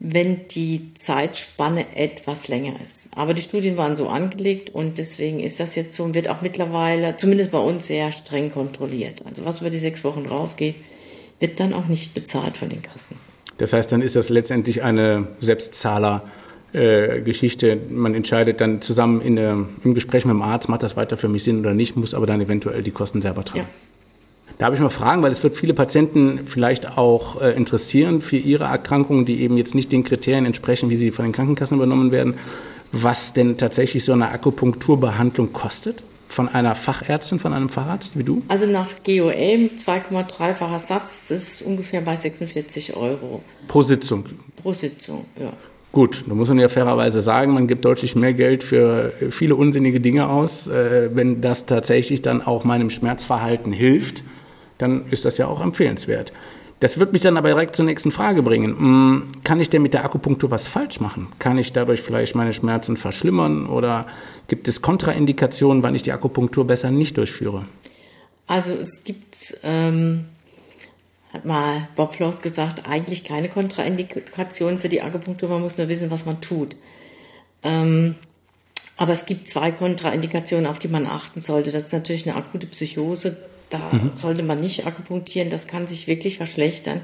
wenn 0.00 0.46
die 0.48 0.92
Zeitspanne 0.94 1.96
etwas 1.96 2.48
länger 2.48 2.80
ist. 2.82 3.08
Aber 3.14 3.34
die 3.34 3.42
Studien 3.42 3.76
waren 3.76 3.96
so 3.96 4.08
angelegt 4.08 4.70
und 4.70 4.98
deswegen 4.98 5.40
ist 5.40 5.60
das 5.60 5.74
jetzt 5.76 5.94
so 5.94 6.04
und 6.04 6.14
wird 6.14 6.28
auch 6.28 6.40
mittlerweile, 6.42 7.16
zumindest 7.16 7.50
bei 7.50 7.58
uns, 7.58 7.86
sehr 7.86 8.12
streng 8.12 8.50
kontrolliert. 8.50 9.22
Also 9.26 9.44
was 9.44 9.60
über 9.60 9.70
die 9.70 9.78
sechs 9.78 10.04
Wochen 10.04 10.26
rausgeht, 10.26 10.76
wird 11.38 11.60
dann 11.60 11.74
auch 11.74 11.86
nicht 11.86 12.14
bezahlt 12.14 12.56
von 12.56 12.68
den 12.68 12.82
Kassen. 12.82 13.16
Das 13.58 13.72
heißt, 13.74 13.92
dann 13.92 14.00
ist 14.00 14.16
das 14.16 14.28
letztendlich 14.28 14.82
eine 14.82 15.28
Selbstzahler- 15.42 16.22
äh, 16.72 17.20
Geschichte. 17.20 17.78
Man 17.90 18.14
entscheidet 18.14 18.60
dann 18.60 18.80
zusammen 18.80 19.20
in, 19.20 19.36
äh, 19.36 19.52
im 19.52 19.94
Gespräch 19.94 20.24
mit 20.24 20.34
dem 20.34 20.42
Arzt, 20.42 20.68
macht 20.68 20.82
das 20.82 20.96
weiter 20.96 21.16
für 21.16 21.28
mich 21.28 21.44
Sinn 21.44 21.60
oder 21.60 21.74
nicht, 21.74 21.96
muss 21.96 22.14
aber 22.14 22.26
dann 22.26 22.40
eventuell 22.40 22.82
die 22.82 22.90
Kosten 22.90 23.20
selber 23.20 23.44
tragen. 23.44 23.60
Ja. 23.60 23.68
Da 24.58 24.66
habe 24.66 24.74
ich 24.74 24.82
mal 24.82 24.90
Fragen, 24.90 25.22
weil 25.22 25.32
es 25.32 25.42
wird 25.42 25.56
viele 25.56 25.72
Patienten 25.72 26.40
vielleicht 26.46 26.98
auch 26.98 27.40
äh, 27.40 27.52
interessieren 27.52 28.20
für 28.20 28.36
ihre 28.36 28.64
Erkrankungen, 28.64 29.24
die 29.24 29.40
eben 29.40 29.56
jetzt 29.56 29.74
nicht 29.74 29.90
den 29.90 30.04
Kriterien 30.04 30.44
entsprechen, 30.44 30.90
wie 30.90 30.96
sie 30.96 31.12
von 31.12 31.24
den 31.24 31.32
Krankenkassen 31.32 31.76
übernommen 31.78 32.12
werden, 32.12 32.34
was 32.92 33.32
denn 33.32 33.56
tatsächlich 33.56 34.04
so 34.04 34.12
eine 34.12 34.30
Akupunkturbehandlung 34.30 35.54
kostet 35.54 36.02
von 36.28 36.48
einer 36.48 36.74
Fachärztin, 36.74 37.38
von 37.38 37.54
einem 37.54 37.68
Facharzt 37.68 38.18
wie 38.18 38.22
du? 38.22 38.42
Also 38.48 38.66
nach 38.66 38.88
GOM 39.02 39.70
2,3-facher 39.76 40.78
Satz 40.78 41.30
ist 41.30 41.62
ungefähr 41.62 42.02
bei 42.02 42.16
46 42.16 42.94
Euro. 42.96 43.42
Pro 43.66 43.82
Sitzung? 43.82 44.24
Pro 44.56 44.72
Sitzung, 44.72 45.24
ja. 45.40 45.52
Gut, 45.92 46.24
da 46.28 46.34
muss 46.34 46.48
man 46.48 46.60
ja 46.60 46.68
fairerweise 46.68 47.20
sagen, 47.20 47.52
man 47.52 47.66
gibt 47.66 47.84
deutlich 47.84 48.14
mehr 48.14 48.32
Geld 48.32 48.62
für 48.62 49.12
viele 49.30 49.56
unsinnige 49.56 50.00
Dinge 50.00 50.28
aus. 50.28 50.68
Äh, 50.68 51.10
wenn 51.14 51.40
das 51.40 51.66
tatsächlich 51.66 52.22
dann 52.22 52.42
auch 52.42 52.62
meinem 52.62 52.90
Schmerzverhalten 52.90 53.72
hilft, 53.72 54.22
dann 54.78 55.06
ist 55.10 55.24
das 55.24 55.36
ja 55.36 55.48
auch 55.48 55.60
empfehlenswert. 55.60 56.32
Das 56.78 56.98
wird 56.98 57.12
mich 57.12 57.20
dann 57.20 57.36
aber 57.36 57.48
direkt 57.48 57.76
zur 57.76 57.84
nächsten 57.84 58.10
Frage 58.10 58.42
bringen. 58.42 58.78
Hm, 58.78 59.22
kann 59.44 59.60
ich 59.60 59.68
denn 59.68 59.82
mit 59.82 59.92
der 59.92 60.04
Akupunktur 60.04 60.50
was 60.50 60.66
falsch 60.66 61.00
machen? 61.00 61.28
Kann 61.38 61.58
ich 61.58 61.72
dadurch 61.72 62.00
vielleicht 62.00 62.34
meine 62.34 62.54
Schmerzen 62.54 62.96
verschlimmern 62.96 63.66
oder 63.66 64.06
gibt 64.48 64.68
es 64.68 64.80
Kontraindikationen, 64.80 65.82
wann 65.82 65.94
ich 65.94 66.02
die 66.02 66.12
Akupunktur 66.12 66.66
besser 66.66 66.90
nicht 66.90 67.18
durchführe? 67.18 67.66
Also 68.46 68.72
es 68.72 69.04
gibt 69.04 69.58
ähm, 69.62 70.24
hat 71.32 71.44
mal 71.44 71.88
Bob 71.96 72.14
Floss 72.14 72.42
gesagt, 72.42 72.88
eigentlich 72.88 73.24
keine 73.24 73.48
Kontraindikation 73.48 74.78
für 74.78 74.88
die 74.88 75.02
Akupunktur, 75.02 75.48
man 75.48 75.62
muss 75.62 75.78
nur 75.78 75.88
wissen, 75.88 76.10
was 76.10 76.26
man 76.26 76.40
tut. 76.40 76.76
Ähm, 77.62 78.16
aber 78.96 79.12
es 79.12 79.24
gibt 79.24 79.48
zwei 79.48 79.72
Kontraindikationen, 79.72 80.66
auf 80.66 80.78
die 80.78 80.88
man 80.88 81.06
achten 81.06 81.40
sollte. 81.40 81.70
Das 81.70 81.84
ist 81.84 81.92
natürlich 81.92 82.28
eine 82.28 82.36
akute 82.36 82.66
Psychose. 82.66 83.36
Da 83.70 83.78
mhm. 83.92 84.10
sollte 84.10 84.42
man 84.42 84.60
nicht 84.60 84.86
akupunktieren. 84.86 85.48
Das 85.48 85.66
kann 85.66 85.86
sich 85.86 86.06
wirklich 86.06 86.36
verschlechtern. 86.36 87.00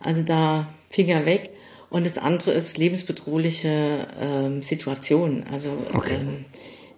Also 0.00 0.22
da 0.22 0.68
Finger 0.90 1.24
weg. 1.24 1.50
Und 1.88 2.04
das 2.04 2.18
andere 2.18 2.52
ist 2.52 2.76
lebensbedrohliche 2.76 4.06
ähm, 4.20 4.62
Situationen. 4.62 5.46
Also 5.50 5.70
okay. 5.94 6.18
ähm, 6.20 6.44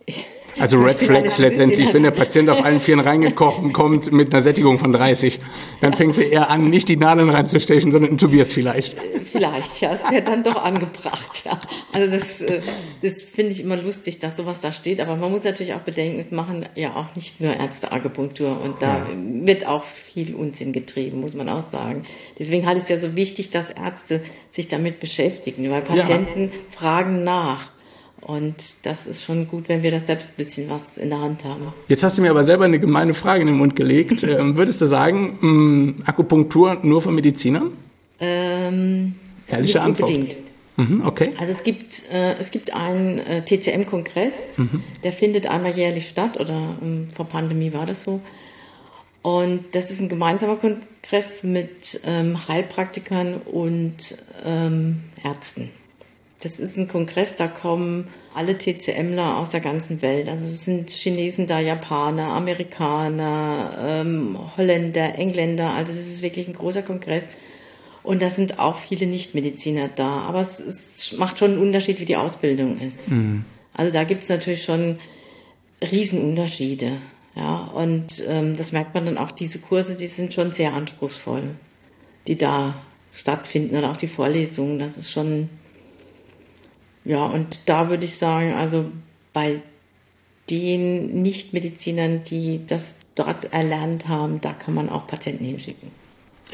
also 0.58 0.78
Red 0.80 0.98
Flags 0.98 1.38
letztendlich, 1.38 1.92
wenn 1.94 2.02
der 2.02 2.10
Patient 2.10 2.48
auf 2.50 2.64
allen 2.64 2.80
Vieren 2.80 3.00
reingekocht 3.00 3.72
kommt 3.72 4.12
mit 4.12 4.32
einer 4.32 4.42
Sättigung 4.42 4.78
von 4.78 4.92
30, 4.92 5.40
dann 5.80 5.94
fängt 5.94 6.14
sie 6.14 6.24
eher 6.24 6.50
an, 6.50 6.68
nicht 6.68 6.88
die 6.88 6.96
Nadeln 6.96 7.30
reinzustechen, 7.30 7.90
sondern 7.92 8.12
in 8.12 8.18
Tobias 8.18 8.52
vielleicht. 8.52 8.96
Vielleicht, 9.24 9.80
ja, 9.80 9.92
das 9.92 10.10
wäre 10.10 10.22
dann 10.22 10.42
doch 10.42 10.62
angebracht, 10.62 11.42
ja. 11.44 11.60
Also 11.92 12.12
das, 12.12 12.40
äh, 12.40 12.60
das 13.02 13.22
finde 13.22 13.52
ich 13.52 13.62
immer 13.62 13.76
lustig, 13.76 14.18
dass 14.18 14.36
sowas 14.36 14.60
da 14.60 14.72
steht, 14.72 15.00
aber 15.00 15.16
man 15.16 15.30
muss 15.30 15.44
natürlich 15.44 15.74
auch 15.74 15.80
bedenken, 15.80 16.18
es 16.18 16.30
machen 16.30 16.66
ja 16.74 16.94
auch 16.96 17.14
nicht 17.16 17.40
nur 17.40 17.54
Ärzte 17.54 17.92
Akupunktur 17.92 18.60
und 18.60 18.82
da 18.82 18.98
ja. 18.98 19.06
wird 19.14 19.66
auch 19.66 19.84
viel 19.84 20.34
Unsinn 20.34 20.72
getrieben, 20.72 21.20
muss 21.20 21.34
man 21.34 21.48
auch 21.48 21.62
sagen. 21.62 22.04
Deswegen 22.38 22.66
halte 22.66 22.78
ich 22.78 22.84
es 22.84 22.88
ja 22.88 22.98
so 22.98 23.16
wichtig, 23.16 23.50
dass 23.50 23.70
Ärzte 23.70 24.20
sich 24.50 24.68
damit 24.68 25.00
beschäftigen, 25.00 25.70
weil 25.70 25.82
Patienten 25.82 26.44
ja. 26.44 26.48
fragen 26.70 27.24
nach. 27.24 27.72
Und 28.22 28.54
das 28.84 29.08
ist 29.08 29.24
schon 29.24 29.48
gut, 29.48 29.68
wenn 29.68 29.82
wir 29.82 29.90
das 29.90 30.06
selbst 30.06 30.30
ein 30.30 30.36
bisschen 30.36 30.70
was 30.70 30.96
in 30.96 31.10
der 31.10 31.20
Hand 31.20 31.44
haben. 31.44 31.72
Jetzt 31.88 32.04
hast 32.04 32.18
du 32.18 32.22
mir 32.22 32.30
aber 32.30 32.44
selber 32.44 32.64
eine 32.64 32.78
gemeine 32.78 33.14
Frage 33.14 33.40
in 33.40 33.48
den 33.48 33.56
Mund 33.56 33.74
gelegt. 33.74 34.22
ähm, 34.22 34.56
würdest 34.56 34.80
du 34.80 34.86
sagen, 34.86 35.38
mh, 35.40 35.48
mm, 35.48 36.02
Akupunktur 36.06 36.78
nur 36.82 37.02
für 37.02 37.10
Medizinern? 37.10 37.72
Ähm, 38.20 39.14
Ehrliche 39.48 39.78
nicht 39.78 39.84
Antwort. 39.84 40.10
Unbedingt. 40.10 40.36
Mhm, 40.76 41.02
okay. 41.04 41.30
Also 41.38 41.52
es 41.52 41.64
gibt, 41.64 42.10
äh, 42.12 42.34
es 42.38 42.50
gibt 42.50 42.72
einen 42.72 43.18
äh, 43.18 43.44
TCM-Kongress, 43.44 44.58
mhm. 44.58 44.82
der 45.02 45.12
findet 45.12 45.46
einmal 45.46 45.76
jährlich 45.76 46.08
statt 46.08 46.40
oder 46.40 46.76
ähm, 46.80 47.08
vor 47.12 47.26
Pandemie 47.26 47.72
war 47.72 47.86
das 47.86 48.04
so. 48.04 48.20
Und 49.20 49.64
das 49.72 49.90
ist 49.90 50.00
ein 50.00 50.08
gemeinsamer 50.08 50.56
Kongress 50.56 51.42
mit 51.42 52.00
ähm, 52.06 52.48
Heilpraktikern 52.48 53.34
und 53.42 54.16
ähm, 54.44 55.02
Ärzten. 55.22 55.70
Das 56.42 56.58
ist 56.58 56.76
ein 56.76 56.88
Kongress, 56.88 57.36
da 57.36 57.46
kommen 57.46 58.08
alle 58.34 58.58
TCMler 58.58 59.36
aus 59.36 59.50
der 59.50 59.60
ganzen 59.60 60.02
Welt. 60.02 60.28
Also 60.28 60.44
es 60.44 60.64
sind 60.64 60.90
Chinesen 60.90 61.46
da, 61.46 61.60
Japaner, 61.60 62.28
Amerikaner, 62.28 63.78
ähm, 63.80 64.38
Holländer, 64.56 65.16
Engländer. 65.18 65.70
Also 65.70 65.92
das 65.92 66.06
ist 66.06 66.22
wirklich 66.22 66.48
ein 66.48 66.54
großer 66.54 66.82
Kongress. 66.82 67.28
Und 68.02 68.20
da 68.20 68.28
sind 68.28 68.58
auch 68.58 68.78
viele 68.78 69.06
Nichtmediziner 69.06 69.88
da. 69.94 70.22
Aber 70.22 70.40
es, 70.40 70.58
es, 70.58 71.16
macht 71.18 71.38
schon 71.38 71.52
einen 71.52 71.62
Unterschied, 71.62 72.00
wie 72.00 72.04
die 72.06 72.16
Ausbildung 72.16 72.80
ist. 72.80 73.12
Mhm. 73.12 73.44
Also 73.74 73.92
da 73.92 74.02
gibt 74.04 74.24
es 74.24 74.28
natürlich 74.28 74.64
schon 74.64 74.98
Riesenunterschiede. 75.80 76.92
Ja, 77.36 77.70
und 77.74 78.24
ähm, 78.28 78.56
das 78.56 78.72
merkt 78.72 78.94
man 78.94 79.06
dann 79.06 79.18
auch, 79.18 79.30
diese 79.30 79.58
Kurse, 79.58 79.96
die 79.96 80.08
sind 80.08 80.34
schon 80.34 80.52
sehr 80.52 80.74
anspruchsvoll, 80.74 81.42
die 82.26 82.36
da 82.36 82.74
stattfinden 83.12 83.76
oder 83.76 83.90
auch 83.90 83.96
die 83.96 84.08
Vorlesungen. 84.08 84.78
Das 84.78 84.98
ist 84.98 85.10
schon 85.10 85.48
ja, 87.04 87.24
und 87.24 87.68
da 87.68 87.88
würde 87.88 88.04
ich 88.04 88.16
sagen, 88.16 88.54
also 88.54 88.84
bei 89.32 89.60
den 90.50 91.22
Nichtmedizinern, 91.22 92.22
die 92.24 92.60
das 92.66 92.96
dort 93.14 93.52
erlernt 93.52 94.08
haben, 94.08 94.40
da 94.40 94.52
kann 94.52 94.74
man 94.74 94.88
auch 94.88 95.06
Patienten 95.06 95.44
hinschicken. 95.44 95.90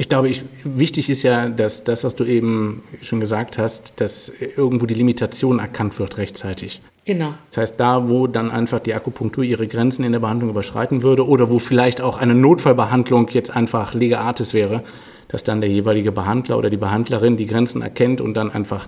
Ich 0.00 0.08
glaube, 0.08 0.28
ich, 0.28 0.44
wichtig 0.62 1.10
ist 1.10 1.24
ja, 1.24 1.48
dass 1.48 1.82
das, 1.82 2.04
was 2.04 2.14
du 2.14 2.24
eben 2.24 2.84
schon 3.02 3.18
gesagt 3.18 3.58
hast, 3.58 4.00
dass 4.00 4.32
irgendwo 4.56 4.86
die 4.86 4.94
Limitation 4.94 5.58
erkannt 5.58 5.98
wird 5.98 6.18
rechtzeitig. 6.18 6.80
Genau. 7.04 7.34
Das 7.50 7.56
heißt, 7.56 7.80
da, 7.80 8.08
wo 8.08 8.28
dann 8.28 8.52
einfach 8.52 8.78
die 8.78 8.94
Akupunktur 8.94 9.42
ihre 9.42 9.66
Grenzen 9.66 10.04
in 10.04 10.12
der 10.12 10.20
Behandlung 10.20 10.50
überschreiten 10.50 11.02
würde 11.02 11.26
oder 11.26 11.50
wo 11.50 11.58
vielleicht 11.58 12.00
auch 12.00 12.18
eine 12.18 12.36
Notfallbehandlung 12.36 13.28
jetzt 13.32 13.50
einfach 13.50 13.92
Lega 13.92 14.20
Artis 14.20 14.54
wäre, 14.54 14.84
dass 15.26 15.42
dann 15.42 15.60
der 15.60 15.70
jeweilige 15.70 16.12
Behandler 16.12 16.58
oder 16.58 16.70
die 16.70 16.76
Behandlerin 16.76 17.36
die 17.36 17.46
Grenzen 17.46 17.82
erkennt 17.82 18.20
und 18.20 18.34
dann 18.34 18.52
einfach 18.52 18.86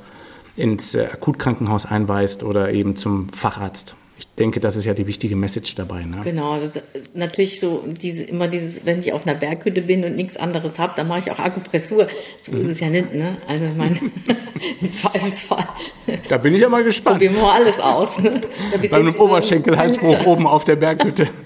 ins 0.61 0.95
äh, 0.95 1.07
Akutkrankenhaus 1.13 1.87
einweist 1.87 2.43
oder 2.43 2.73
eben 2.73 2.97
zum 2.97 3.29
Facharzt. 3.33 3.95
Ich 4.19 4.27
denke, 4.39 4.61
das 4.61 4.77
ist 4.77 4.85
ja 4.85 4.93
die 4.93 5.07
wichtige 5.07 5.35
Message 5.35 5.75
dabei. 5.75 6.05
Ne? 6.05 6.21
Genau, 6.23 6.61
das 6.61 6.77
ist 6.77 7.17
natürlich 7.17 7.59
so 7.59 7.85
diese, 7.87 8.25
immer 8.25 8.49
dieses, 8.49 8.85
wenn 8.85 8.99
ich 8.99 9.13
auf 9.15 9.27
einer 9.27 9.35
Berghütte 9.35 9.81
bin 9.81 10.05
und 10.05 10.15
nichts 10.15 10.37
anderes 10.37 10.79
habe, 10.79 10.93
dann 10.95 11.09
mache 11.09 11.21
ich 11.21 11.31
auch 11.31 11.39
Akupressur. 11.39 12.07
So 12.43 12.53
ist 12.53 12.69
es 12.69 12.81
ja 12.81 12.89
nicht, 12.89 13.15
ne? 13.15 13.39
Also 13.47 13.65
ich 13.65 13.77
meine, 13.77 13.97
im 14.81 14.93
Zweifelsfall. 14.93 15.69
Da 16.29 16.39
bin 16.39 16.55
ich 16.55 16.61
ja 16.61 16.69
mal 16.69 16.85
gespannt. 16.85 17.17
Probieren 17.17 17.37
wir 17.37 17.43
mal 17.43 17.61
alles 17.61 17.81
aus. 17.81 18.19
Ne? 18.19 18.41
Bei 18.91 18.97
einem 18.97 19.15
Oberschenkelhalsbruch 19.15 20.27
oben 20.27 20.47
auf 20.47 20.65
der 20.65 20.77
Berghütte. 20.77 21.29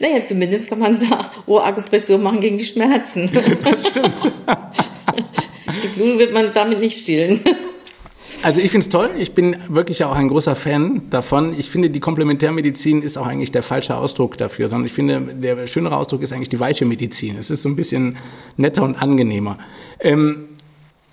Naja, 0.00 0.22
zumindest 0.22 0.68
kann 0.68 0.78
man 0.78 1.00
da 1.00 1.32
Ohrakupressur 1.46 2.18
machen 2.18 2.40
gegen 2.40 2.56
die 2.56 2.64
Schmerzen. 2.64 3.28
Das 3.64 3.88
stimmt. 3.88 4.32
Die 5.82 5.88
Blutung 5.88 6.18
wird 6.20 6.32
man 6.32 6.52
damit 6.54 6.78
nicht 6.78 7.00
stillen. 7.00 7.40
Also 8.42 8.60
ich 8.60 8.70
finde 8.70 8.84
es 8.84 8.88
toll. 8.88 9.10
Ich 9.18 9.34
bin 9.34 9.56
wirklich 9.68 10.04
auch 10.04 10.14
ein 10.14 10.28
großer 10.28 10.54
Fan 10.54 11.02
davon. 11.10 11.58
Ich 11.58 11.70
finde, 11.70 11.90
die 11.90 11.98
Komplementärmedizin 11.98 13.02
ist 13.02 13.18
auch 13.18 13.26
eigentlich 13.26 13.50
der 13.50 13.64
falsche 13.64 13.96
Ausdruck 13.96 14.38
dafür, 14.38 14.68
sondern 14.68 14.86
ich 14.86 14.92
finde, 14.92 15.20
der 15.20 15.66
schönere 15.66 15.96
Ausdruck 15.96 16.22
ist 16.22 16.32
eigentlich 16.32 16.48
die 16.48 16.60
weiche 16.60 16.84
Medizin. 16.84 17.36
Es 17.36 17.50
ist 17.50 17.62
so 17.62 17.68
ein 17.68 17.76
bisschen 17.76 18.16
netter 18.56 18.84
und 18.84 18.94
angenehmer. 18.94 19.58
Ähm, 20.00 20.48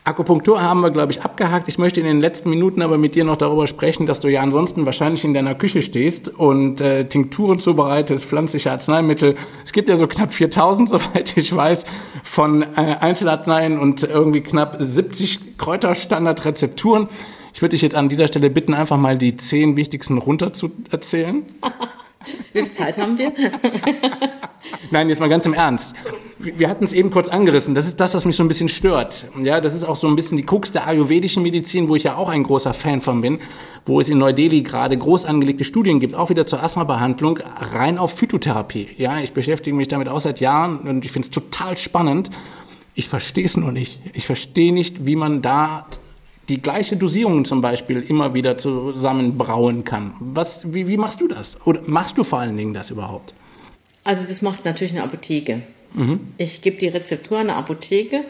Akupunktur 0.05 0.61
haben 0.61 0.81
wir, 0.81 0.91
glaube 0.91 1.11
ich, 1.11 1.23
abgehakt. 1.23 1.67
Ich 1.67 1.79
möchte 1.79 1.99
in 1.99 2.05
den 2.05 2.21
letzten 2.21 2.51
Minuten 2.51 2.83
aber 2.83 2.99
mit 2.99 3.15
dir 3.15 3.23
noch 3.23 3.37
darüber 3.37 3.65
sprechen, 3.65 4.05
dass 4.05 4.19
du 4.19 4.27
ja 4.27 4.41
ansonsten 4.41 4.85
wahrscheinlich 4.85 5.23
in 5.23 5.33
deiner 5.33 5.55
Küche 5.55 5.81
stehst 5.81 6.29
und 6.29 6.79
äh, 6.79 7.05
Tinkturen 7.05 7.59
zubereitest, 7.59 8.25
pflanzliche 8.25 8.71
Arzneimittel. 8.71 9.35
Es 9.63 9.73
gibt 9.73 9.89
ja 9.89 9.97
so 9.97 10.05
knapp 10.05 10.31
4000, 10.31 10.89
soweit 10.89 11.35
ich 11.35 11.55
weiß, 11.55 11.85
von 12.23 12.61
äh, 12.61 12.97
Einzelarzneien 12.99 13.79
und 13.79 14.03
irgendwie 14.03 14.41
knapp 14.41 14.77
70 14.79 15.57
Kräuterstandardrezepturen. 15.57 17.09
Ich 17.55 17.63
würde 17.63 17.71
dich 17.71 17.81
jetzt 17.81 17.95
an 17.95 18.07
dieser 18.07 18.27
Stelle 18.27 18.51
bitten, 18.51 18.75
einfach 18.75 18.97
mal 18.97 19.17
die 19.17 19.37
zehn 19.37 19.75
wichtigsten 19.75 20.19
runter 20.19 20.53
zu 20.53 20.71
erzählen. 20.91 21.43
Wie 22.53 22.61
viel 22.61 22.71
Zeit 22.71 22.97
haben 22.97 23.17
wir? 23.17 23.31
Nein, 24.91 25.09
jetzt 25.09 25.19
mal 25.19 25.29
ganz 25.29 25.45
im 25.45 25.53
Ernst. 25.53 25.95
Wir 26.39 26.69
hatten 26.69 26.83
es 26.83 26.93
eben 26.93 27.11
kurz 27.11 27.29
angerissen. 27.29 27.75
Das 27.75 27.87
ist 27.87 27.99
das, 27.99 28.13
was 28.13 28.25
mich 28.25 28.35
so 28.35 28.43
ein 28.43 28.47
bisschen 28.47 28.69
stört. 28.69 29.27
Ja, 29.41 29.61
das 29.61 29.75
ist 29.75 29.83
auch 29.83 29.95
so 29.95 30.07
ein 30.07 30.15
bisschen 30.15 30.37
die 30.37 30.45
Krux 30.45 30.71
der 30.71 30.87
ayurvedischen 30.87 31.43
Medizin, 31.43 31.89
wo 31.89 31.95
ich 31.95 32.03
ja 32.03 32.15
auch 32.15 32.29
ein 32.29 32.43
großer 32.43 32.73
Fan 32.73 33.01
von 33.01 33.21
bin, 33.21 33.39
wo 33.85 33.99
es 33.99 34.09
in 34.09 34.17
Neu-Delhi 34.17 34.61
gerade 34.61 34.97
groß 34.97 35.25
angelegte 35.25 35.63
Studien 35.63 35.99
gibt, 35.99 36.15
auch 36.15 36.29
wieder 36.29 36.47
zur 36.47 36.63
Asthma-Behandlung, 36.63 37.39
rein 37.73 37.97
auf 37.97 38.13
Phytotherapie. 38.17 38.89
Ja, 38.97 39.19
ich 39.19 39.33
beschäftige 39.33 39.75
mich 39.75 39.87
damit 39.87 40.07
auch 40.07 40.19
seit 40.19 40.39
Jahren 40.39 40.79
und 40.79 41.05
ich 41.05 41.11
finde 41.11 41.27
es 41.27 41.31
total 41.31 41.77
spannend. 41.77 42.29
Ich 42.93 43.09
verstehe 43.09 43.45
es 43.45 43.57
nur 43.57 43.71
nicht. 43.71 43.99
Ich 44.13 44.25
verstehe 44.25 44.73
nicht, 44.73 45.05
wie 45.05 45.15
man 45.15 45.41
da 45.41 45.85
die 46.49 46.61
gleiche 46.61 46.95
Dosierung 46.95 47.45
zum 47.45 47.61
Beispiel 47.61 48.01
immer 48.01 48.33
wieder 48.33 48.57
zusammenbrauen 48.57 49.83
kann. 49.83 50.13
Was, 50.19 50.73
wie, 50.73 50.87
wie 50.87 50.97
machst 50.97 51.21
du 51.21 51.27
das? 51.27 51.59
Oder 51.65 51.81
machst 51.85 52.17
du 52.17 52.23
vor 52.23 52.39
allen 52.39 52.57
Dingen 52.57 52.73
das 52.73 52.91
überhaupt? 52.91 53.33
Also 54.03 54.25
das 54.27 54.41
macht 54.41 54.65
natürlich 54.65 54.93
eine 54.93 55.03
Apotheke. 55.03 55.61
Mhm. 55.93 56.19
Ich 56.37 56.61
gebe 56.61 56.77
die 56.77 56.87
Rezeptur 56.87 57.39
an 57.39 57.49
eine 57.49 57.57
Apotheke 57.57 58.25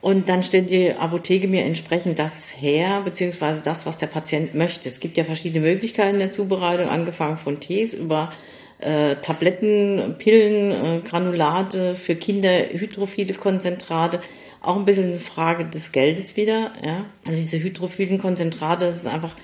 und 0.00 0.28
dann 0.28 0.42
stellt 0.42 0.70
die 0.70 0.92
Apotheke 0.92 1.46
mir 1.46 1.64
entsprechend 1.64 2.18
das 2.18 2.52
her, 2.56 3.02
beziehungsweise 3.04 3.62
das, 3.62 3.84
was 3.86 3.98
der 3.98 4.06
Patient 4.06 4.54
möchte. 4.54 4.88
Es 4.88 5.00
gibt 5.00 5.16
ja 5.16 5.24
verschiedene 5.24 5.64
Möglichkeiten 5.64 6.18
der 6.18 6.32
Zubereitung, 6.32 6.88
angefangen 6.88 7.36
von 7.36 7.60
Tees 7.60 7.92
über 7.92 8.32
äh, 8.78 9.16
Tabletten, 9.16 10.16
Pillen, 10.18 10.70
äh, 10.72 11.00
Granulate, 11.04 11.94
für 11.94 12.16
Kinder 12.16 12.50
hydrophile 12.72 13.34
Konzentrate 13.34 14.20
auch 14.62 14.76
ein 14.76 14.84
bisschen 14.84 15.06
eine 15.06 15.18
Frage 15.18 15.64
des 15.64 15.92
Geldes 15.92 16.36
wieder. 16.36 16.72
Ja? 16.82 17.04
Also 17.24 17.38
diese 17.38 17.62
hydrophilen 17.62 18.18
Konzentrate, 18.18 18.86
das 18.86 18.96
ist 18.96 19.06
einfach 19.06 19.34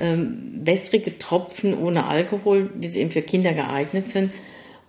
ähm, 0.00 0.60
wässrige 0.64 1.18
Tropfen 1.18 1.78
ohne 1.78 2.06
Alkohol, 2.06 2.70
wie 2.74 2.88
sie 2.88 3.00
eben 3.00 3.10
für 3.10 3.22
Kinder 3.22 3.52
geeignet 3.52 4.10
sind. 4.10 4.32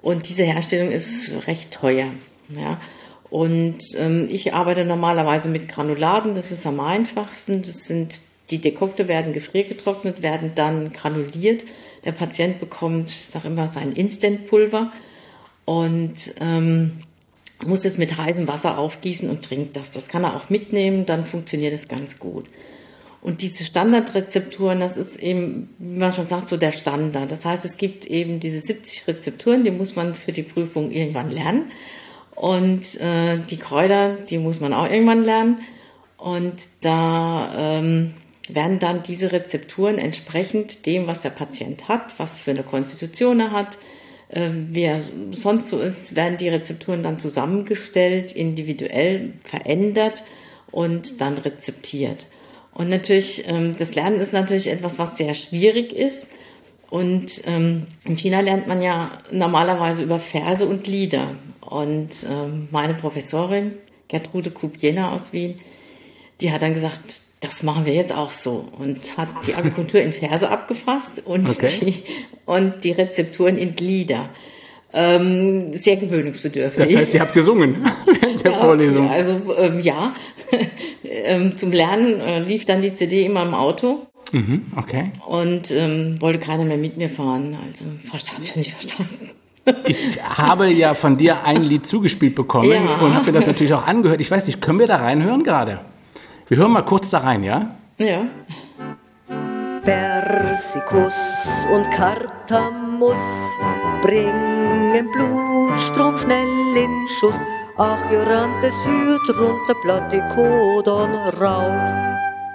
Und 0.01 0.27
diese 0.29 0.43
Herstellung 0.43 0.91
ist 0.91 1.47
recht 1.47 1.71
teuer. 1.71 2.07
Ja? 2.49 2.81
Und 3.29 3.79
ähm, 3.97 4.27
ich 4.29 4.53
arbeite 4.53 4.85
normalerweise 4.85 5.49
mit 5.49 5.67
Granulaten, 5.67 6.35
das 6.35 6.51
ist 6.51 6.65
am 6.65 6.79
einfachsten. 6.79 7.61
Das 7.61 7.85
sind 7.85 8.21
die 8.51 8.59
Dekokte 8.59 9.07
werden 9.07 9.33
gefriergetrocknet, 9.33 10.21
werden 10.21 10.51
dann 10.53 10.91
granuliert. 10.91 11.63
Der 12.03 12.11
Patient 12.11 12.59
bekommt, 12.59 13.09
sage 13.09 13.47
immer, 13.47 13.67
sein 13.67 13.93
Instantpulver. 13.93 14.91
Und 15.65 16.35
ähm, 16.39 17.01
muss 17.65 17.85
es 17.85 17.97
mit 17.97 18.17
heißem 18.17 18.47
Wasser 18.47 18.77
aufgießen 18.77 19.29
und 19.29 19.43
trinkt 19.43 19.75
das. 19.75 19.91
Das 19.91 20.07
kann 20.07 20.23
er 20.23 20.35
auch 20.35 20.49
mitnehmen, 20.49 21.05
dann 21.05 21.25
funktioniert 21.25 21.73
es 21.73 21.87
ganz 21.87 22.19
gut. 22.19 22.45
Und 23.21 23.41
diese 23.41 23.63
Standardrezepturen, 23.63 24.79
das 24.79 24.97
ist 24.97 25.17
eben, 25.17 25.73
wie 25.79 25.97
man 25.97 26.13
schon 26.13 26.27
sagt, 26.27 26.47
so 26.47 26.57
der 26.57 26.71
Standard. 26.71 27.31
Das 27.31 27.43
heißt, 27.43 27.65
es 27.65 27.77
gibt 27.77 28.05
eben 28.05 28.39
diese 28.39 28.59
70 28.59 29.07
Rezepturen, 29.07 29.63
die 29.63 29.71
muss 29.71 29.95
man 29.95 30.13
für 30.13 30.31
die 30.31 30.43
Prüfung 30.43 30.91
irgendwann 30.91 31.31
lernen. 31.31 31.71
Und 32.35 33.01
äh, 33.01 33.39
die 33.49 33.57
Kräuter, 33.57 34.15
die 34.15 34.37
muss 34.37 34.59
man 34.59 34.73
auch 34.73 34.87
irgendwann 34.87 35.23
lernen. 35.23 35.61
Und 36.17 36.55
da 36.81 37.79
ähm, 37.79 38.13
werden 38.47 38.77
dann 38.77 39.01
diese 39.01 39.31
Rezepturen 39.31 39.97
entsprechend 39.97 40.85
dem, 40.85 41.07
was 41.07 41.21
der 41.21 41.31
Patient 41.31 41.87
hat, 41.87 42.19
was 42.19 42.39
für 42.39 42.51
eine 42.51 42.63
Konstitution 42.63 43.39
er 43.39 43.51
hat, 43.51 43.77
ähm, 44.31 44.67
wie 44.71 44.83
er 44.83 45.01
sonst 45.31 45.69
so 45.69 45.79
ist, 45.79 46.15
werden 46.15 46.37
die 46.37 46.49
Rezepturen 46.49 47.03
dann 47.03 47.19
zusammengestellt, 47.19 48.31
individuell 48.31 49.33
verändert 49.43 50.23
und 50.71 51.21
dann 51.21 51.37
rezeptiert. 51.37 52.27
Und 52.73 52.89
natürlich, 52.89 53.47
ähm, 53.47 53.75
das 53.77 53.95
Lernen 53.95 54.19
ist 54.19 54.33
natürlich 54.33 54.67
etwas, 54.67 54.99
was 54.99 55.17
sehr 55.17 55.33
schwierig 55.33 55.93
ist. 55.93 56.27
Und 56.89 57.41
ähm, 57.47 57.87
in 58.03 58.15
China 58.15 58.41
lernt 58.41 58.67
man 58.67 58.81
ja 58.81 59.11
normalerweise 59.31 60.03
über 60.03 60.19
Verse 60.19 60.65
und 60.65 60.87
Lieder. 60.87 61.35
Und 61.61 62.27
meine 62.69 62.93
Professorin, 62.93 63.73
Gertrude 64.07 64.51
Kubjena 64.51 65.11
aus 65.11 65.33
Wien, 65.33 65.59
die 66.39 66.51
hat 66.51 66.61
dann 66.61 66.75
gesagt, 66.75 67.21
das 67.41 67.63
machen 67.63 67.85
wir 67.85 67.93
jetzt 67.93 68.13
auch 68.13 68.31
so 68.31 68.67
und 68.79 69.17
hat 69.17 69.29
die 69.45 69.53
Akupunktur 69.53 70.01
in 70.01 70.11
Verse 70.11 70.49
abgefasst 70.49 71.23
und, 71.25 71.47
okay. 71.49 71.69
die, 71.81 72.03
und 72.45 72.83
die 72.83 72.91
Rezepturen 72.91 73.57
in 73.57 73.75
Glieder. 73.75 74.29
Ähm, 74.97 75.73
sehr 75.73 75.97
gewöhnungsbedürftig. 75.97 76.85
Das 76.85 76.95
heißt, 76.95 77.13
ihr 77.15 77.19
habt 77.19 77.33
gesungen 77.33 77.85
während 78.21 78.43
der 78.43 78.51
ja, 78.51 78.57
Vorlesung. 78.57 79.09
Also 79.09 79.41
ähm, 79.57 79.81
ja, 79.81 80.15
ähm, 81.03 81.57
zum 81.57 81.73
Lernen 81.73 82.21
äh, 82.21 82.39
lief 82.39 82.63
dann 82.63 82.81
die 82.81 82.93
CD 82.93 83.25
immer 83.25 83.43
im 83.43 83.53
Auto. 83.53 84.07
Mhm, 84.31 84.67
okay. 84.77 85.11
Und 85.27 85.71
ähm, 85.71 86.19
wollte 86.21 86.39
keiner 86.39 86.63
mehr 86.63 86.77
mit 86.77 86.95
mir 86.95 87.09
fahren. 87.09 87.57
Also 87.67 87.83
verstanden, 88.09 88.47
nicht 88.55 88.71
verstanden. 88.71 89.31
Ich 89.87 90.19
habe 90.21 90.69
ja 90.69 90.93
von 90.93 91.17
dir 91.17 91.43
ein 91.43 91.63
Lied 91.63 91.87
zugespielt 91.87 92.35
bekommen 92.35 92.69
ja. 92.69 92.97
und 92.97 93.15
habe 93.15 93.25
mir 93.25 93.31
das 93.31 93.47
natürlich 93.47 93.73
auch 93.73 93.87
angehört. 93.87 94.21
Ich 94.21 94.29
weiß 94.29 94.45
nicht, 94.45 94.61
können 94.61 94.77
wir 94.77 94.85
da 94.85 94.97
reinhören 94.97 95.41
gerade? 95.41 95.79
Wir 96.47 96.57
hören 96.57 96.73
mal 96.73 96.83
kurz 96.83 97.09
da 97.09 97.17
rein, 97.19 97.41
ja? 97.41 97.71
Ja. 97.97 98.27
Persikus 99.81 101.15
und 101.73 101.89
Kartamus 101.89 103.15
bringen 104.03 105.09
Blutstrom 105.11 106.15
schnell 106.15 106.77
in 106.77 107.07
Schuss. 107.19 107.39
Acherantes 107.77 108.75
führt 108.83 109.39
runter 109.39 109.73
Platykodon 109.81 111.15
rauf. 111.41 111.95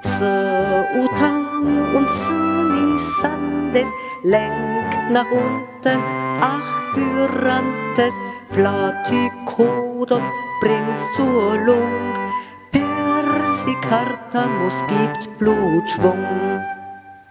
Seutang 0.05 1.47
und 1.93 2.09
Sunisandes 2.09 3.89
lenkt 4.23 5.11
nach 5.11 5.29
unten. 5.33 6.01
Acherantes 6.41 8.15
Platykodon 8.53 10.23
bringt 10.61 10.99
zur 11.17 11.57
Lung 11.59 12.11
Persikartamus 13.51 14.75
gibt 14.87 15.39
Blutschwung. 15.39 16.25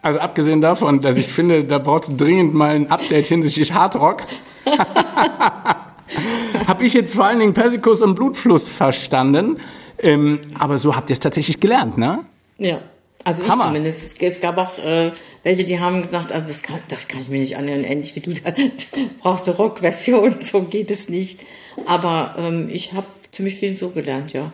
Also 0.02 0.20
abgesehen 0.20 0.60
davon, 0.60 1.00
dass 1.00 1.16
ich 1.16 1.28
finde, 1.28 1.64
da 1.64 1.80
braucht 1.80 2.04
es 2.04 2.18
dringend 2.18 2.54
mal 2.54 2.76
ein 2.76 2.92
Update 2.92 3.28
hinsichtlich 3.28 3.72
Hardrock, 3.72 4.24
habe 6.68 6.84
ich 6.84 6.94
jetzt 6.94 7.16
vor 7.16 7.24
allen 7.24 7.40
Dingen 7.40 7.54
Persikus 7.54 8.02
und 8.02 8.16
Blutfluss 8.16 8.68
verstanden. 8.68 9.62
Ähm, 9.98 10.42
aber 10.60 10.78
so 10.78 10.94
habt 10.94 11.10
ihr 11.10 11.14
es 11.14 11.22
tatsächlich 11.22 11.62
gelernt, 11.62 11.98
ne? 11.98 12.26
Ja. 12.58 12.82
Also 13.24 13.44
ich 13.44 13.50
Hammer. 13.50 13.68
zumindest. 13.68 14.22
Es 14.22 14.42
gab 14.42 14.58
auch 14.58 14.78
äh, 14.78 15.14
welche, 15.44 15.64
die 15.64 15.80
haben 15.80 16.02
gesagt, 16.02 16.34
also 16.34 16.50
das 16.50 16.64
kann, 16.64 16.80
das 16.90 17.08
kann 17.08 17.22
ich 17.22 17.30
mir 17.30 17.40
nicht 17.40 17.56
anhören, 17.56 17.86
ähnlich 17.86 18.14
wie 18.18 18.20
du 18.20 18.34
da 18.34 18.52
brauchst 19.22 19.48
du 19.48 19.52
Rockversion, 19.52 20.36
so 20.42 20.64
geht 20.64 20.92
es 20.92 21.08
nicht. 21.08 21.46
Aber 21.86 22.36
ähm, 22.38 22.70
ich 22.70 22.92
habe 22.92 23.08
ziemlich 23.32 23.56
viel 23.56 23.74
so 23.74 23.92
gelernt, 23.92 24.34
ja. 24.34 24.52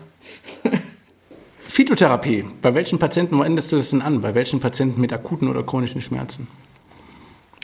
Phytotherapie. 1.76 2.46
Bei 2.62 2.74
welchen 2.74 3.00
Patienten 3.00 3.38
wendest 3.38 3.70
du 3.70 3.76
das 3.76 3.90
denn 3.90 4.02
an? 4.02 4.22
Bei 4.22 4.34
welchen 4.34 4.62
Patienten 4.62 5.02
mit 5.02 5.12
akuten 5.12 5.50
oder 5.50 5.62
chronischen 5.62 6.00
Schmerzen? 6.00 6.48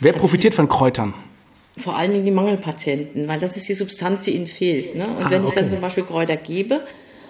Wer 0.01 0.11
also 0.11 0.19
profitiert 0.19 0.53
von 0.53 0.67
Kräutern? 0.67 1.13
Vor 1.77 1.95
allen 1.95 2.11
Dingen 2.11 2.25
die 2.25 2.31
Mangelpatienten, 2.31 3.29
weil 3.29 3.39
das 3.39 3.55
ist 3.55 3.69
die 3.69 3.73
Substanz, 3.73 4.25
die 4.25 4.31
ihnen 4.31 4.47
fehlt. 4.47 4.95
Ne? 4.95 5.07
Und 5.07 5.23
ah, 5.23 5.31
wenn 5.31 5.45
ich 5.45 5.51
dann 5.51 5.69
zum 5.69 5.79
Beispiel 5.79 6.03
Kräuter 6.03 6.35
gebe 6.35 6.85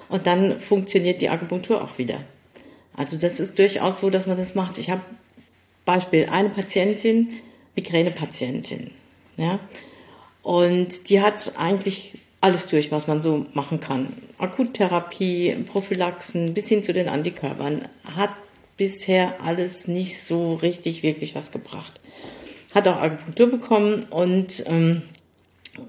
und 0.09 0.25
dann 0.25 0.59
funktioniert 0.59 1.21
die 1.21 1.29
Akupunktur 1.29 1.83
auch 1.83 1.99
wieder. 1.99 2.17
Also 2.97 3.15
das 3.15 3.39
ist 3.39 3.59
durchaus 3.59 3.99
so, 3.99 4.09
dass 4.09 4.25
man 4.25 4.37
das 4.37 4.55
macht. 4.55 4.79
Ich 4.79 4.89
habe 4.89 5.01
Beispiel 5.85 6.29
eine 6.31 6.49
Patientin, 6.49 7.29
Migränepatientin, 7.75 8.89
ja, 9.37 9.59
und 10.41 11.11
die 11.11 11.21
hat 11.21 11.53
eigentlich 11.59 12.17
alles 12.41 12.65
durch, 12.65 12.91
was 12.91 13.07
man 13.07 13.21
so 13.21 13.45
machen 13.53 13.79
kann. 13.79 14.07
Akuttherapie, 14.39 15.55
Prophylaxen 15.67 16.53
bis 16.53 16.67
hin 16.67 16.81
zu 16.83 16.91
den 16.91 17.07
Antikörpern 17.07 17.83
hat 18.03 18.31
bisher 18.77 19.35
alles 19.43 19.87
nicht 19.87 20.19
so 20.19 20.55
richtig 20.55 21.03
wirklich 21.03 21.35
was 21.35 21.51
gebracht. 21.51 22.01
Hat 22.73 22.87
auch 22.87 22.97
Akupunktur 22.97 23.51
bekommen 23.51 24.07
und 24.09 24.63
ähm, 24.65 25.03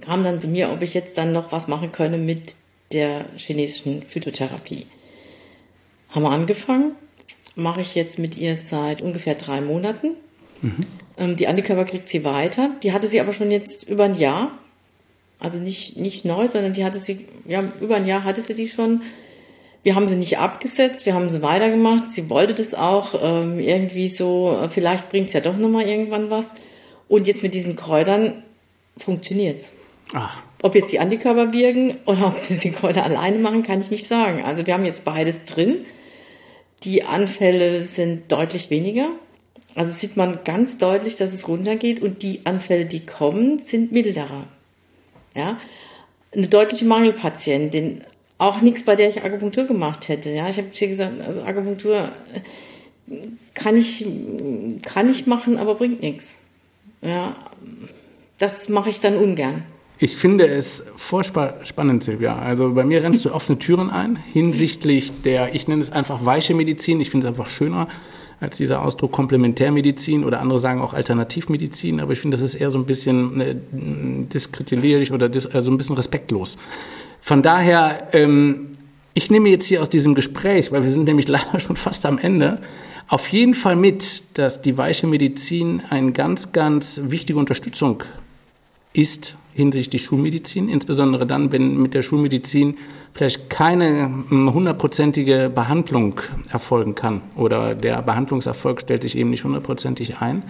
kam 0.03 0.25
dann 0.25 0.41
zu 0.41 0.49
mir, 0.49 0.71
ob 0.71 0.83
ich 0.83 0.93
jetzt 0.93 1.17
dann 1.17 1.33
noch 1.33 1.53
was 1.53 1.69
machen 1.69 1.91
könne 1.91 2.19
mit 2.19 2.55
der 2.93 3.25
chinesischen 3.37 4.03
Phytotherapie. 4.03 4.87
Haben 6.11 6.23
wir 6.25 6.31
angefangen, 6.31 6.93
mache 7.55 7.81
ich 7.81 7.95
jetzt 7.95 8.19
mit 8.19 8.37
ihr 8.37 8.57
seit 8.57 9.01
ungefähr 9.01 9.37
drei 9.37 9.63
Monaten. 9.63 10.11
Mhm. 10.61 10.87
Ähm, 11.17 11.37
die 11.37 11.47
Antikörper 11.47 11.87
kriegt 11.87 12.11
sie 12.11 12.25
weiter. 12.25 12.71
Die 12.83 12.93
hatte 12.93 13.09
sie 13.09 13.21
aber 13.21 13.33
schon 13.33 13.51
jetzt 13.51 13.89
über 13.89 14.05
ein 14.05 14.19
Jahr 14.19 14.51
also 15.43 15.59
nicht, 15.59 15.97
nicht 15.97 16.25
neu, 16.25 16.49
sondern 16.49 16.73
die 16.73 16.85
hatte 16.85 16.99
sie, 16.99 17.27
ja, 17.47 17.65
über 17.81 17.97
ein 17.97 18.07
Jahr 18.07 18.25
hatte 18.25 18.41
sie 18.41 18.55
die 18.55 18.69
schon. 18.69 19.03
Wir 19.83 19.97
haben 19.97 20.07
sie 20.07 20.15
nicht 20.15 20.39
abgesetzt, 20.39 21.07
wir 21.07 21.15
haben 21.15 21.29
sie 21.29 21.43
weitergemacht. 21.43 22.09
Sie 22.09 22.31
wollte 22.31 22.55
das 22.55 22.75
auch 22.75 23.15
ähm, 23.21 23.59
irgendwie 23.59 24.09
so, 24.09 24.57
äh, 24.57 24.69
vielleicht 24.69 25.11
bringt 25.11 25.29
es 25.29 25.33
ja 25.33 25.41
doch 25.41 25.57
nochmal 25.57 25.89
irgendwann 25.89 26.31
was. 26.31 26.53
Und 27.09 27.27
jetzt 27.27 27.43
mit 27.43 27.55
diesen 27.55 27.77
Kräutern 27.77 28.43
funktioniert 28.97 29.65
Ach, 30.15 30.43
Ob 30.63 30.75
jetzt 30.75 30.93
die 30.93 31.01
Antikörper 31.01 31.53
wirken 31.53 31.97
oder 32.07 32.29
ob 32.29 32.41
die 32.43 32.57
die 32.57 32.71
Kräuter 32.71 33.05
alleine 33.05 33.39
machen, 33.39 33.63
kann 33.63 33.81
ich 33.81 33.91
nicht 33.91 34.07
sagen. 34.07 34.45
Also 34.45 34.67
wir 34.67 34.75
haben 34.75 34.85
jetzt 34.85 35.05
beides 35.05 35.45
drin. 35.45 35.85
Die 36.85 37.03
Anfälle 37.05 37.85
sind 37.85 38.31
deutlich 38.31 38.71
weniger. 38.71 39.09
Also 39.75 39.93
sieht 39.93 40.17
man 40.17 40.41
ganz 40.45 40.79
deutlich, 40.79 41.17
dass 41.17 41.33
es 41.33 41.49
runtergeht 41.49 42.03
und 42.03 42.23
die 42.23 42.43
Anfälle, 42.45 42.85
die 42.85 43.07
kommen, 43.07 43.59
sind 43.59 43.91
milderer. 43.91 44.45
Ja, 45.35 45.59
eine 46.35 46.49
deutliche 46.49 46.85
Mangelpatientin, 46.85 48.03
auch 48.39 48.61
nichts, 48.61 48.85
bei 48.85 48.97
der 48.97 49.09
ich 49.09 49.23
Akupunktur 49.23 49.65
gemacht 49.65 50.09
hätte. 50.09 50.31
Ja, 50.31 50.49
ich 50.49 50.59
habe 50.59 50.69
hier 50.73 50.89
gesagt, 50.89 51.21
also 51.21 51.43
Akupunktur 51.43 52.11
äh, 53.09 53.15
kann 53.55 53.77
ich, 53.77 54.05
kann 54.85 55.09
ich 55.11 55.27
machen, 55.27 55.59
aber 55.59 55.77
bringt 55.77 56.03
nichts. 56.03 56.39
Ja, 57.03 57.37
das 58.39 58.69
mache 58.69 58.91
ich 58.91 59.01
dann 59.01 59.17
ungern. 59.17 59.63
Ich 59.99 60.17
finde 60.17 60.49
es 60.49 60.83
furchtbar 60.97 61.65
spannend, 61.65 62.03
Silvia. 62.03 62.37
Also 62.37 62.75
bei 62.75 62.83
mir 62.83 63.05
rennst 63.05 63.25
du 63.25 63.33
offene 63.35 63.59
Türen 63.59 63.91
ein 63.91 64.17
hinsichtlich 64.17 65.13
der, 65.23 65.55
ich 65.55 65.69
nenne 65.69 65.83
es 65.83 65.93
einfach 65.93 66.25
weiche 66.25 66.55
Medizin. 66.55 67.01
Ich 67.01 67.11
finde 67.11 67.27
es 67.27 67.31
einfach 67.31 67.49
schöner 67.49 67.89
als 68.43 68.57
dieser 68.57 68.83
Ausdruck 68.83 69.13
Komplementärmedizin 69.13 70.25
oder 70.25 70.41
andere 70.41 70.59
sagen 70.59 70.81
auch 70.81 70.95
Alternativmedizin. 70.95 72.01
Aber 72.01 72.13
ich 72.13 72.19
finde, 72.19 72.37
das 72.37 72.43
ist 72.43 72.57
eher 72.57 72.71
so 72.71 72.79
ein 72.79 72.87
bisschen 72.87 73.41
äh, 73.41 73.55
diskreditierlich 73.73 75.13
oder 75.13 75.29
dis, 75.29 75.47
also 75.47 75.71
ein 75.71 75.77
bisschen 75.77 75.97
respektlos. 75.97 76.59
Von 77.21 77.43
daher, 77.43 78.09
ähm, 78.13 78.77
ich 79.15 79.31
nehme 79.31 79.49
jetzt 79.49 79.67
hier 79.67 79.81
aus 79.81 79.91
diesem 79.91 80.15
Gespräch, 80.15 80.73
weil 80.73 80.83
wir 80.83 80.91
sind 80.91 81.05
nämlich 81.05 81.29
leider 81.29 81.61
schon 81.61 81.77
fast 81.77 82.05
am 82.05 82.19
Ende, 82.19 82.61
auf 83.09 83.29
jeden 83.29 83.55
Fall 83.55 83.77
mit, 83.77 84.39
dass 84.39 84.61
die 84.63 84.77
weiche 84.77 85.07
Medizin 85.07 85.83
eine 85.91 86.13
ganz, 86.13 86.53
ganz 86.53 87.01
wichtige 87.05 87.39
Unterstützung 87.39 88.03
ist 88.93 89.37
hinsichtlich 89.55 90.05
Schulmedizin, 90.05 90.69
insbesondere 90.69 91.27
dann, 91.27 91.53
wenn 91.53 91.81
mit 91.81 91.95
der 91.95 92.03
Schulmedizin 92.03 92.79
vielleicht 93.13 93.51
keine 93.51 94.25
hm, 94.29 94.53
hundertprozentige 94.53 95.51
Behandlung 95.55 96.21
erfolgen 96.51 96.95
kann 96.95 97.21
oder 97.37 97.75
der 97.75 98.03
Behandlungserfolg 98.03 98.81
stellt 98.81 99.03
sich 99.03 99.17
eben 99.17 99.31
nicht 99.31 99.45
hundertprozentig 99.45 100.19
ein. 100.19 100.43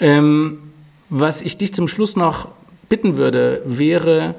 Ähm, 0.00 0.58
was 1.08 1.42
ich 1.42 1.56
dich 1.56 1.74
zum 1.74 1.88
Schluss 1.88 2.16
noch 2.16 2.48
bitten 2.88 3.16
würde, 3.16 3.62
wäre, 3.64 4.34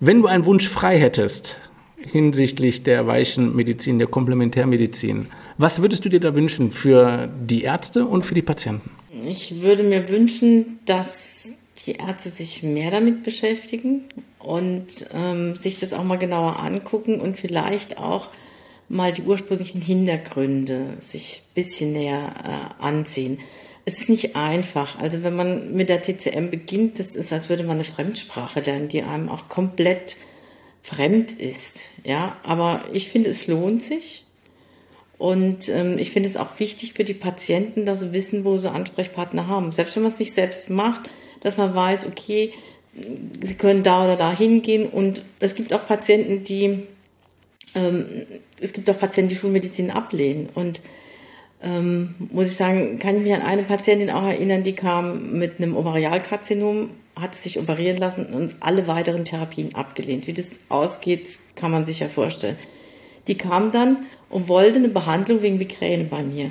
wenn 0.00 0.20
du 0.20 0.26
einen 0.26 0.44
Wunsch 0.46 0.68
frei 0.68 0.98
hättest 0.98 1.58
hinsichtlich 1.96 2.82
der 2.82 3.06
weichen 3.06 3.56
Medizin, 3.56 3.98
der 3.98 4.08
Komplementärmedizin, 4.08 5.26
was 5.58 5.80
würdest 5.80 6.04
du 6.04 6.08
dir 6.08 6.20
da 6.20 6.34
wünschen 6.34 6.70
für 6.70 7.28
die 7.40 7.62
Ärzte 7.62 8.04
und 8.04 8.26
für 8.26 8.34
die 8.34 8.42
Patienten? 8.42 8.90
Ich 9.26 9.62
würde 9.62 9.82
mir 9.84 10.08
wünschen, 10.08 10.80
dass 10.84 11.33
die 11.86 11.96
Ärzte 11.96 12.30
sich 12.30 12.62
mehr 12.62 12.90
damit 12.90 13.22
beschäftigen 13.22 14.04
und 14.38 14.86
ähm, 15.14 15.56
sich 15.56 15.78
das 15.78 15.92
auch 15.92 16.04
mal 16.04 16.18
genauer 16.18 16.58
angucken 16.58 17.20
und 17.20 17.36
vielleicht 17.36 17.98
auch 17.98 18.30
mal 18.88 19.12
die 19.12 19.22
ursprünglichen 19.22 19.80
Hintergründe 19.80 20.94
sich 20.98 21.42
ein 21.42 21.54
bisschen 21.54 21.92
näher 21.92 22.74
äh, 22.78 22.82
ansehen. 22.82 23.38
Es 23.86 24.00
ist 24.00 24.08
nicht 24.08 24.36
einfach. 24.36 24.98
Also 24.98 25.22
wenn 25.22 25.36
man 25.36 25.74
mit 25.74 25.88
der 25.88 26.02
TCM 26.02 26.50
beginnt, 26.50 26.98
das 26.98 27.14
ist, 27.14 27.32
als 27.32 27.48
würde 27.48 27.64
man 27.64 27.76
eine 27.76 27.84
Fremdsprache 27.84 28.60
lernen, 28.60 28.88
die 28.88 29.02
einem 29.02 29.28
auch 29.28 29.48
komplett 29.48 30.16
fremd 30.82 31.32
ist. 31.32 31.90
Ja, 32.02 32.36
aber 32.42 32.84
ich 32.92 33.08
finde, 33.08 33.30
es 33.30 33.46
lohnt 33.46 33.82
sich. 33.82 34.24
Und 35.18 35.68
ähm, 35.68 35.98
ich 35.98 36.10
finde 36.10 36.28
es 36.28 36.36
auch 36.36 36.58
wichtig 36.58 36.94
für 36.94 37.04
die 37.04 37.14
Patienten, 37.14 37.86
dass 37.86 38.00
sie 38.00 38.12
wissen, 38.12 38.44
wo 38.44 38.56
sie 38.56 38.70
Ansprechpartner 38.70 39.46
haben. 39.46 39.70
Selbst 39.70 39.96
wenn 39.96 40.02
man 40.02 40.12
es 40.12 40.18
nicht 40.18 40.34
selbst 40.34 40.70
macht, 40.70 41.08
dass 41.44 41.56
man 41.56 41.72
weiß, 41.72 42.06
okay, 42.06 42.52
sie 43.40 43.54
können 43.54 43.84
da 43.84 44.04
oder 44.04 44.16
da 44.16 44.36
hingehen. 44.36 44.88
Und 44.88 45.22
es 45.38 45.54
gibt 45.54 45.72
auch 45.72 45.86
Patienten, 45.86 46.42
die, 46.42 46.82
ähm, 47.76 48.26
es 48.60 48.72
gibt 48.72 48.90
auch 48.90 48.98
Patienten, 48.98 49.28
die 49.28 49.36
Schulmedizin 49.36 49.92
ablehnen. 49.92 50.48
Und 50.54 50.80
ähm, 51.62 52.14
muss 52.32 52.48
ich 52.48 52.56
sagen, 52.56 52.98
kann 52.98 53.16
ich 53.16 53.22
mich 53.22 53.34
an 53.34 53.42
eine 53.42 53.62
Patientin 53.62 54.10
auch 54.10 54.24
erinnern, 54.24 54.62
die 54.62 54.74
kam 54.74 55.38
mit 55.38 55.58
einem 55.58 55.76
Ovarialkarzinom, 55.76 56.90
hat 57.14 57.34
sich 57.34 57.58
operieren 57.58 57.98
lassen 57.98 58.26
und 58.26 58.56
alle 58.60 58.88
weiteren 58.88 59.24
Therapien 59.24 59.74
abgelehnt. 59.74 60.26
Wie 60.26 60.32
das 60.32 60.50
ausgeht, 60.68 61.38
kann 61.56 61.70
man 61.70 61.86
sich 61.86 62.00
ja 62.00 62.08
vorstellen. 62.08 62.56
Die 63.26 63.36
kam 63.36 63.70
dann 63.70 64.06
und 64.30 64.48
wollte 64.48 64.78
eine 64.78 64.88
Behandlung 64.88 65.42
wegen 65.42 65.58
Migräne 65.58 66.04
bei 66.04 66.22
mir. 66.22 66.50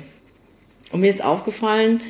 Und 0.90 1.00
mir 1.00 1.10
ist 1.10 1.24
aufgefallen, 1.24 2.00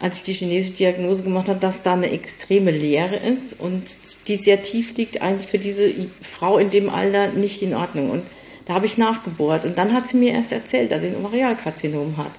als 0.00 0.18
ich 0.18 0.22
die 0.24 0.32
chinesische 0.32 0.74
Diagnose 0.74 1.22
gemacht 1.22 1.48
habe, 1.48 1.58
dass 1.58 1.82
da 1.82 1.94
eine 1.94 2.10
extreme 2.10 2.70
Leere 2.70 3.16
ist 3.16 3.58
und 3.58 3.96
die 4.28 4.36
sehr 4.36 4.62
tief 4.62 4.96
liegt, 4.96 5.20
eigentlich 5.20 5.48
für 5.48 5.58
diese 5.58 5.92
Frau 6.20 6.58
in 6.58 6.70
dem 6.70 6.88
Alter 6.88 7.28
nicht 7.28 7.62
in 7.62 7.74
Ordnung. 7.74 8.10
Und 8.10 8.22
da 8.66 8.74
habe 8.74 8.86
ich 8.86 8.98
nachgebohrt 8.98 9.64
und 9.64 9.76
dann 9.78 9.94
hat 9.94 10.08
sie 10.08 10.18
mir 10.18 10.32
erst 10.32 10.52
erzählt, 10.52 10.92
dass 10.92 11.02
sie 11.02 11.08
ein 11.08 11.16
Ovarialkarzinom 11.16 12.16
hat. 12.16 12.32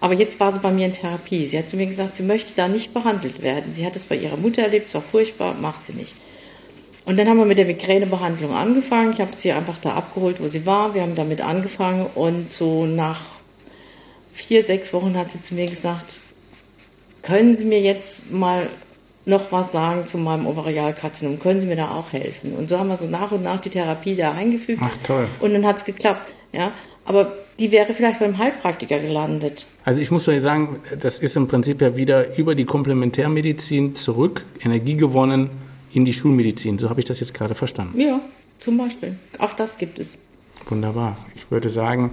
Aber 0.00 0.14
jetzt 0.14 0.40
war 0.40 0.52
sie 0.52 0.60
bei 0.60 0.70
mir 0.70 0.86
in 0.86 0.92
Therapie. 0.92 1.46
Sie 1.46 1.58
hat 1.58 1.70
zu 1.70 1.76
mir 1.76 1.86
gesagt, 1.86 2.16
sie 2.16 2.22
möchte 2.22 2.54
da 2.54 2.68
nicht 2.68 2.92
behandelt 2.92 3.42
werden. 3.42 3.72
Sie 3.72 3.86
hat 3.86 3.96
es 3.96 4.04
bei 4.04 4.16
ihrer 4.16 4.36
Mutter 4.36 4.62
erlebt, 4.62 4.86
es 4.86 4.94
war 4.94 5.02
furchtbar, 5.02 5.54
macht 5.54 5.84
sie 5.84 5.94
nicht. 5.94 6.14
Und 7.04 7.16
dann 7.16 7.28
haben 7.28 7.38
wir 7.38 7.44
mit 7.44 7.56
der 7.56 7.66
Migränebehandlung 7.66 8.52
angefangen. 8.52 9.12
Ich 9.12 9.20
habe 9.20 9.34
sie 9.34 9.52
einfach 9.52 9.78
da 9.78 9.94
abgeholt, 9.94 10.40
wo 10.40 10.48
sie 10.48 10.66
war. 10.66 10.94
Wir 10.94 11.02
haben 11.02 11.14
damit 11.14 11.40
angefangen 11.40 12.06
und 12.14 12.52
so 12.52 12.84
nach 12.84 13.20
vier, 14.32 14.64
sechs 14.64 14.92
Wochen 14.92 15.16
hat 15.16 15.30
sie 15.30 15.40
zu 15.40 15.54
mir 15.54 15.66
gesagt, 15.66 16.20
können 17.26 17.56
Sie 17.56 17.64
mir 17.64 17.80
jetzt 17.80 18.30
mal 18.30 18.70
noch 19.24 19.50
was 19.50 19.72
sagen 19.72 20.06
zu 20.06 20.16
meinem 20.16 20.46
Ovarialkarzinom? 20.46 21.40
Können 21.40 21.60
Sie 21.60 21.66
mir 21.66 21.76
da 21.76 21.90
auch 21.90 22.12
helfen? 22.12 22.52
Und 22.52 22.70
so 22.70 22.78
haben 22.78 22.88
wir 22.88 22.96
so 22.96 23.06
nach 23.06 23.32
und 23.32 23.42
nach 23.42 23.58
die 23.58 23.70
Therapie 23.70 24.14
da 24.14 24.32
eingefügt. 24.32 24.80
Ach 24.82 24.96
toll. 25.02 25.28
Und 25.40 25.52
dann 25.52 25.66
hat 25.66 25.78
es 25.78 25.84
geklappt. 25.84 26.32
Ja, 26.52 26.72
aber 27.04 27.32
die 27.58 27.72
wäre 27.72 27.92
vielleicht 27.94 28.20
beim 28.20 28.38
Heilpraktiker 28.38 29.00
gelandet. 29.00 29.66
Also 29.84 30.00
ich 30.00 30.10
muss 30.10 30.28
euch 30.28 30.40
sagen, 30.40 30.80
das 31.00 31.18
ist 31.18 31.36
im 31.36 31.48
Prinzip 31.48 31.82
ja 31.82 31.96
wieder 31.96 32.36
über 32.36 32.54
die 32.54 32.64
Komplementärmedizin 32.64 33.96
zurück, 33.96 34.44
Energie 34.62 34.96
gewonnen 34.96 35.50
in 35.92 36.04
die 36.04 36.12
Schulmedizin. 36.12 36.78
So 36.78 36.88
habe 36.90 37.00
ich 37.00 37.06
das 37.06 37.18
jetzt 37.18 37.34
gerade 37.34 37.56
verstanden. 37.56 38.00
Ja, 38.00 38.20
zum 38.58 38.78
Beispiel. 38.78 39.16
Auch 39.38 39.52
das 39.52 39.78
gibt 39.78 39.98
es. 39.98 40.18
Wunderbar. 40.68 41.16
Ich 41.34 41.50
würde 41.50 41.70
sagen, 41.70 42.12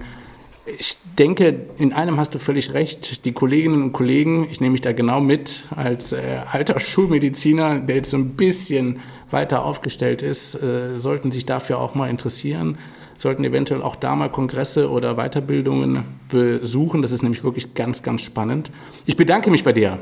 ich 0.66 0.96
denke, 1.18 1.66
in 1.78 1.92
einem 1.92 2.18
hast 2.18 2.34
du 2.34 2.38
völlig 2.38 2.72
recht. 2.72 3.24
Die 3.24 3.32
Kolleginnen 3.32 3.82
und 3.82 3.92
Kollegen, 3.92 4.48
ich 4.50 4.60
nehme 4.60 4.72
mich 4.72 4.80
da 4.80 4.92
genau 4.92 5.20
mit, 5.20 5.66
als 5.70 6.12
äh, 6.12 6.40
alter 6.50 6.80
Schulmediziner, 6.80 7.80
der 7.80 7.96
jetzt 7.96 8.10
so 8.10 8.16
ein 8.16 8.30
bisschen 8.30 9.00
weiter 9.30 9.64
aufgestellt 9.64 10.22
ist, 10.22 10.54
äh, 10.54 10.96
sollten 10.96 11.30
sich 11.30 11.44
dafür 11.44 11.78
auch 11.78 11.94
mal 11.94 12.08
interessieren, 12.08 12.78
sollten 13.18 13.44
eventuell 13.44 13.82
auch 13.82 13.96
da 13.96 14.16
mal 14.16 14.30
Kongresse 14.30 14.90
oder 14.90 15.16
Weiterbildungen 15.16 16.04
besuchen. 16.28 17.02
Das 17.02 17.12
ist 17.12 17.22
nämlich 17.22 17.44
wirklich 17.44 17.74
ganz, 17.74 18.02
ganz 18.02 18.22
spannend. 18.22 18.70
Ich 19.06 19.16
bedanke 19.16 19.50
mich 19.50 19.64
bei 19.64 19.72
dir. 19.72 19.98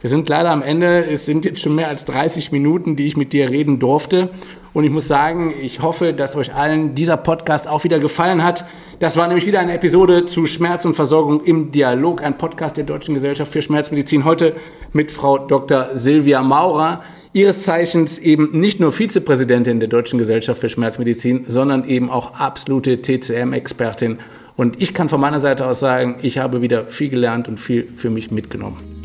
Wir 0.00 0.10
sind 0.10 0.28
leider 0.28 0.50
am 0.50 0.60
Ende. 0.62 1.06
Es 1.06 1.24
sind 1.24 1.46
jetzt 1.46 1.60
schon 1.60 1.74
mehr 1.74 1.88
als 1.88 2.04
30 2.04 2.52
Minuten, 2.52 2.96
die 2.96 3.06
ich 3.06 3.16
mit 3.16 3.32
dir 3.32 3.50
reden 3.50 3.78
durfte. 3.78 4.28
Und 4.74 4.84
ich 4.84 4.90
muss 4.90 5.08
sagen, 5.08 5.54
ich 5.62 5.80
hoffe, 5.80 6.12
dass 6.12 6.36
euch 6.36 6.54
allen 6.54 6.94
dieser 6.94 7.16
Podcast 7.16 7.66
auch 7.66 7.82
wieder 7.84 7.98
gefallen 7.98 8.44
hat. 8.44 8.66
Das 8.98 9.16
war 9.16 9.26
nämlich 9.26 9.46
wieder 9.46 9.60
eine 9.60 9.72
Episode 9.72 10.26
zu 10.26 10.44
Schmerz 10.44 10.84
und 10.84 10.94
Versorgung 10.94 11.42
im 11.44 11.72
Dialog, 11.72 12.22
ein 12.22 12.36
Podcast 12.36 12.76
der 12.76 12.84
Deutschen 12.84 13.14
Gesellschaft 13.14 13.50
für 13.50 13.62
Schmerzmedizin. 13.62 14.26
Heute 14.26 14.54
mit 14.92 15.10
Frau 15.10 15.38
Dr. 15.38 15.88
Silvia 15.94 16.42
Maurer, 16.42 17.00
ihres 17.32 17.62
Zeichens 17.62 18.18
eben 18.18 18.50
nicht 18.52 18.80
nur 18.80 18.92
Vizepräsidentin 18.92 19.80
der 19.80 19.88
Deutschen 19.88 20.18
Gesellschaft 20.18 20.60
für 20.60 20.68
Schmerzmedizin, 20.68 21.44
sondern 21.46 21.88
eben 21.88 22.10
auch 22.10 22.34
absolute 22.34 23.00
TCM-Expertin. 23.00 24.18
Und 24.56 24.82
ich 24.82 24.92
kann 24.92 25.08
von 25.08 25.22
meiner 25.22 25.40
Seite 25.40 25.66
aus 25.66 25.80
sagen, 25.80 26.16
ich 26.20 26.36
habe 26.36 26.60
wieder 26.60 26.86
viel 26.88 27.08
gelernt 27.08 27.48
und 27.48 27.58
viel 27.58 27.88
für 27.88 28.10
mich 28.10 28.30
mitgenommen. 28.30 28.95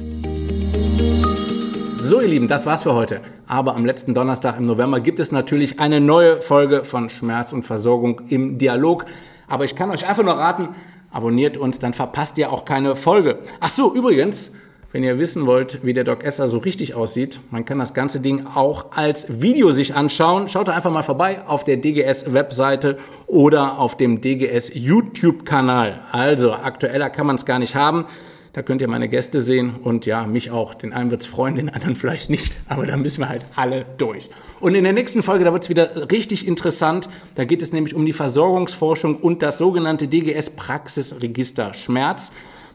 So, 2.11 2.19
ihr 2.19 2.27
Lieben, 2.27 2.49
das 2.49 2.65
war's 2.65 2.83
für 2.83 2.93
heute. 2.93 3.21
Aber 3.47 3.73
am 3.73 3.85
letzten 3.85 4.13
Donnerstag 4.13 4.57
im 4.57 4.65
November 4.65 4.99
gibt 4.99 5.21
es 5.21 5.31
natürlich 5.31 5.79
eine 5.79 6.01
neue 6.01 6.41
Folge 6.41 6.83
von 6.83 7.09
Schmerz 7.09 7.53
und 7.53 7.63
Versorgung 7.63 8.19
im 8.27 8.57
Dialog. 8.57 9.05
Aber 9.47 9.63
ich 9.63 9.77
kann 9.77 9.89
euch 9.91 10.05
einfach 10.05 10.21
nur 10.21 10.33
raten, 10.33 10.67
abonniert 11.09 11.55
uns, 11.55 11.79
dann 11.79 11.93
verpasst 11.93 12.37
ihr 12.37 12.51
auch 12.51 12.65
keine 12.65 12.97
Folge. 12.97 13.39
Ach 13.61 13.69
so, 13.69 13.95
übrigens, 13.95 14.51
wenn 14.91 15.05
ihr 15.05 15.19
wissen 15.19 15.45
wollt, 15.45 15.85
wie 15.85 15.93
der 15.93 16.03
Doc 16.03 16.25
Esser 16.25 16.49
so 16.49 16.57
richtig 16.57 16.95
aussieht, 16.95 17.39
man 17.49 17.63
kann 17.63 17.79
das 17.79 17.93
ganze 17.93 18.19
Ding 18.19 18.45
auch 18.45 18.87
als 18.93 19.27
Video 19.41 19.71
sich 19.71 19.95
anschauen. 19.95 20.49
Schaut 20.49 20.67
da 20.67 20.73
einfach 20.73 20.91
mal 20.91 21.03
vorbei 21.03 21.39
auf 21.47 21.63
der 21.63 21.77
DGS-Webseite 21.77 22.97
oder 23.25 23.79
auf 23.79 23.95
dem 23.95 24.19
DGS 24.19 24.71
YouTube-Kanal. 24.73 26.01
Also 26.11 26.51
aktueller 26.51 27.09
kann 27.09 27.25
man 27.25 27.37
es 27.37 27.45
gar 27.45 27.59
nicht 27.59 27.75
haben. 27.75 28.05
Da 28.53 28.61
könnt 28.61 28.81
ihr 28.81 28.89
meine 28.89 29.07
Gäste 29.07 29.41
sehen 29.41 29.75
und 29.81 30.05
ja, 30.05 30.25
mich 30.25 30.51
auch. 30.51 30.73
Den 30.73 30.91
einen 30.91 31.09
wird's 31.09 31.25
freuen, 31.25 31.55
den 31.55 31.69
anderen 31.69 31.95
vielleicht 31.95 32.29
nicht. 32.29 32.59
Aber 32.67 32.85
da 32.85 32.97
müssen 32.97 33.21
wir 33.21 33.29
halt 33.29 33.45
alle 33.55 33.85
durch. 33.97 34.29
Und 34.59 34.75
in 34.75 34.83
der 34.83 34.91
nächsten 34.91 35.23
Folge, 35.23 35.45
da 35.45 35.53
wird's 35.53 35.69
wieder 35.69 36.11
richtig 36.11 36.45
interessant. 36.45 37.07
Da 37.35 37.45
geht 37.45 37.61
es 37.61 37.71
nämlich 37.71 37.95
um 37.95 38.05
die 38.05 38.11
Versorgungsforschung 38.11 39.15
und 39.15 39.41
das 39.41 39.57
sogenannte 39.57 40.09
DGS 40.09 40.49
Praxisregister 40.49 41.73
Schmerz, 41.73 42.33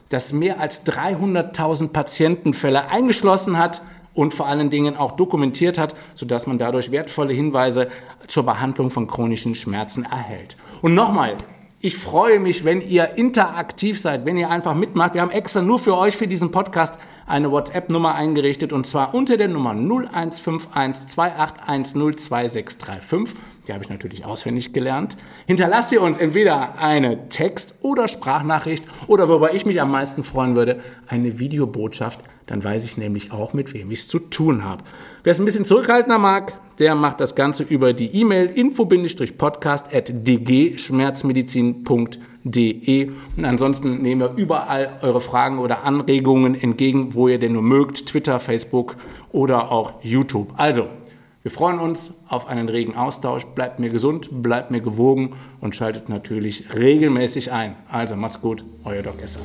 das 0.09 0.33
mehr 0.33 0.59
als 0.59 0.83
300.000 0.83 1.89
Patientenfälle 1.89 2.89
eingeschlossen 2.89 3.59
hat 3.59 3.81
und 4.15 4.33
vor 4.33 4.47
allen 4.47 4.71
Dingen 4.71 4.97
auch 4.97 5.11
dokumentiert 5.11 5.77
hat, 5.77 5.93
sodass 6.15 6.47
man 6.47 6.57
dadurch 6.57 6.89
wertvolle 6.89 7.33
Hinweise 7.33 7.87
zur 8.27 8.43
Behandlung 8.43 8.89
von 8.89 9.05
chronischen 9.05 9.53
Schmerzen 9.53 10.05
erhält. 10.05 10.57
Und 10.81 10.95
nochmal, 10.95 11.37
ich 11.79 11.95
freue 11.95 12.39
mich, 12.39 12.65
wenn 12.65 12.81
ihr 12.81 13.17
interaktiv 13.17 13.99
seid, 14.01 14.25
wenn 14.25 14.37
ihr 14.37 14.49
einfach 14.49 14.73
mitmacht. 14.73 15.13
Wir 15.13 15.21
haben 15.21 15.31
extra 15.31 15.61
nur 15.61 15.77
für 15.77 15.95
euch, 15.95 16.17
für 16.17 16.27
diesen 16.27 16.49
Podcast, 16.49 16.95
eine 17.27 17.51
WhatsApp-Nummer 17.51 18.15
eingerichtet 18.15 18.73
und 18.73 18.87
zwar 18.87 19.13
unter 19.13 19.37
der 19.37 19.49
Nummer 19.49 19.69
0151 19.71 21.15
28102635. 21.15 23.35
Die 23.67 23.73
habe 23.73 23.83
ich 23.83 23.89
natürlich 23.89 24.25
auswendig 24.25 24.71
gelernt. 24.71 25.17
Hinterlasst 25.45 25.91
ihr 25.91 26.01
uns 26.01 26.17
entweder 26.17 26.79
eine 26.79 27.27
Text- 27.27 27.75
oder 27.81 28.07
Sprachnachricht 28.07 28.85
oder 29.07 29.27
wobei 29.27 29.53
ich 29.53 29.65
mich 29.65 29.81
am 29.81 29.91
meisten 29.91 30.23
freuen 30.23 30.55
würde, 30.55 30.79
eine 31.07 31.37
Videobotschaft. 31.37 32.21
Dann 32.45 32.63
weiß 32.63 32.85
ich 32.85 32.95
nämlich 32.95 33.33
auch, 33.33 33.51
mit 33.53 33.73
wem 33.73 33.91
ich 33.91 33.99
es 33.99 34.07
zu 34.07 34.19
tun 34.19 34.63
habe. 34.63 34.85
Wer 35.23 35.31
es 35.31 35.39
ein 35.39 35.45
bisschen 35.45 35.65
zurückhaltender 35.65 36.17
mag, 36.17 36.53
der 36.79 36.95
macht 36.95 37.19
das 37.19 37.35
Ganze 37.35 37.63
über 37.63 37.91
die 37.91 38.15
E-Mail 38.15 38.47
info-podcast 38.47 39.93
at 39.93 40.13
dgschmerzmedizin.de. 40.25 42.21
Und 43.37 43.45
ansonsten 43.45 44.01
nehmen 44.01 44.21
wir 44.21 44.33
überall 44.35 44.97
eure 45.01 45.21
Fragen 45.21 45.59
oder 45.59 45.83
Anregungen 45.83 46.55
entgegen, 46.55 47.13
wo 47.13 47.27
ihr 47.27 47.39
denn 47.39 47.53
nur 47.53 47.61
mögt. 47.61 48.07
Twitter, 48.07 48.39
Facebook 48.39 48.95
oder 49.31 49.71
auch 49.71 49.93
YouTube. 50.01 50.53
Also, 50.57 50.87
wir 51.43 51.51
freuen 51.51 51.79
uns 51.79 52.15
auf 52.27 52.47
einen 52.47 52.67
regen 52.67 52.95
Austausch. 52.95 53.45
Bleibt 53.45 53.79
mir 53.79 53.89
gesund, 53.89 54.43
bleibt 54.43 54.69
mir 54.69 54.81
gewogen 54.81 55.35
und 55.61 55.75
schaltet 55.75 56.09
natürlich 56.09 56.65
regelmäßig 56.75 57.53
ein. 57.53 57.75
Also 57.89 58.17
macht's 58.17 58.41
gut, 58.41 58.65
euer 58.83 59.01
Doc 59.01 59.21
Esser. 59.21 59.39